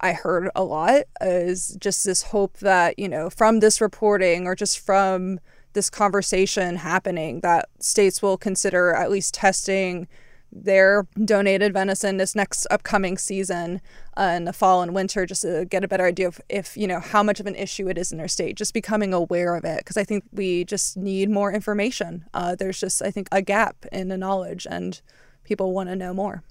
I 0.00 0.12
heard 0.12 0.50
a 0.56 0.64
lot 0.64 1.04
is 1.20 1.76
just 1.80 2.04
this 2.04 2.24
hope 2.24 2.58
that, 2.58 2.98
you 2.98 3.08
know, 3.08 3.30
from 3.30 3.60
this 3.60 3.80
reporting 3.80 4.48
or 4.48 4.56
just 4.56 4.80
from 4.80 5.38
this 5.74 5.88
conversation 5.88 6.76
happening, 6.76 7.40
that 7.40 7.68
states 7.78 8.20
will 8.20 8.36
consider 8.36 8.92
at 8.92 9.10
least 9.10 9.34
testing 9.34 10.08
their 10.52 11.06
donated 11.24 11.72
venison 11.72 12.18
this 12.18 12.34
next 12.34 12.66
upcoming 12.70 13.16
season 13.16 13.80
uh, 14.16 14.34
in 14.36 14.44
the 14.44 14.52
fall 14.52 14.82
and 14.82 14.94
winter 14.94 15.24
just 15.24 15.42
to 15.42 15.64
get 15.64 15.82
a 15.82 15.88
better 15.88 16.06
idea 16.06 16.28
of 16.28 16.40
if 16.48 16.76
you 16.76 16.86
know 16.86 17.00
how 17.00 17.22
much 17.22 17.40
of 17.40 17.46
an 17.46 17.54
issue 17.54 17.88
it 17.88 17.96
is 17.96 18.12
in 18.12 18.18
their 18.18 18.28
state 18.28 18.56
just 18.56 18.74
becoming 18.74 19.14
aware 19.14 19.56
of 19.56 19.64
it 19.64 19.78
because 19.78 19.96
i 19.96 20.04
think 20.04 20.24
we 20.32 20.64
just 20.64 20.96
need 20.96 21.30
more 21.30 21.52
information 21.52 22.24
uh, 22.34 22.54
there's 22.54 22.78
just 22.78 23.02
i 23.02 23.10
think 23.10 23.28
a 23.32 23.40
gap 23.40 23.86
in 23.90 24.08
the 24.08 24.18
knowledge 24.18 24.66
and 24.70 25.00
people 25.44 25.72
want 25.72 25.88
to 25.88 25.96
know 25.96 26.12
more 26.12 26.42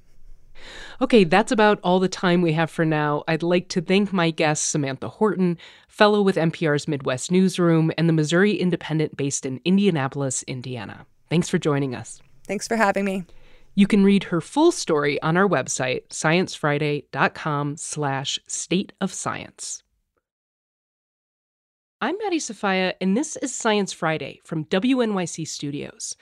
Okay, 0.99 1.23
that's 1.23 1.51
about 1.51 1.79
all 1.83 1.99
the 1.99 2.09
time 2.09 2.41
we 2.41 2.53
have 2.53 2.69
for 2.69 2.85
now. 2.85 3.23
I'd 3.27 3.41
like 3.41 3.67
to 3.69 3.81
thank 3.81 4.13
my 4.13 4.29
guest, 4.29 4.69
Samantha 4.69 5.09
Horton, 5.09 5.57
fellow 5.87 6.21
with 6.21 6.35
NPR's 6.35 6.87
Midwest 6.87 7.31
Newsroom 7.31 7.91
and 7.97 8.07
the 8.07 8.13
Missouri 8.13 8.53
Independent 8.53 9.17
based 9.17 9.45
in 9.45 9.59
Indianapolis, 9.65 10.43
Indiana. 10.43 11.05
Thanks 11.29 11.49
for 11.49 11.57
joining 11.57 11.95
us. 11.95 12.21
Thanks 12.45 12.67
for 12.67 12.75
having 12.75 13.05
me. 13.05 13.23
You 13.73 13.87
can 13.87 14.03
read 14.03 14.25
her 14.25 14.41
full 14.41 14.73
story 14.73 15.21
on 15.21 15.37
our 15.37 15.47
website, 15.47 16.09
sciencefriday.com 16.09 17.77
slash 17.77 18.37
state 18.45 18.91
of 18.99 19.13
science. 19.13 19.81
I'm 22.01 22.17
Maddie 22.17 22.39
Sofia, 22.39 22.95
and 22.99 23.15
this 23.15 23.37
is 23.37 23.55
Science 23.55 23.93
Friday 23.93 24.41
from 24.43 24.65
WNYC 24.65 25.47
Studios. 25.47 26.17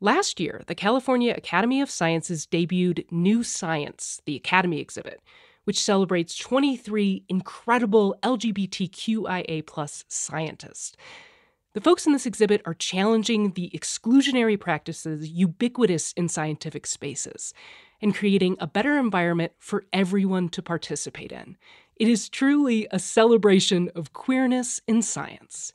Last 0.00 0.40
year, 0.40 0.62
the 0.66 0.74
California 0.74 1.32
Academy 1.36 1.80
of 1.80 1.90
Sciences 1.90 2.44
debuted 2.44 3.04
New 3.12 3.44
Science, 3.44 4.20
the 4.24 4.34
Academy 4.34 4.80
exhibit, 4.80 5.20
which 5.64 5.80
celebrates 5.80 6.36
23 6.36 7.24
incredible 7.28 8.16
LGBTQIA 8.22 10.04
scientists. 10.08 10.96
The 11.72 11.80
folks 11.80 12.04
in 12.04 12.12
this 12.12 12.26
exhibit 12.26 12.62
are 12.64 12.74
challenging 12.74 13.52
the 13.52 13.70
exclusionary 13.72 14.58
practices 14.58 15.30
ubiquitous 15.30 16.12
in 16.14 16.28
scientific 16.28 16.84
spaces 16.84 17.54
and 18.02 18.12
creating 18.12 18.56
a 18.58 18.66
better 18.66 18.98
environment 18.98 19.52
for 19.56 19.84
everyone 19.92 20.48
to 20.48 20.62
participate 20.62 21.30
in. 21.30 21.56
It 21.94 22.08
is 22.08 22.28
truly 22.28 22.88
a 22.90 22.98
celebration 22.98 23.88
of 23.94 24.12
queerness 24.12 24.80
in 24.88 25.00
science. 25.00 25.72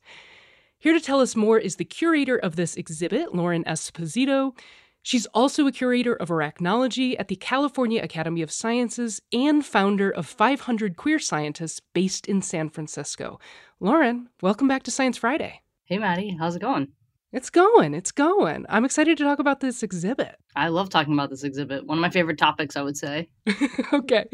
Here 0.77 0.91
to 0.91 0.99
tell 0.99 1.21
us 1.21 1.33
more 1.33 1.57
is 1.57 1.77
the 1.77 1.85
curator 1.85 2.35
of 2.35 2.57
this 2.57 2.75
exhibit, 2.75 3.33
Lauren 3.33 3.63
Esposito. 3.63 4.53
She's 5.01 5.27
also 5.27 5.65
a 5.65 5.71
curator 5.71 6.13
of 6.13 6.27
arachnology 6.27 7.15
at 7.17 7.29
the 7.29 7.37
California 7.37 8.03
Academy 8.03 8.41
of 8.41 8.51
Sciences 8.51 9.21
and 9.31 9.65
founder 9.65 10.09
of 10.09 10.27
500 10.27 10.97
Queer 10.97 11.19
Scientists 11.19 11.79
based 11.93 12.27
in 12.27 12.41
San 12.41 12.69
Francisco. 12.69 13.39
Lauren, 13.79 14.27
welcome 14.41 14.67
back 14.67 14.83
to 14.83 14.91
Science 14.91 15.17
Friday. 15.17 15.61
Hey, 15.87 15.99
Maddie, 15.99 16.35
how's 16.39 16.55
it 16.55 16.63
going? 16.63 16.87
It's 17.31 17.51
going. 17.51 17.93
It's 17.93 18.11
going. 18.11 18.65
I'm 18.69 18.85
excited 18.85 19.19
to 19.19 19.23
talk 19.23 19.37
about 19.37 19.59
this 19.59 19.83
exhibit. 19.83 20.35
I 20.55 20.69
love 20.69 20.89
talking 20.89 21.13
about 21.13 21.29
this 21.29 21.43
exhibit. 21.43 21.85
One 21.85 21.99
of 21.99 22.01
my 22.01 22.09
favorite 22.09 22.39
topics, 22.39 22.75
I 22.75 22.81
would 22.81 22.97
say. 22.97 23.29
okay. 23.93 24.25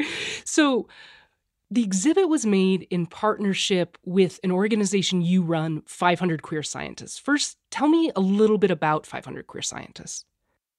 So, 0.46 0.88
the 1.70 1.84
exhibit 1.84 2.30
was 2.30 2.46
made 2.46 2.86
in 2.90 3.04
partnership 3.04 3.98
with 4.02 4.40
an 4.42 4.50
organization 4.50 5.20
you 5.20 5.42
run, 5.42 5.82
500 5.84 6.40
Queer 6.40 6.62
Scientists. 6.62 7.18
First, 7.18 7.58
tell 7.70 7.88
me 7.88 8.10
a 8.16 8.20
little 8.20 8.56
bit 8.56 8.70
about 8.70 9.04
500 9.06 9.46
Queer 9.46 9.62
Scientists. 9.62 10.24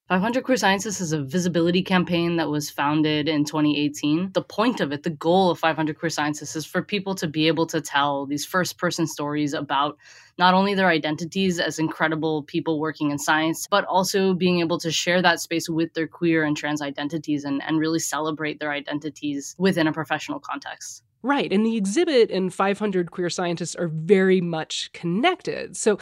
500 0.10 0.43
Queer 0.43 0.58
Scientists 0.58 0.99
is 0.99 1.14
a 1.14 1.24
visibility 1.24 1.82
campaign 1.82 2.36
that 2.36 2.49
was 2.49 2.70
founded 2.70 3.30
in 3.30 3.45
2018. 3.45 4.32
The 4.34 4.41
point 4.41 4.82
of 4.82 4.91
it, 4.91 5.04
the 5.04 5.10
goal 5.10 5.49
of 5.49 5.60
500 5.60 5.97
Queer 5.97 6.10
Scientists 6.10 6.58
is 6.58 6.66
for 6.66 6.82
people 6.82 7.16
to 7.16 7.26
be 7.26 7.47
able 7.47 7.66
to 7.68 7.80
tell 7.80 8.26
these 8.26 8.45
first 8.45 8.78
person 8.78 9.08
stories 9.08 9.54
about 9.54 9.97
not 10.38 10.54
only 10.54 10.74
their 10.74 10.89
identities 10.89 11.58
as 11.58 11.80
incredible 11.80 12.43
people 12.43 12.82
working 12.82 13.12
in 13.12 13.18
science, 13.18 13.66
but 13.66 13.86
also 13.86 14.34
being 14.34 14.60
able 14.60 14.78
to 14.80 14.91
share 14.91 15.22
that 15.22 15.39
space 15.39 15.70
with 15.70 15.93
their 15.93 16.08
queer 16.08 16.43
and 16.43 16.58
trans 16.58 16.82
identities 16.82 17.45
and, 17.45 17.64
and 17.64 17.80
really 17.80 17.99
celebrate 17.99 18.60
their 18.60 18.74
identities 18.74 19.56
within 19.58 19.88
a 19.88 19.93
professional 19.93 20.39
context. 20.39 21.01
Right. 21.26 21.54
And 21.54 21.66
the 21.66 21.78
exhibit 21.78 22.30
and 22.30 22.54
500 22.54 23.12
Queer 23.12 23.30
Scientists 23.30 23.76
are 23.76 23.88
very 23.88 24.41
much 24.41 24.91
connected. 24.91 25.78
So 25.78 25.97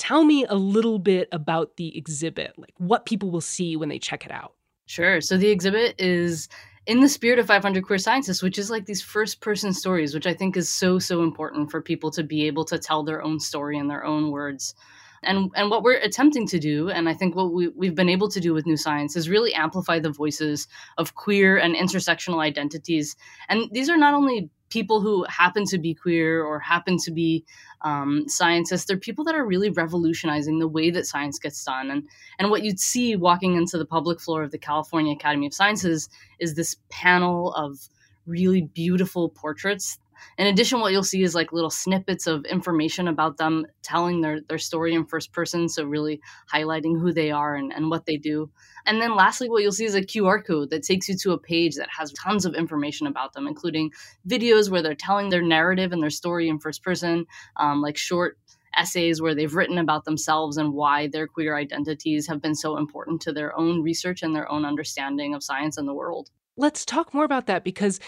Tell 0.00 0.24
me 0.24 0.46
a 0.46 0.54
little 0.54 0.98
bit 0.98 1.28
about 1.30 1.76
the 1.76 1.94
exhibit, 1.94 2.54
like 2.56 2.72
what 2.78 3.04
people 3.04 3.30
will 3.30 3.42
see 3.42 3.76
when 3.76 3.90
they 3.90 3.98
check 3.98 4.24
it 4.24 4.32
out. 4.32 4.54
Sure. 4.86 5.20
So 5.20 5.36
the 5.36 5.50
exhibit 5.50 5.94
is 5.98 6.48
in 6.86 7.00
the 7.00 7.08
spirit 7.08 7.38
of 7.38 7.46
500 7.46 7.84
queer 7.84 7.98
scientists 7.98 8.42
which 8.42 8.58
is 8.58 8.70
like 8.70 8.86
these 8.86 9.02
first 9.02 9.42
person 9.42 9.74
stories 9.74 10.14
which 10.14 10.26
i 10.26 10.32
think 10.32 10.56
is 10.56 10.70
so 10.70 10.98
so 10.98 11.22
important 11.22 11.70
for 11.70 11.82
people 11.82 12.10
to 12.10 12.22
be 12.22 12.46
able 12.46 12.64
to 12.64 12.78
tell 12.78 13.02
their 13.02 13.22
own 13.22 13.38
story 13.38 13.76
in 13.76 13.88
their 13.88 14.02
own 14.02 14.30
words 14.30 14.74
and 15.22 15.50
and 15.54 15.68
what 15.68 15.82
we're 15.82 15.98
attempting 15.98 16.46
to 16.46 16.58
do 16.58 16.88
and 16.88 17.06
i 17.06 17.12
think 17.12 17.36
what 17.36 17.52
we, 17.52 17.68
we've 17.68 17.94
been 17.94 18.08
able 18.08 18.30
to 18.30 18.40
do 18.40 18.54
with 18.54 18.64
new 18.64 18.78
science 18.78 19.16
is 19.16 19.28
really 19.28 19.52
amplify 19.52 19.98
the 19.98 20.10
voices 20.10 20.66
of 20.96 21.14
queer 21.14 21.58
and 21.58 21.76
intersectional 21.76 22.42
identities 22.42 23.14
and 23.50 23.68
these 23.72 23.90
are 23.90 23.98
not 23.98 24.14
only 24.14 24.48
people 24.70 25.00
who 25.00 25.24
happen 25.28 25.64
to 25.66 25.78
be 25.78 25.94
queer 25.94 26.42
or 26.42 26.58
happen 26.58 26.96
to 26.98 27.10
be 27.10 27.44
um, 27.82 28.24
scientists. 28.28 28.84
They're 28.84 28.96
people 28.96 29.24
that 29.24 29.34
are 29.34 29.44
really 29.44 29.70
revolutionizing 29.70 30.58
the 30.58 30.68
way 30.68 30.90
that 30.90 31.06
science 31.06 31.38
gets 31.38 31.62
done. 31.64 31.90
And 31.90 32.08
and 32.38 32.50
what 32.50 32.62
you'd 32.62 32.80
see 32.80 33.16
walking 33.16 33.56
into 33.56 33.76
the 33.78 33.86
public 33.86 34.20
floor 34.20 34.42
of 34.42 34.50
the 34.50 34.58
California 34.58 35.12
Academy 35.12 35.46
of 35.46 35.54
Sciences 35.54 36.08
is 36.38 36.54
this 36.54 36.76
panel 36.88 37.52
of 37.54 37.88
really 38.26 38.62
beautiful 38.62 39.28
portraits 39.28 39.98
in 40.38 40.46
addition, 40.46 40.80
what 40.80 40.92
you'll 40.92 41.02
see 41.02 41.22
is 41.22 41.34
like 41.34 41.52
little 41.52 41.70
snippets 41.70 42.26
of 42.26 42.44
information 42.44 43.08
about 43.08 43.36
them 43.36 43.66
telling 43.82 44.20
their, 44.20 44.40
their 44.48 44.58
story 44.58 44.94
in 44.94 45.04
first 45.04 45.32
person. 45.32 45.68
So, 45.68 45.84
really 45.84 46.20
highlighting 46.52 47.00
who 47.00 47.12
they 47.12 47.30
are 47.30 47.54
and, 47.54 47.72
and 47.72 47.90
what 47.90 48.06
they 48.06 48.16
do. 48.16 48.50
And 48.86 49.00
then, 49.00 49.14
lastly, 49.14 49.48
what 49.48 49.62
you'll 49.62 49.72
see 49.72 49.84
is 49.84 49.94
a 49.94 50.02
QR 50.02 50.44
code 50.44 50.70
that 50.70 50.82
takes 50.82 51.08
you 51.08 51.16
to 51.18 51.32
a 51.32 51.38
page 51.38 51.76
that 51.76 51.88
has 51.96 52.12
tons 52.12 52.44
of 52.44 52.54
information 52.54 53.06
about 53.06 53.32
them, 53.32 53.46
including 53.46 53.90
videos 54.28 54.70
where 54.70 54.82
they're 54.82 54.94
telling 54.94 55.28
their 55.28 55.42
narrative 55.42 55.92
and 55.92 56.02
their 56.02 56.10
story 56.10 56.48
in 56.48 56.58
first 56.58 56.82
person, 56.82 57.26
um, 57.56 57.82
like 57.82 57.96
short 57.96 58.38
essays 58.76 59.20
where 59.20 59.34
they've 59.34 59.54
written 59.54 59.78
about 59.78 60.04
themselves 60.04 60.56
and 60.56 60.72
why 60.72 61.08
their 61.08 61.26
queer 61.26 61.56
identities 61.56 62.26
have 62.26 62.40
been 62.40 62.54
so 62.54 62.76
important 62.76 63.20
to 63.22 63.32
their 63.32 63.56
own 63.58 63.82
research 63.82 64.22
and 64.22 64.34
their 64.34 64.50
own 64.50 64.64
understanding 64.64 65.34
of 65.34 65.42
science 65.42 65.76
and 65.76 65.88
the 65.88 65.94
world. 65.94 66.30
Let's 66.56 66.84
talk 66.84 67.14
more 67.14 67.24
about 67.24 67.46
that 67.46 67.64
because 67.64 68.00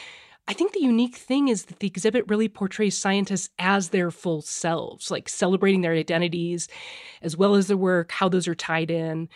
I 0.49 0.55
think 0.55 0.73
the 0.73 0.81
unique 0.81 1.17
thing 1.17 1.49
is 1.49 1.67
that 1.67 1.79
the 1.79 1.87
exhibit 1.87 2.25
really 2.29 2.49
portrays 2.49 2.99
scientists 2.99 3.51
as 3.59 3.91
their 3.91 4.11
full 4.11 4.43
selves, 4.43 5.11
like 5.11 5.29
celebrating 5.29 5.83
their 5.83 5.95
identities 5.95 6.69
as 7.23 7.37
well 7.37 7.55
as 7.55 7.69
their 7.69 7.77
work, 7.77 8.11
how 8.11 8.29
those 8.29 8.49
are 8.49 8.55
tied 8.55 8.91
in. 8.91 9.29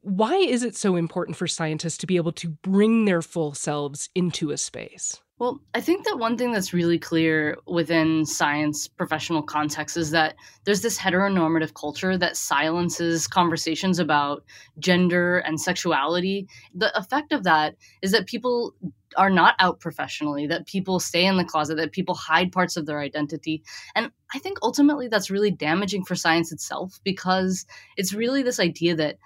Why 0.00 0.36
is 0.36 0.62
it 0.62 0.76
so 0.76 0.96
important 0.96 1.36
for 1.36 1.46
scientists 1.46 1.98
to 1.98 2.06
be 2.06 2.16
able 2.16 2.32
to 2.32 2.48
bring 2.48 3.04
their 3.04 3.22
full 3.22 3.54
selves 3.54 4.08
into 4.14 4.50
a 4.50 4.56
space? 4.56 5.20
Well, 5.38 5.60
I 5.74 5.82
think 5.82 6.06
that 6.06 6.18
one 6.18 6.38
thing 6.38 6.52
that's 6.52 6.72
really 6.72 6.98
clear 6.98 7.58
within 7.66 8.24
science 8.24 8.88
professional 8.88 9.42
context 9.42 9.98
is 9.98 10.10
that 10.12 10.34
there's 10.64 10.80
this 10.80 10.96
heteronormative 10.98 11.74
culture 11.74 12.16
that 12.16 12.38
silences 12.38 13.26
conversations 13.26 13.98
about 13.98 14.44
gender 14.78 15.38
and 15.40 15.60
sexuality. 15.60 16.48
The 16.74 16.96
effect 16.98 17.32
of 17.32 17.44
that 17.44 17.74
is 18.00 18.12
that 18.12 18.26
people 18.26 18.74
are 19.16 19.30
not 19.30 19.54
out 19.58 19.80
professionally, 19.80 20.46
that 20.46 20.66
people 20.66 21.00
stay 21.00 21.26
in 21.26 21.36
the 21.36 21.44
closet, 21.44 21.76
that 21.76 21.92
people 21.92 22.14
hide 22.14 22.52
parts 22.52 22.76
of 22.76 22.86
their 22.86 23.00
identity. 23.00 23.62
And 23.94 24.10
I 24.34 24.38
think 24.38 24.58
ultimately 24.62 25.08
that's 25.08 25.30
really 25.30 25.50
damaging 25.50 26.04
for 26.04 26.14
science 26.14 26.52
itself 26.52 27.00
because 27.04 27.66
it's 27.96 28.12
really 28.12 28.42
this 28.42 28.60
idea 28.60 28.94
that 28.96 29.18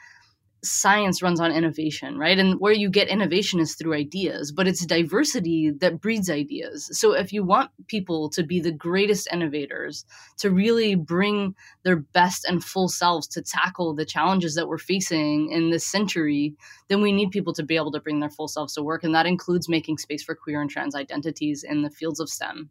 science 0.63 1.23
runs 1.23 1.41
on 1.41 1.53
innovation, 1.53 2.19
right? 2.19 2.39
And 2.39 2.61
where 2.61 2.73
you 2.73 2.91
get 2.91 3.09
innovation 3.09 3.61
is 3.61 3.75
through 3.75 3.95
ideas, 3.95 4.53
but 4.53 4.69
it's 4.69 4.85
diversity 4.85 5.71
that 5.81 6.01
breeds 6.01 6.29
ideas. 6.29 6.91
So 6.99 7.13
if 7.13 7.33
you 7.33 7.45
want 7.45 7.71
people 7.87 8.29
to 8.31 8.43
be 8.43 8.61
the 8.61 8.73
greatest 8.73 9.29
innovators, 9.33 10.05
to 10.39 10.51
really 10.51 10.95
bring 10.95 11.55
their 11.83 11.97
best 11.97 12.45
and 12.45 12.63
full 12.63 12.89
selves 12.89 13.27
to 13.29 13.43
tackle 13.43 13.95
the 13.95 14.05
challenges 14.05 14.55
that 14.55 14.69
we're 14.69 14.79
facing 14.79 15.51
in 15.51 15.71
this 15.71 15.87
century, 15.87 16.55
then 16.89 17.01
we 17.01 17.13
need 17.13 17.31
people 17.31 17.53
to 17.55 17.63
be 17.63 17.77
able 17.77 17.93
to 17.93 18.01
bring 18.01 18.21
their 18.21 18.31
full 18.31 18.49
selves 18.49 18.75
to 18.75 18.83
work. 18.83 19.05
And 19.05 19.15
that 19.15 19.27
includes 19.27 19.69
making 19.69 19.99
space 19.99 20.23
for 20.23 20.35
queer 20.35 20.61
and 20.61 20.71
trans 20.71 20.95
identities 20.95 21.65
in 21.65 21.83
the 21.83 21.91
fields 21.91 22.21
of 22.21 22.29
STEM. 22.29 22.71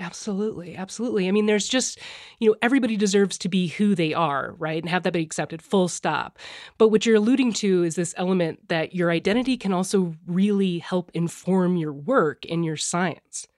Absolutely. 0.00 0.76
Absolutely. 0.76 1.26
I 1.26 1.32
mean, 1.32 1.46
there's 1.46 1.66
just, 1.66 1.98
you 2.38 2.50
know, 2.50 2.56
everybody 2.62 2.96
deserves 2.96 3.36
to 3.38 3.48
be 3.48 3.66
who 3.66 3.96
they 3.96 4.14
are, 4.14 4.54
right? 4.58 4.80
And 4.80 4.88
have 4.88 5.02
that 5.02 5.12
be 5.12 5.22
accepted, 5.22 5.60
full 5.60 5.88
stop. 5.88 6.38
But 6.78 6.88
what 6.88 7.04
you're 7.04 7.16
alluding 7.16 7.52
to 7.54 7.82
is 7.82 7.96
this 7.96 8.14
element 8.16 8.68
that 8.68 8.94
your 8.94 9.10
identity 9.10 9.56
can 9.56 9.72
also 9.72 10.14
really 10.26 10.78
help 10.78 11.10
inform 11.14 11.76
your 11.76 11.92
work 11.92 12.44
and 12.48 12.64
your 12.64 12.76
science. 12.76 13.48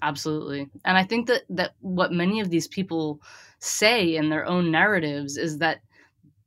Absolutely. 0.00 0.68
And 0.84 0.96
I 0.96 1.02
think 1.02 1.26
that 1.26 1.42
that 1.50 1.72
what 1.80 2.12
many 2.12 2.38
of 2.38 2.50
these 2.50 2.68
people 2.68 3.20
say 3.58 4.14
in 4.14 4.28
their 4.28 4.46
own 4.46 4.70
narratives 4.70 5.36
is 5.36 5.58
that 5.58 5.80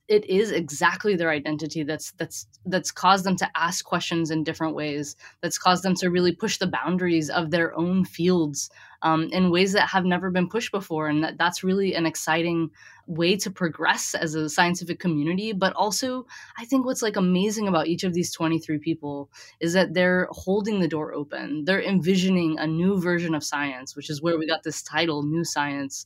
it 0.07 0.25
is 0.25 0.51
exactly 0.51 1.15
their 1.15 1.29
identity 1.29 1.83
that's 1.83 2.11
that's 2.13 2.47
that's 2.65 2.91
caused 2.91 3.25
them 3.25 3.35
to 3.37 3.49
ask 3.55 3.85
questions 3.85 4.31
in 4.31 4.43
different 4.43 4.75
ways 4.75 5.15
that's 5.41 5.57
caused 5.57 5.83
them 5.83 5.95
to 5.95 6.09
really 6.09 6.33
push 6.33 6.57
the 6.57 6.67
boundaries 6.67 7.29
of 7.29 7.51
their 7.51 7.77
own 7.77 8.03
fields 8.05 8.69
um, 9.01 9.29
in 9.31 9.49
ways 9.51 9.73
that 9.73 9.89
have 9.89 10.05
never 10.05 10.29
been 10.29 10.49
pushed 10.49 10.71
before. 10.71 11.07
And 11.07 11.23
that, 11.23 11.37
that's 11.37 11.63
really 11.63 11.95
an 11.95 12.05
exciting 12.05 12.69
way 13.07 13.35
to 13.35 13.51
progress 13.51 14.13
as 14.13 14.35
a 14.35 14.49
scientific 14.49 14.99
community. 14.99 15.53
But 15.53 15.73
also 15.73 16.25
i 16.57 16.65
think 16.65 16.85
what's 16.85 17.01
like 17.01 17.15
amazing 17.15 17.67
about 17.67 17.87
each 17.87 18.03
of 18.03 18.13
these 18.13 18.31
23 18.31 18.77
people 18.79 19.29
is 19.59 19.73
that 19.73 19.93
they're 19.93 20.27
holding 20.31 20.79
the 20.79 20.87
door 20.87 21.13
open. 21.13 21.65
They're 21.65 21.81
envisioning 21.81 22.57
a 22.57 22.67
new 22.67 22.99
version 22.99 23.35
of 23.35 23.43
science 23.43 23.95
which 23.95 24.09
is 24.09 24.21
where 24.21 24.37
we 24.37 24.47
got 24.47 24.63
this 24.63 24.81
title 24.81 25.23
new 25.23 25.43
science 25.43 26.05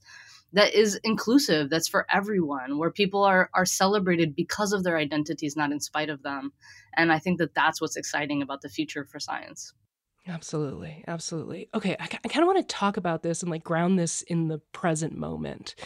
that 0.53 0.73
is 0.73 0.99
inclusive 1.03 1.69
that's 1.69 1.87
for 1.87 2.05
everyone 2.09 2.77
where 2.77 2.91
people 2.91 3.23
are 3.23 3.49
are 3.53 3.65
celebrated 3.65 4.35
because 4.35 4.71
of 4.73 4.83
their 4.83 4.97
identities 4.97 5.55
not 5.55 5.71
in 5.71 5.79
spite 5.79 6.09
of 6.09 6.23
them. 6.23 6.53
And 6.95 7.11
i 7.11 7.19
think 7.19 7.39
that 7.39 7.53
that's 7.53 7.81
what's 7.81 7.97
exciting 7.97 8.41
about 8.41 8.61
the 8.61 8.69
future 8.69 9.05
for 9.05 9.19
science 9.19 9.73
absolutely 10.28 11.03
absolutely 11.07 11.69
okay 11.73 11.95
i, 11.99 12.03
I 12.03 12.28
kind 12.28 12.43
of 12.43 12.47
want 12.47 12.57
to 12.57 12.76
talk 12.76 12.97
about 12.97 13.23
this 13.23 13.41
and 13.41 13.51
like 13.51 13.63
ground 13.63 13.99
this 13.99 14.21
in 14.23 14.47
the 14.47 14.59
present 14.73 15.17
moment 15.17 15.76
i 15.80 15.84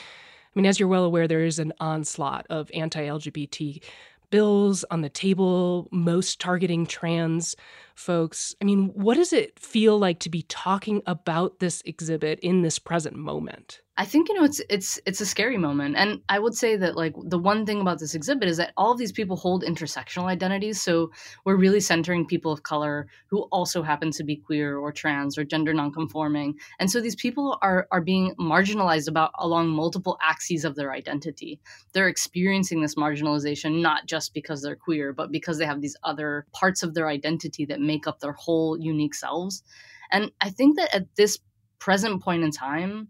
mean 0.56 0.66
as 0.66 0.80
you're 0.80 0.90
well 0.90 1.04
aware 1.04 1.28
there 1.28 1.46
is 1.46 1.60
an 1.60 1.74
onslaught 1.80 2.46
of 2.50 2.72
anti-lgbt 2.74 3.82
bills 4.30 4.86
on 4.92 5.02
the 5.02 5.10
table, 5.10 5.88
most 5.92 6.40
targeting 6.40 6.86
trans 6.86 7.56
folks. 7.96 8.56
I 8.62 8.66
mean, 8.66 8.92
what 8.94 9.16
does 9.16 9.34
it 9.34 9.60
feel 9.60 9.98
like 9.98 10.20
to 10.20 10.30
be 10.30 10.44
talking 10.44 11.02
about 11.06 11.60
this 11.60 11.82
exhibit 11.86 12.40
in 12.40 12.62
this 12.62 12.80
present 12.80 13.16
moment? 13.16 13.82
I 14.00 14.06
think 14.06 14.30
you 14.30 14.36
know 14.36 14.46
it's 14.46 14.62
it's 14.70 14.98
it's 15.06 15.20
a 15.20 15.26
scary 15.26 15.58
moment, 15.58 15.98
and 15.98 16.22
I 16.30 16.40
would 16.40 16.56
say 16.56 16.78
that 16.78 16.96
like 16.96 17.14
the 17.22 17.38
one 17.38 17.66
thing 17.66 17.82
about 17.82 18.00
this 18.00 18.16
exhibit 18.16 18.48
is 18.48 18.56
that 18.56 18.72
all 18.78 18.94
of 18.94 18.98
these 18.98 19.12
people 19.12 19.36
hold 19.36 19.62
intersectional 19.62 20.24
identities. 20.24 20.82
So 20.82 21.12
we're 21.44 21.58
really 21.58 21.82
centering 21.82 22.26
people 22.26 22.54
of 22.54 22.64
color 22.64 23.08
who 23.28 23.42
also 23.52 23.84
happen 23.84 24.12
to 24.12 24.24
be 24.24 24.38
queer 24.38 24.78
or 24.78 24.94
trans 24.94 25.38
or 25.38 25.44
gender 25.44 25.74
nonconforming, 25.74 26.58
and 26.80 26.90
so 26.90 27.02
these 27.02 27.18
people 27.18 27.60
are 27.62 27.90
are 27.92 28.00
being 28.00 28.34
marginalized 28.40 29.10
about 29.10 29.32
along 29.38 29.68
multiple 29.68 30.18
axes 30.22 30.64
of 30.64 30.76
their 30.76 30.94
identity. 30.94 31.60
They're 31.92 32.08
experiencing 32.08 32.82
this 32.82 32.96
marginalization 32.96 33.82
not 33.82 34.06
just 34.06 34.34
because 34.34 34.62
they're 34.62 34.78
queer, 34.78 35.12
but 35.12 35.30
because 35.30 35.58
they 35.58 35.66
have 35.66 35.82
these 35.82 35.98
other 36.04 36.46
parts 36.54 36.84
of 36.84 36.94
their 36.94 37.10
identity 37.10 37.66
that 37.66 37.82
make 37.82 38.08
up 38.08 38.22
their 38.22 38.32
whole 38.32 38.80
unique 38.80 39.14
selves. 39.14 39.62
And 40.10 40.32
I 40.40 40.52
think 40.52 40.78
that 40.78 40.96
at 40.96 41.14
this 41.18 41.38
present 41.80 42.22
point 42.22 42.44
in 42.44 42.52
time 42.52 43.10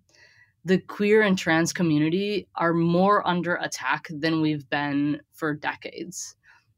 the 0.65 0.79
queer 0.79 1.21
and 1.21 1.37
trans 1.37 1.73
community 1.73 2.47
are 2.55 2.73
more 2.73 3.25
under 3.27 3.55
attack 3.55 4.07
than 4.09 4.41
we've 4.41 4.69
been 4.69 5.21
for 5.33 5.53
decades. 5.53 6.35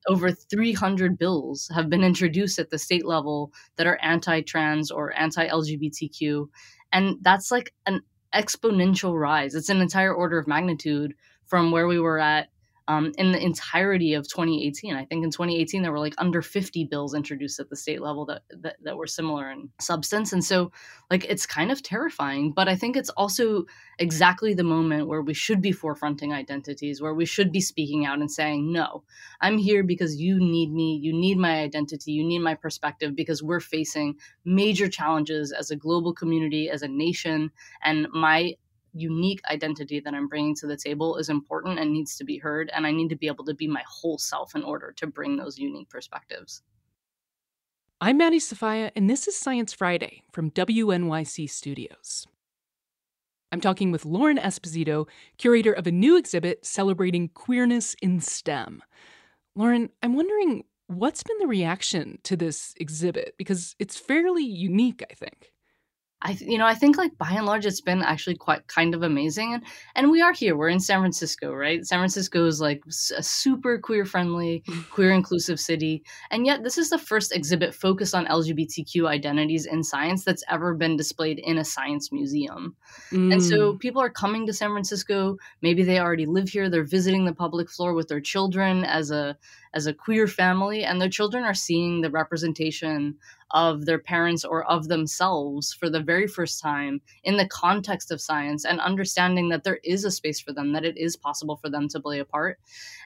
Over 0.08 0.32
300 0.32 1.18
bills 1.18 1.70
have 1.74 1.90
been 1.90 2.04
introduced 2.04 2.58
at 2.58 2.70
the 2.70 2.80
state 2.80 3.06
level 3.06 3.52
that 3.76 3.88
are 3.88 4.00
anti 4.02 4.42
trans 4.42 4.92
or 4.92 5.14
anti 5.18 5.48
LGBTQ. 5.48 6.48
And 6.92 7.18
that's 7.22 7.52
like 7.52 7.74
an 7.86 8.02
exponential 8.34 9.20
rise. 9.20 9.56
It's 9.56 9.70
an 9.70 9.82
entire 9.82 10.14
order 10.14 10.40
of 10.40 10.48
magnitude 10.48 11.14
from 11.46 11.72
where 11.72 11.88
we 11.88 12.00
were 12.00 12.20
at 12.20 12.50
um, 12.88 13.12
in 13.18 13.32
the 13.32 13.44
entirety 13.44 14.14
of 14.14 14.28
2018. 14.28 14.96
I 14.96 15.06
think 15.06 15.24
in 15.24 15.32
2018 15.32 15.82
there 15.82 15.92
were 15.92 16.00
like 16.00 16.16
under 16.18 16.42
50 16.42 16.86
bills 16.86 17.14
introduced 17.14 17.60
at 17.60 17.70
the 17.70 17.76
state 17.76 18.02
level 18.02 18.26
that, 18.26 18.42
that 18.62 18.78
that 18.84 18.98
were 18.98 19.08
similar 19.08 19.50
in 19.52 19.70
substance, 19.80 20.34
and 20.34 20.44
so 20.44 20.72
like 21.10 21.26
it's 21.26 21.46
kind 21.46 21.72
of 21.72 21.84
terrifying. 21.84 22.52
But 22.52 22.68
I 22.68 22.76
think 22.76 22.96
it's 22.98 23.10
also 23.12 23.66
exactly 24.00 24.54
the 24.54 24.64
moment 24.64 25.08
where 25.08 25.22
we 25.22 25.34
should 25.34 25.62
be 25.62 25.74
forefronting 25.74 26.34
identities, 26.34 27.02
where 27.02 27.14
we 27.14 27.26
should 27.26 27.52
be 27.52 27.62
speaking 27.62 28.06
out 28.06 28.20
and 28.20 28.32
saying, 28.32 28.72
"No, 28.72 29.04
I'm 29.40 29.58
here 29.58 29.84
because 29.84 30.18
you 30.18 30.40
need 30.40 30.72
me. 30.72 31.00
You 31.02 31.14
need 31.14 31.38
my 31.38 31.62
identity. 31.62 32.12
You 32.12 32.24
need 32.24 32.40
my 32.40 32.56
perspective 32.56 33.16
because 33.16 33.44
we're 33.44 33.60
facing 33.60 34.16
major 34.44 34.90
challenges 34.90 35.52
as 35.52 35.72
a 35.72 35.76
global 35.76 36.14
community, 36.14 36.70
as 36.70 36.82
a 36.82 36.88
nation, 36.88 37.52
and 37.84 38.08
my 38.14 38.56
unique 38.94 39.42
identity 39.50 40.00
that 40.00 40.14
I'm 40.14 40.28
bringing 40.28 40.56
to 40.56 40.68
the 40.68 40.78
table 40.78 41.18
is 41.18 41.30
important 41.30 41.80
and 41.80 41.92
needs 41.92 42.16
to 42.18 42.24
be 42.24 42.38
heard. 42.38 42.70
And 42.74 42.86
I 42.86 42.92
need 42.92 43.10
to 43.10 43.16
be 43.16 43.28
able 43.28 43.46
to 43.46 43.54
be 43.54 43.68
my 43.68 43.84
whole 43.88 44.18
self 44.18 44.56
in 44.56 44.64
order 44.64 44.94
to 44.98 45.08
bring 45.08 45.38
those 45.38 45.58
unique 45.58 45.90
perspectives. 45.90 46.62
I'm 48.00 48.18
Maddie 48.18 48.40
Sofia, 48.40 48.92
and 48.96 49.10
this 49.10 49.28
is 49.28 49.38
Science 49.38 49.74
Friday 49.74 50.24
from 50.32 50.50
WNYC 50.52 51.50
Studios. 51.50 52.26
I'm 53.52 53.62
talking 53.62 53.92
with 53.92 54.06
Lauren 54.06 54.38
Esposito, 54.38 55.08
curator 55.38 55.74
of 55.74 55.86
a 55.86 55.92
new 55.92 56.18
exhibit 56.18 56.66
celebrating 56.66 57.30
queerness 57.30 57.96
in 58.02 58.20
STEM. 58.20 58.82
Lauren, 59.56 59.90
I'm 60.02 60.16
wondering 60.16 60.64
what's 60.88 61.24
been 61.24 61.38
the 61.40 61.48
reaction 61.48 62.20
to 62.24 62.36
this 62.36 62.74
exhibit? 62.78 63.36
Because 63.38 63.76
it's 63.80 63.98
fairly 63.98 64.44
unique, 64.44 65.04
I 65.10 65.14
think. 65.14 65.52
I 66.24 66.38
you 66.40 66.58
know 66.58 66.66
I 66.66 66.76
think 66.76 66.98
like 66.98 67.18
by 67.18 67.32
and 67.32 67.46
large 67.46 67.66
it's 67.66 67.82
been 67.82 68.02
actually 68.02 68.36
quite 68.36 68.68
kind 68.68 68.94
of 68.94 69.04
amazing 69.04 69.54
and 69.54 69.64
and 69.96 70.12
we 70.12 70.22
are 70.22 70.34
here. 70.34 70.56
We're 70.56 70.70
in 70.70 70.80
San 70.80 71.00
Francisco 71.00 71.54
right? 71.54 71.86
San 71.86 72.00
Francisco 72.00 72.46
is 72.46 72.62
like 72.62 72.84
a 73.16 73.24
super 73.24 73.78
queer 73.80 74.06
friendly 74.06 74.64
queer 74.92 75.12
inclusive 75.12 75.60
city 75.60 76.04
and 76.30 76.46
yet 76.46 76.64
this 76.64 76.78
is 76.78 76.90
the 76.90 76.98
first 76.98 77.36
exhibit 77.36 77.74
focused 77.74 78.16
on 78.16 78.26
LGBTQ 78.26 79.08
identities 79.08 79.66
in 79.66 79.84
science 79.84 80.24
that's 80.24 80.44
ever 80.50 80.74
been 80.74 80.96
displayed 80.96 81.40
in 81.40 81.58
a 81.58 81.66
science 81.66 82.12
museum. 82.12 82.76
Mm. 83.12 83.34
and 83.34 83.44
so 83.44 83.74
mm. 83.74 83.80
people 83.80 84.02
are 84.02 84.10
coming 84.10 84.46
to 84.48 84.54
San 84.54 84.72
Francisco. 84.72 85.38
Maybe 85.62 85.84
they 85.84 86.00
already 86.00 86.26
live 86.26 86.50
here. 86.50 86.70
They're 86.70 86.84
visiting 86.84 87.26
the 87.26 87.34
public 87.34 87.70
floor 87.70 87.94
with 87.94 88.08
their 88.08 88.22
children 88.22 88.84
as 88.84 89.12
a 89.12 89.38
as 89.74 89.88
a 89.88 89.94
queer 89.94 90.28
family 90.28 90.84
and 90.84 91.00
their 91.00 91.10
children 91.10 91.44
are 91.44 91.54
seeing 91.54 92.02
the 92.02 92.10
representation 92.10 93.16
of 93.52 93.86
their 93.86 94.00
parents 94.00 94.46
or 94.46 94.64
of 94.64 94.88
themselves 94.88 95.74
for 95.74 95.90
the 95.90 96.00
very 96.00 96.28
first 96.28 96.62
time 96.62 97.02
in 97.24 97.38
the 97.38 97.48
context 97.48 98.12
of 98.12 98.22
science 98.22 98.66
and 98.66 98.80
understanding 98.80 99.50
that 99.50 99.64
there 99.64 99.80
is 99.84 100.06
a 100.06 100.12
space 100.12 100.40
for 100.40 100.54
them, 100.54 100.72
that 100.74 100.86
it 100.86 100.98
is 100.98 101.18
possible 101.18 101.58
for 101.58 101.70
them 101.70 101.88
to 101.90 102.00
play 102.00 102.20
a 102.20 102.26
part. 102.26 102.60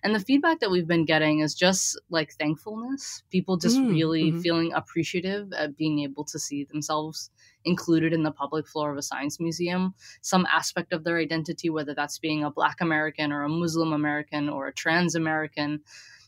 And 0.03 0.13
the 0.13 0.20
feedback 0.20 0.59
that 0.59 0.70
we've 0.70 0.88
been 0.88 1.05
getting 1.05 1.39
is 1.39 1.55
just 1.55 1.99
like 2.09 2.34
thankfulness, 2.34 3.24
people 3.32 3.57
just 3.57 3.78
mm, 3.78 3.89
really 3.89 4.26
mm-hmm. 4.26 4.39
feeling 4.39 4.74
appreciative 4.74 5.51
at 5.53 5.78
being 5.78 5.99
able 5.99 6.24
to 6.26 6.39
see 6.39 6.63
themselves 6.63 7.32
included 7.66 8.13
in 8.13 8.22
the 8.22 8.32
public 8.32 8.68
floor 8.68 8.91
of 8.91 8.97
a 8.97 9.01
science 9.01 9.39
museum, 9.39 9.95
some 10.22 10.45
aspect 10.51 10.93
of 10.93 11.03
their 11.03 11.18
identity, 11.18 11.70
whether 11.70 11.95
that's 11.95 12.20
being 12.20 12.43
a 12.43 12.51
Black 12.51 12.80
American 12.82 13.32
or 13.32 13.43
a 13.43 13.49
Muslim 13.49 13.93
American 13.93 14.47
or 14.47 14.68
a 14.68 14.74
trans 14.74 15.16
American 15.16 15.82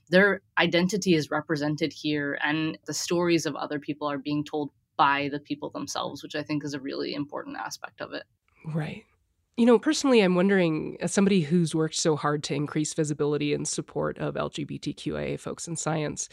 their 0.10 0.42
identity 0.58 1.14
is 1.14 1.32
represented 1.32 1.94
here 1.94 2.40
and 2.44 2.78
the 2.86 2.94
stories 2.94 3.46
of 3.46 3.56
other 3.56 3.80
people 3.80 4.10
are 4.10 4.18
being 4.18 4.44
told 4.44 4.72
by 4.98 5.30
the 5.32 5.40
people 5.40 5.70
themselves, 5.70 6.24
which 6.24 6.36
I 6.36 6.44
think 6.44 6.64
is 6.66 6.74
a 6.74 6.80
really 6.80 7.14
important 7.14 7.58
aspect 7.58 8.02
of 8.02 8.14
it. 8.14 8.24
Right. 8.66 9.04
You 9.58 9.66
know, 9.66 9.80
personally, 9.80 10.22
I'm 10.22 10.36
wondering, 10.36 10.98
as 11.02 11.12
somebody 11.12 11.42
who's 11.42 11.74
worked 11.74 11.96
so 11.96 12.16
hard 12.16 12.44
to 12.44 12.54
increase 12.54 12.94
visibility 12.94 13.56
and 13.56 13.68
support 13.68 14.20
of 14.20 14.36
LGBTQIA 14.36 15.40
folks 15.40 15.68
in 15.68 15.76
science 15.76 16.30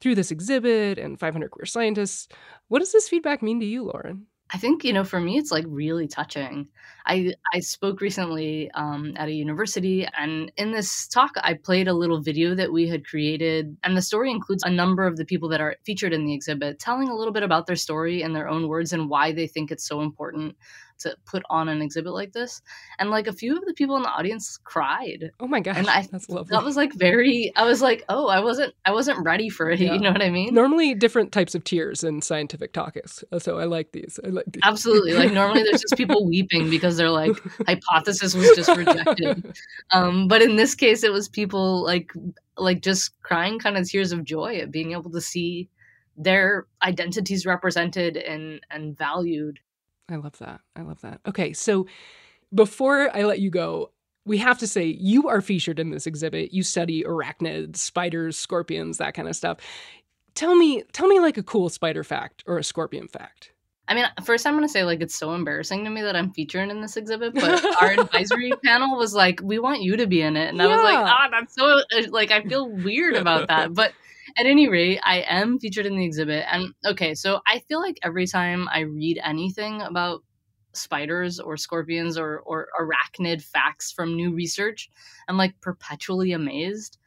through 0.00 0.14
this 0.14 0.30
exhibit 0.30 0.98
and 0.98 1.18
500 1.18 1.50
Queer 1.50 1.64
Scientists, 1.64 2.28
what 2.68 2.80
does 2.80 2.92
this 2.92 3.08
feedback 3.08 3.42
mean 3.42 3.60
to 3.60 3.66
you, 3.66 3.84
Lauren? 3.84 4.26
I 4.52 4.58
think, 4.58 4.84
you 4.84 4.92
know, 4.92 5.04
for 5.04 5.18
me, 5.18 5.38
it's 5.38 5.50
like 5.50 5.64
really 5.66 6.06
touching. 6.06 6.68
I, 7.06 7.34
I 7.54 7.60
spoke 7.60 8.00
recently 8.00 8.70
um, 8.72 9.14
at 9.16 9.28
a 9.28 9.32
university, 9.32 10.06
and 10.18 10.50
in 10.56 10.72
this 10.72 11.06
talk, 11.06 11.32
I 11.36 11.54
played 11.54 11.88
a 11.88 11.94
little 11.94 12.20
video 12.20 12.54
that 12.54 12.72
we 12.72 12.88
had 12.88 13.06
created. 13.06 13.76
And 13.84 13.96
the 13.96 14.02
story 14.02 14.30
includes 14.30 14.64
a 14.64 14.70
number 14.70 15.06
of 15.06 15.16
the 15.16 15.24
people 15.24 15.48
that 15.50 15.60
are 15.60 15.76
featured 15.84 16.12
in 16.12 16.26
the 16.26 16.34
exhibit 16.34 16.78
telling 16.78 17.08
a 17.08 17.14
little 17.14 17.32
bit 17.32 17.42
about 17.42 17.66
their 17.66 17.76
story 17.76 18.22
in 18.22 18.32
their 18.32 18.48
own 18.48 18.68
words 18.68 18.92
and 18.92 19.08
why 19.08 19.32
they 19.32 19.46
think 19.46 19.70
it's 19.70 19.86
so 19.86 20.00
important 20.00 20.56
to 20.98 21.16
put 21.26 21.42
on 21.50 21.68
an 21.68 21.82
exhibit 21.82 22.12
like 22.12 22.32
this. 22.32 22.62
And 22.98 23.10
like 23.10 23.26
a 23.26 23.32
few 23.32 23.56
of 23.56 23.64
the 23.64 23.74
people 23.74 23.96
in 23.96 24.02
the 24.02 24.08
audience 24.08 24.58
cried. 24.64 25.30
Oh 25.40 25.46
my 25.46 25.60
gosh, 25.60 25.76
and 25.76 25.88
I, 25.88 26.06
that's 26.10 26.28
lovely. 26.28 26.54
That 26.54 26.64
was 26.64 26.76
like 26.76 26.92
very. 26.94 27.52
I 27.56 27.64
was 27.64 27.82
like, 27.82 28.04
oh, 28.08 28.28
I 28.28 28.40
wasn't. 28.40 28.74
I 28.84 28.92
wasn't 28.92 29.24
ready 29.24 29.48
for 29.48 29.70
it. 29.70 29.76
Yeah. 29.86 29.92
You 29.92 30.00
know 30.00 30.10
what 30.10 30.22
I 30.22 30.30
mean? 30.30 30.54
Normally, 30.54 30.94
different 30.94 31.32
types 31.32 31.54
of 31.54 31.62
tears 31.62 32.02
in 32.02 32.22
scientific 32.22 32.72
talks. 32.72 33.22
So 33.38 33.58
I 33.58 33.64
like 33.64 33.92
these. 33.92 34.18
I 34.24 34.28
like 34.28 34.46
these. 34.50 34.62
Absolutely. 34.64 35.12
Like 35.12 35.32
normally, 35.32 35.62
there's 35.62 35.82
just 35.88 35.96
people 35.96 36.26
weeping 36.26 36.70
because 36.70 36.95
they're 36.96 37.10
like 37.10 37.36
hypothesis 37.66 38.34
was 38.34 38.50
just 38.56 38.76
rejected. 38.76 39.54
Um, 39.92 40.28
but 40.28 40.42
in 40.42 40.56
this 40.56 40.74
case, 40.74 41.02
it 41.02 41.12
was 41.12 41.28
people 41.28 41.84
like 41.84 42.12
like 42.56 42.82
just 42.82 43.20
crying 43.22 43.58
kind 43.58 43.76
of 43.76 43.88
tears 43.88 44.12
of 44.12 44.24
joy 44.24 44.58
at 44.58 44.70
being 44.70 44.92
able 44.92 45.10
to 45.10 45.20
see 45.20 45.68
their 46.16 46.66
identities 46.82 47.44
represented 47.44 48.16
and 48.16 48.60
and 48.70 48.96
valued 48.96 49.60
I 50.08 50.16
love 50.16 50.38
that. 50.38 50.60
I 50.74 50.82
love 50.82 51.00
that. 51.00 51.20
Okay, 51.26 51.52
so 51.52 51.86
before 52.54 53.14
I 53.14 53.22
let 53.24 53.40
you 53.40 53.50
go, 53.50 53.92
we 54.24 54.38
have 54.38 54.58
to 54.58 54.66
say 54.66 54.86
you 54.86 55.28
are 55.28 55.40
featured 55.40 55.78
in 55.78 55.90
this 55.90 56.06
exhibit. 56.06 56.52
You 56.52 56.62
study 56.62 57.02
arachnids, 57.04 57.76
spiders, 57.76 58.36
scorpions, 58.36 58.98
that 58.98 59.14
kind 59.14 59.28
of 59.28 59.36
stuff. 59.36 59.58
Tell 60.34 60.54
me, 60.54 60.82
tell 60.92 61.08
me 61.08 61.20
like 61.20 61.38
a 61.38 61.42
cool 61.42 61.68
spider 61.68 62.04
fact 62.04 62.44
or 62.46 62.58
a 62.58 62.64
scorpion 62.64 63.08
fact. 63.08 63.52
I 63.88 63.94
mean, 63.94 64.04
first 64.24 64.46
I'm 64.46 64.54
going 64.54 64.66
to 64.66 64.72
say 64.72 64.84
like 64.84 65.00
it's 65.00 65.14
so 65.14 65.34
embarrassing 65.34 65.84
to 65.84 65.90
me 65.90 66.02
that 66.02 66.16
I'm 66.16 66.32
featured 66.32 66.70
in 66.70 66.80
this 66.80 66.96
exhibit, 66.96 67.34
but 67.34 67.82
our 67.82 67.90
advisory 68.00 68.52
panel 68.64 68.96
was 68.96 69.14
like, 69.14 69.40
"We 69.42 69.58
want 69.58 69.82
you 69.82 69.96
to 69.96 70.06
be 70.06 70.22
in 70.22 70.36
it," 70.36 70.48
and 70.48 70.58
yeah. 70.58 70.64
I 70.64 70.66
was 70.66 70.82
like, 70.82 70.96
"Ah, 70.96 71.28
that's 71.30 71.54
so 71.54 71.66
uh, 71.66 72.10
like 72.10 72.32
I 72.32 72.42
feel 72.42 72.68
weird 72.68 73.14
about 73.14 73.48
that." 73.48 73.72
But 73.74 73.92
at 74.38 74.46
any 74.46 74.68
rate, 74.68 75.00
I 75.04 75.20
am 75.28 75.58
featured 75.58 75.86
in 75.86 75.96
the 75.96 76.04
exhibit. 76.04 76.44
And 76.50 76.74
okay, 76.84 77.14
so 77.14 77.40
I 77.46 77.60
feel 77.68 77.80
like 77.80 77.98
every 78.02 78.26
time 78.26 78.68
I 78.72 78.80
read 78.80 79.20
anything 79.24 79.82
about 79.82 80.22
spiders 80.72 81.40
or 81.40 81.56
scorpions 81.56 82.18
or, 82.18 82.40
or 82.40 82.68
arachnid 82.78 83.42
facts 83.42 83.92
from 83.92 84.14
new 84.14 84.32
research, 84.32 84.90
I'm 85.28 85.36
like 85.36 85.58
perpetually 85.60 86.32
amazed. 86.32 86.98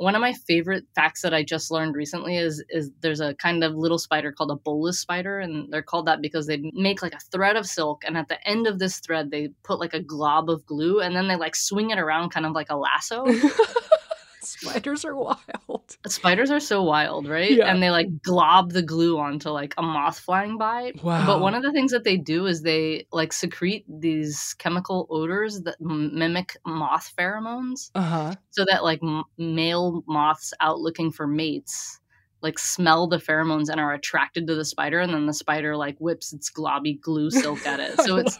One 0.00 0.14
of 0.14 0.22
my 0.22 0.32
favorite 0.32 0.84
facts 0.94 1.20
that 1.20 1.34
I 1.34 1.44
just 1.44 1.70
learned 1.70 1.94
recently 1.94 2.38
is 2.38 2.64
is 2.70 2.90
there's 3.02 3.20
a 3.20 3.34
kind 3.34 3.62
of 3.62 3.74
little 3.74 3.98
spider 3.98 4.32
called 4.32 4.50
a 4.50 4.56
bolas 4.56 4.98
spider, 4.98 5.40
and 5.40 5.70
they're 5.70 5.82
called 5.82 6.06
that 6.06 6.22
because 6.22 6.46
they 6.46 6.62
make 6.72 7.02
like 7.02 7.12
a 7.12 7.20
thread 7.30 7.56
of 7.56 7.66
silk, 7.66 8.02
and 8.06 8.16
at 8.16 8.28
the 8.28 8.48
end 8.48 8.66
of 8.66 8.78
this 8.78 8.98
thread 9.00 9.30
they 9.30 9.50
put 9.62 9.78
like 9.78 9.92
a 9.92 10.02
glob 10.02 10.48
of 10.48 10.64
glue, 10.64 11.00
and 11.00 11.14
then 11.14 11.28
they 11.28 11.36
like 11.36 11.54
swing 11.54 11.90
it 11.90 11.98
around 11.98 12.30
kind 12.30 12.46
of 12.46 12.52
like 12.52 12.70
a 12.70 12.76
lasso. 12.76 13.26
Spiders 14.42 15.04
are 15.04 15.14
wild. 15.14 15.96
Spiders 16.06 16.50
are 16.50 16.60
so 16.60 16.82
wild, 16.82 17.28
right? 17.28 17.50
Yeah. 17.52 17.70
And 17.70 17.82
they 17.82 17.90
like 17.90 18.22
glob 18.22 18.72
the 18.72 18.82
glue 18.82 19.18
onto 19.18 19.50
like 19.50 19.74
a 19.76 19.82
moth 19.82 20.18
flying 20.18 20.58
by. 20.58 20.92
Wow. 21.02 21.26
But 21.26 21.40
one 21.40 21.54
of 21.54 21.62
the 21.62 21.72
things 21.72 21.92
that 21.92 22.04
they 22.04 22.16
do 22.16 22.46
is 22.46 22.62
they 22.62 23.06
like 23.12 23.32
secrete 23.32 23.84
these 23.88 24.54
chemical 24.58 25.06
odors 25.10 25.60
that 25.62 25.76
mimic 25.80 26.56
moth 26.64 27.12
pheromones. 27.18 27.90
Uh-huh. 27.94 28.34
So 28.50 28.64
that 28.68 28.84
like 28.84 29.00
m- 29.02 29.24
male 29.38 30.02
moths 30.06 30.52
out 30.60 30.80
looking 30.80 31.10
for 31.10 31.26
mates 31.26 32.00
like 32.42 32.58
smell 32.58 33.06
the 33.06 33.18
pheromones 33.18 33.68
and 33.68 33.80
are 33.80 33.92
attracted 33.92 34.46
to 34.46 34.54
the 34.54 34.64
spider 34.64 35.00
and 35.00 35.12
then 35.12 35.26
the 35.26 35.34
spider 35.34 35.76
like 35.76 35.96
whips 35.98 36.32
its 36.32 36.50
globby 36.50 37.00
glue 37.00 37.30
silk 37.30 37.64
at 37.66 37.80
it 37.80 38.00
so 38.04 38.16
it's 38.16 38.38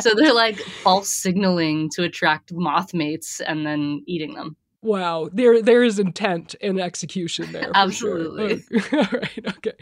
so 0.00 0.10
they're 0.16 0.32
like 0.34 0.58
false 0.58 1.10
signaling 1.10 1.90
to 1.90 2.02
attract 2.02 2.52
moth 2.52 2.94
mates 2.94 3.40
and 3.40 3.66
then 3.66 4.02
eating 4.06 4.34
them 4.34 4.56
Wow, 4.84 5.30
there 5.32 5.62
there 5.62 5.82
is 5.82 5.98
intent 5.98 6.54
and 6.60 6.78
execution 6.78 7.52
there. 7.52 7.70
Absolutely. 7.74 8.62
Sure. 8.80 8.98
all 9.00 9.18
right, 9.18 9.46
okay. 9.56 9.72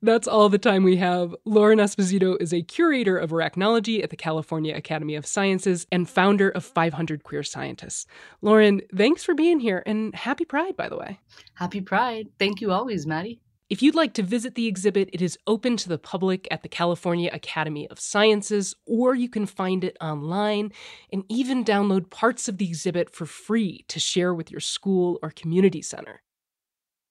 That's 0.00 0.26
all 0.26 0.48
the 0.48 0.56
time 0.56 0.82
we 0.82 0.96
have. 0.96 1.36
Lauren 1.44 1.78
Esposito 1.78 2.40
is 2.40 2.54
a 2.54 2.62
curator 2.62 3.18
of 3.18 3.32
arachnology 3.32 4.02
at 4.02 4.08
the 4.08 4.16
California 4.16 4.74
Academy 4.74 5.14
of 5.14 5.26
Sciences 5.26 5.86
and 5.92 6.08
founder 6.08 6.48
of 6.48 6.64
500 6.64 7.22
Queer 7.22 7.42
Scientists. 7.42 8.06
Lauren, 8.40 8.80
thanks 8.96 9.22
for 9.22 9.34
being 9.34 9.60
here 9.60 9.82
and 9.84 10.14
happy 10.14 10.46
Pride, 10.46 10.74
by 10.74 10.88
the 10.88 10.96
way. 10.96 11.20
Happy 11.52 11.82
Pride. 11.82 12.28
Thank 12.38 12.62
you 12.62 12.72
always, 12.72 13.06
Maddie. 13.06 13.42
If 13.70 13.82
you'd 13.82 13.94
like 13.94 14.14
to 14.14 14.24
visit 14.24 14.56
the 14.56 14.66
exhibit, 14.66 15.10
it 15.12 15.22
is 15.22 15.38
open 15.46 15.76
to 15.76 15.88
the 15.88 15.96
public 15.96 16.48
at 16.50 16.64
the 16.64 16.68
California 16.68 17.30
Academy 17.32 17.88
of 17.88 18.00
Sciences, 18.00 18.74
or 18.84 19.14
you 19.14 19.28
can 19.28 19.46
find 19.46 19.84
it 19.84 19.96
online 20.00 20.72
and 21.12 21.22
even 21.28 21.64
download 21.64 22.10
parts 22.10 22.48
of 22.48 22.58
the 22.58 22.66
exhibit 22.66 23.14
for 23.14 23.26
free 23.26 23.84
to 23.86 24.00
share 24.00 24.34
with 24.34 24.50
your 24.50 24.58
school 24.58 25.20
or 25.22 25.30
community 25.30 25.82
center. 25.82 26.20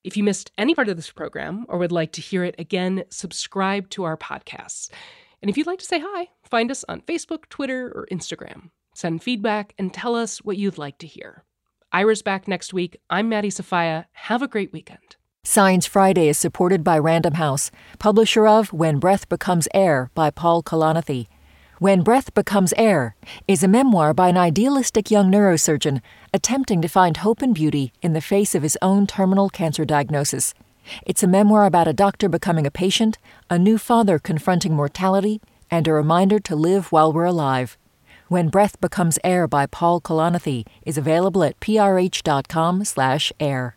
If 0.04 0.18
you 0.18 0.24
missed 0.26 0.52
any 0.58 0.76
part 0.76 0.90
of 0.90 0.98
this 0.98 1.12
program 1.12 1.66
or 1.70 1.78
would 1.78 1.94
like 1.94 2.12
to 2.14 2.22
hear 2.22 2.44
it 2.44 2.56
again, 2.60 3.06
subscribe 3.10 3.90
to 3.92 4.04
our 4.04 4.18
podcasts. 4.18 4.90
And 5.42 5.50
if 5.50 5.56
you'd 5.56 5.66
like 5.66 5.80
to 5.80 5.86
say 5.86 6.02
hi, 6.04 6.28
find 6.44 6.72
us 6.72 6.84
on 6.90 7.00
Facebook, 7.02 7.48
Twitter, 7.48 7.90
or 7.96 8.06
Instagram. 8.12 8.72
Send 8.94 9.24
feedback 9.24 9.74
and 9.78 9.94
tell 9.94 10.14
us 10.14 10.40
what 10.40 10.58
you'd 10.58 10.78
like 10.78 10.98
to 10.98 11.08
hear. 11.08 11.46
Ira's 11.94 12.22
back 12.22 12.50
next 12.50 12.74
week. 12.74 12.98
I'm 13.10 13.30
Maddie 13.30 13.50
Sofia. 13.50 14.08
Have 14.12 14.42
a 14.42 14.48
great 14.50 14.74
weekend. 14.74 15.16
Science 15.50 15.88
Friday 15.88 16.30
is 16.30 16.38
supported 16.38 16.84
by 16.84 17.00
Random 17.00 17.34
House, 17.34 17.72
publisher 17.98 18.46
of 18.46 18.72
When 18.72 19.00
Breath 19.00 19.28
Becomes 19.30 19.68
Air 19.74 20.12
by 20.14 20.30
Paul 20.30 20.62
Kalanithi. 20.62 21.26
When 21.80 22.04
Breath 22.04 22.32
Becomes 22.36 22.72
Air 22.78 23.16
is 23.48 23.64
a 23.64 23.68
memoir 23.68 24.14
by 24.14 24.30
an 24.30 24.38
idealistic 24.38 25.10
young 25.10 25.32
neurosurgeon 25.32 26.04
attempting 26.36 26.84
to 26.84 26.88
find 26.88 27.18
hope 27.18 27.42
and 27.42 27.56
beauty 27.56 27.92
in 28.04 28.14
the 28.14 28.22
face 28.22 28.54
of 28.54 28.62
his 28.62 28.78
own 28.84 29.08
terminal 29.08 29.50
cancer 29.50 29.86
diagnosis. 29.86 30.54
It's 31.04 31.24
a 31.24 31.28
memoir 31.28 31.66
about 31.66 31.88
a 31.88 31.94
doctor 31.94 32.30
becoming 32.30 32.68
a 32.68 32.72
patient, 32.72 33.18
a 33.50 33.58
new 33.58 33.80
father 33.80 34.20
confronting 34.20 34.76
mortality, 34.76 35.42
and 35.72 35.88
a 35.88 35.94
reminder 35.94 36.38
to 36.42 36.56
live 36.56 36.92
while 36.92 37.12
we're 37.12 37.26
alive. 37.26 37.76
When 38.28 38.50
Breath 38.50 38.80
Becomes 38.80 39.18
Air 39.24 39.48
by 39.48 39.66
Paul 39.66 40.00
Kalanithi 40.00 40.68
is 40.86 41.00
available 41.00 41.44
at 41.44 41.60
prh.com/air. 41.60 43.76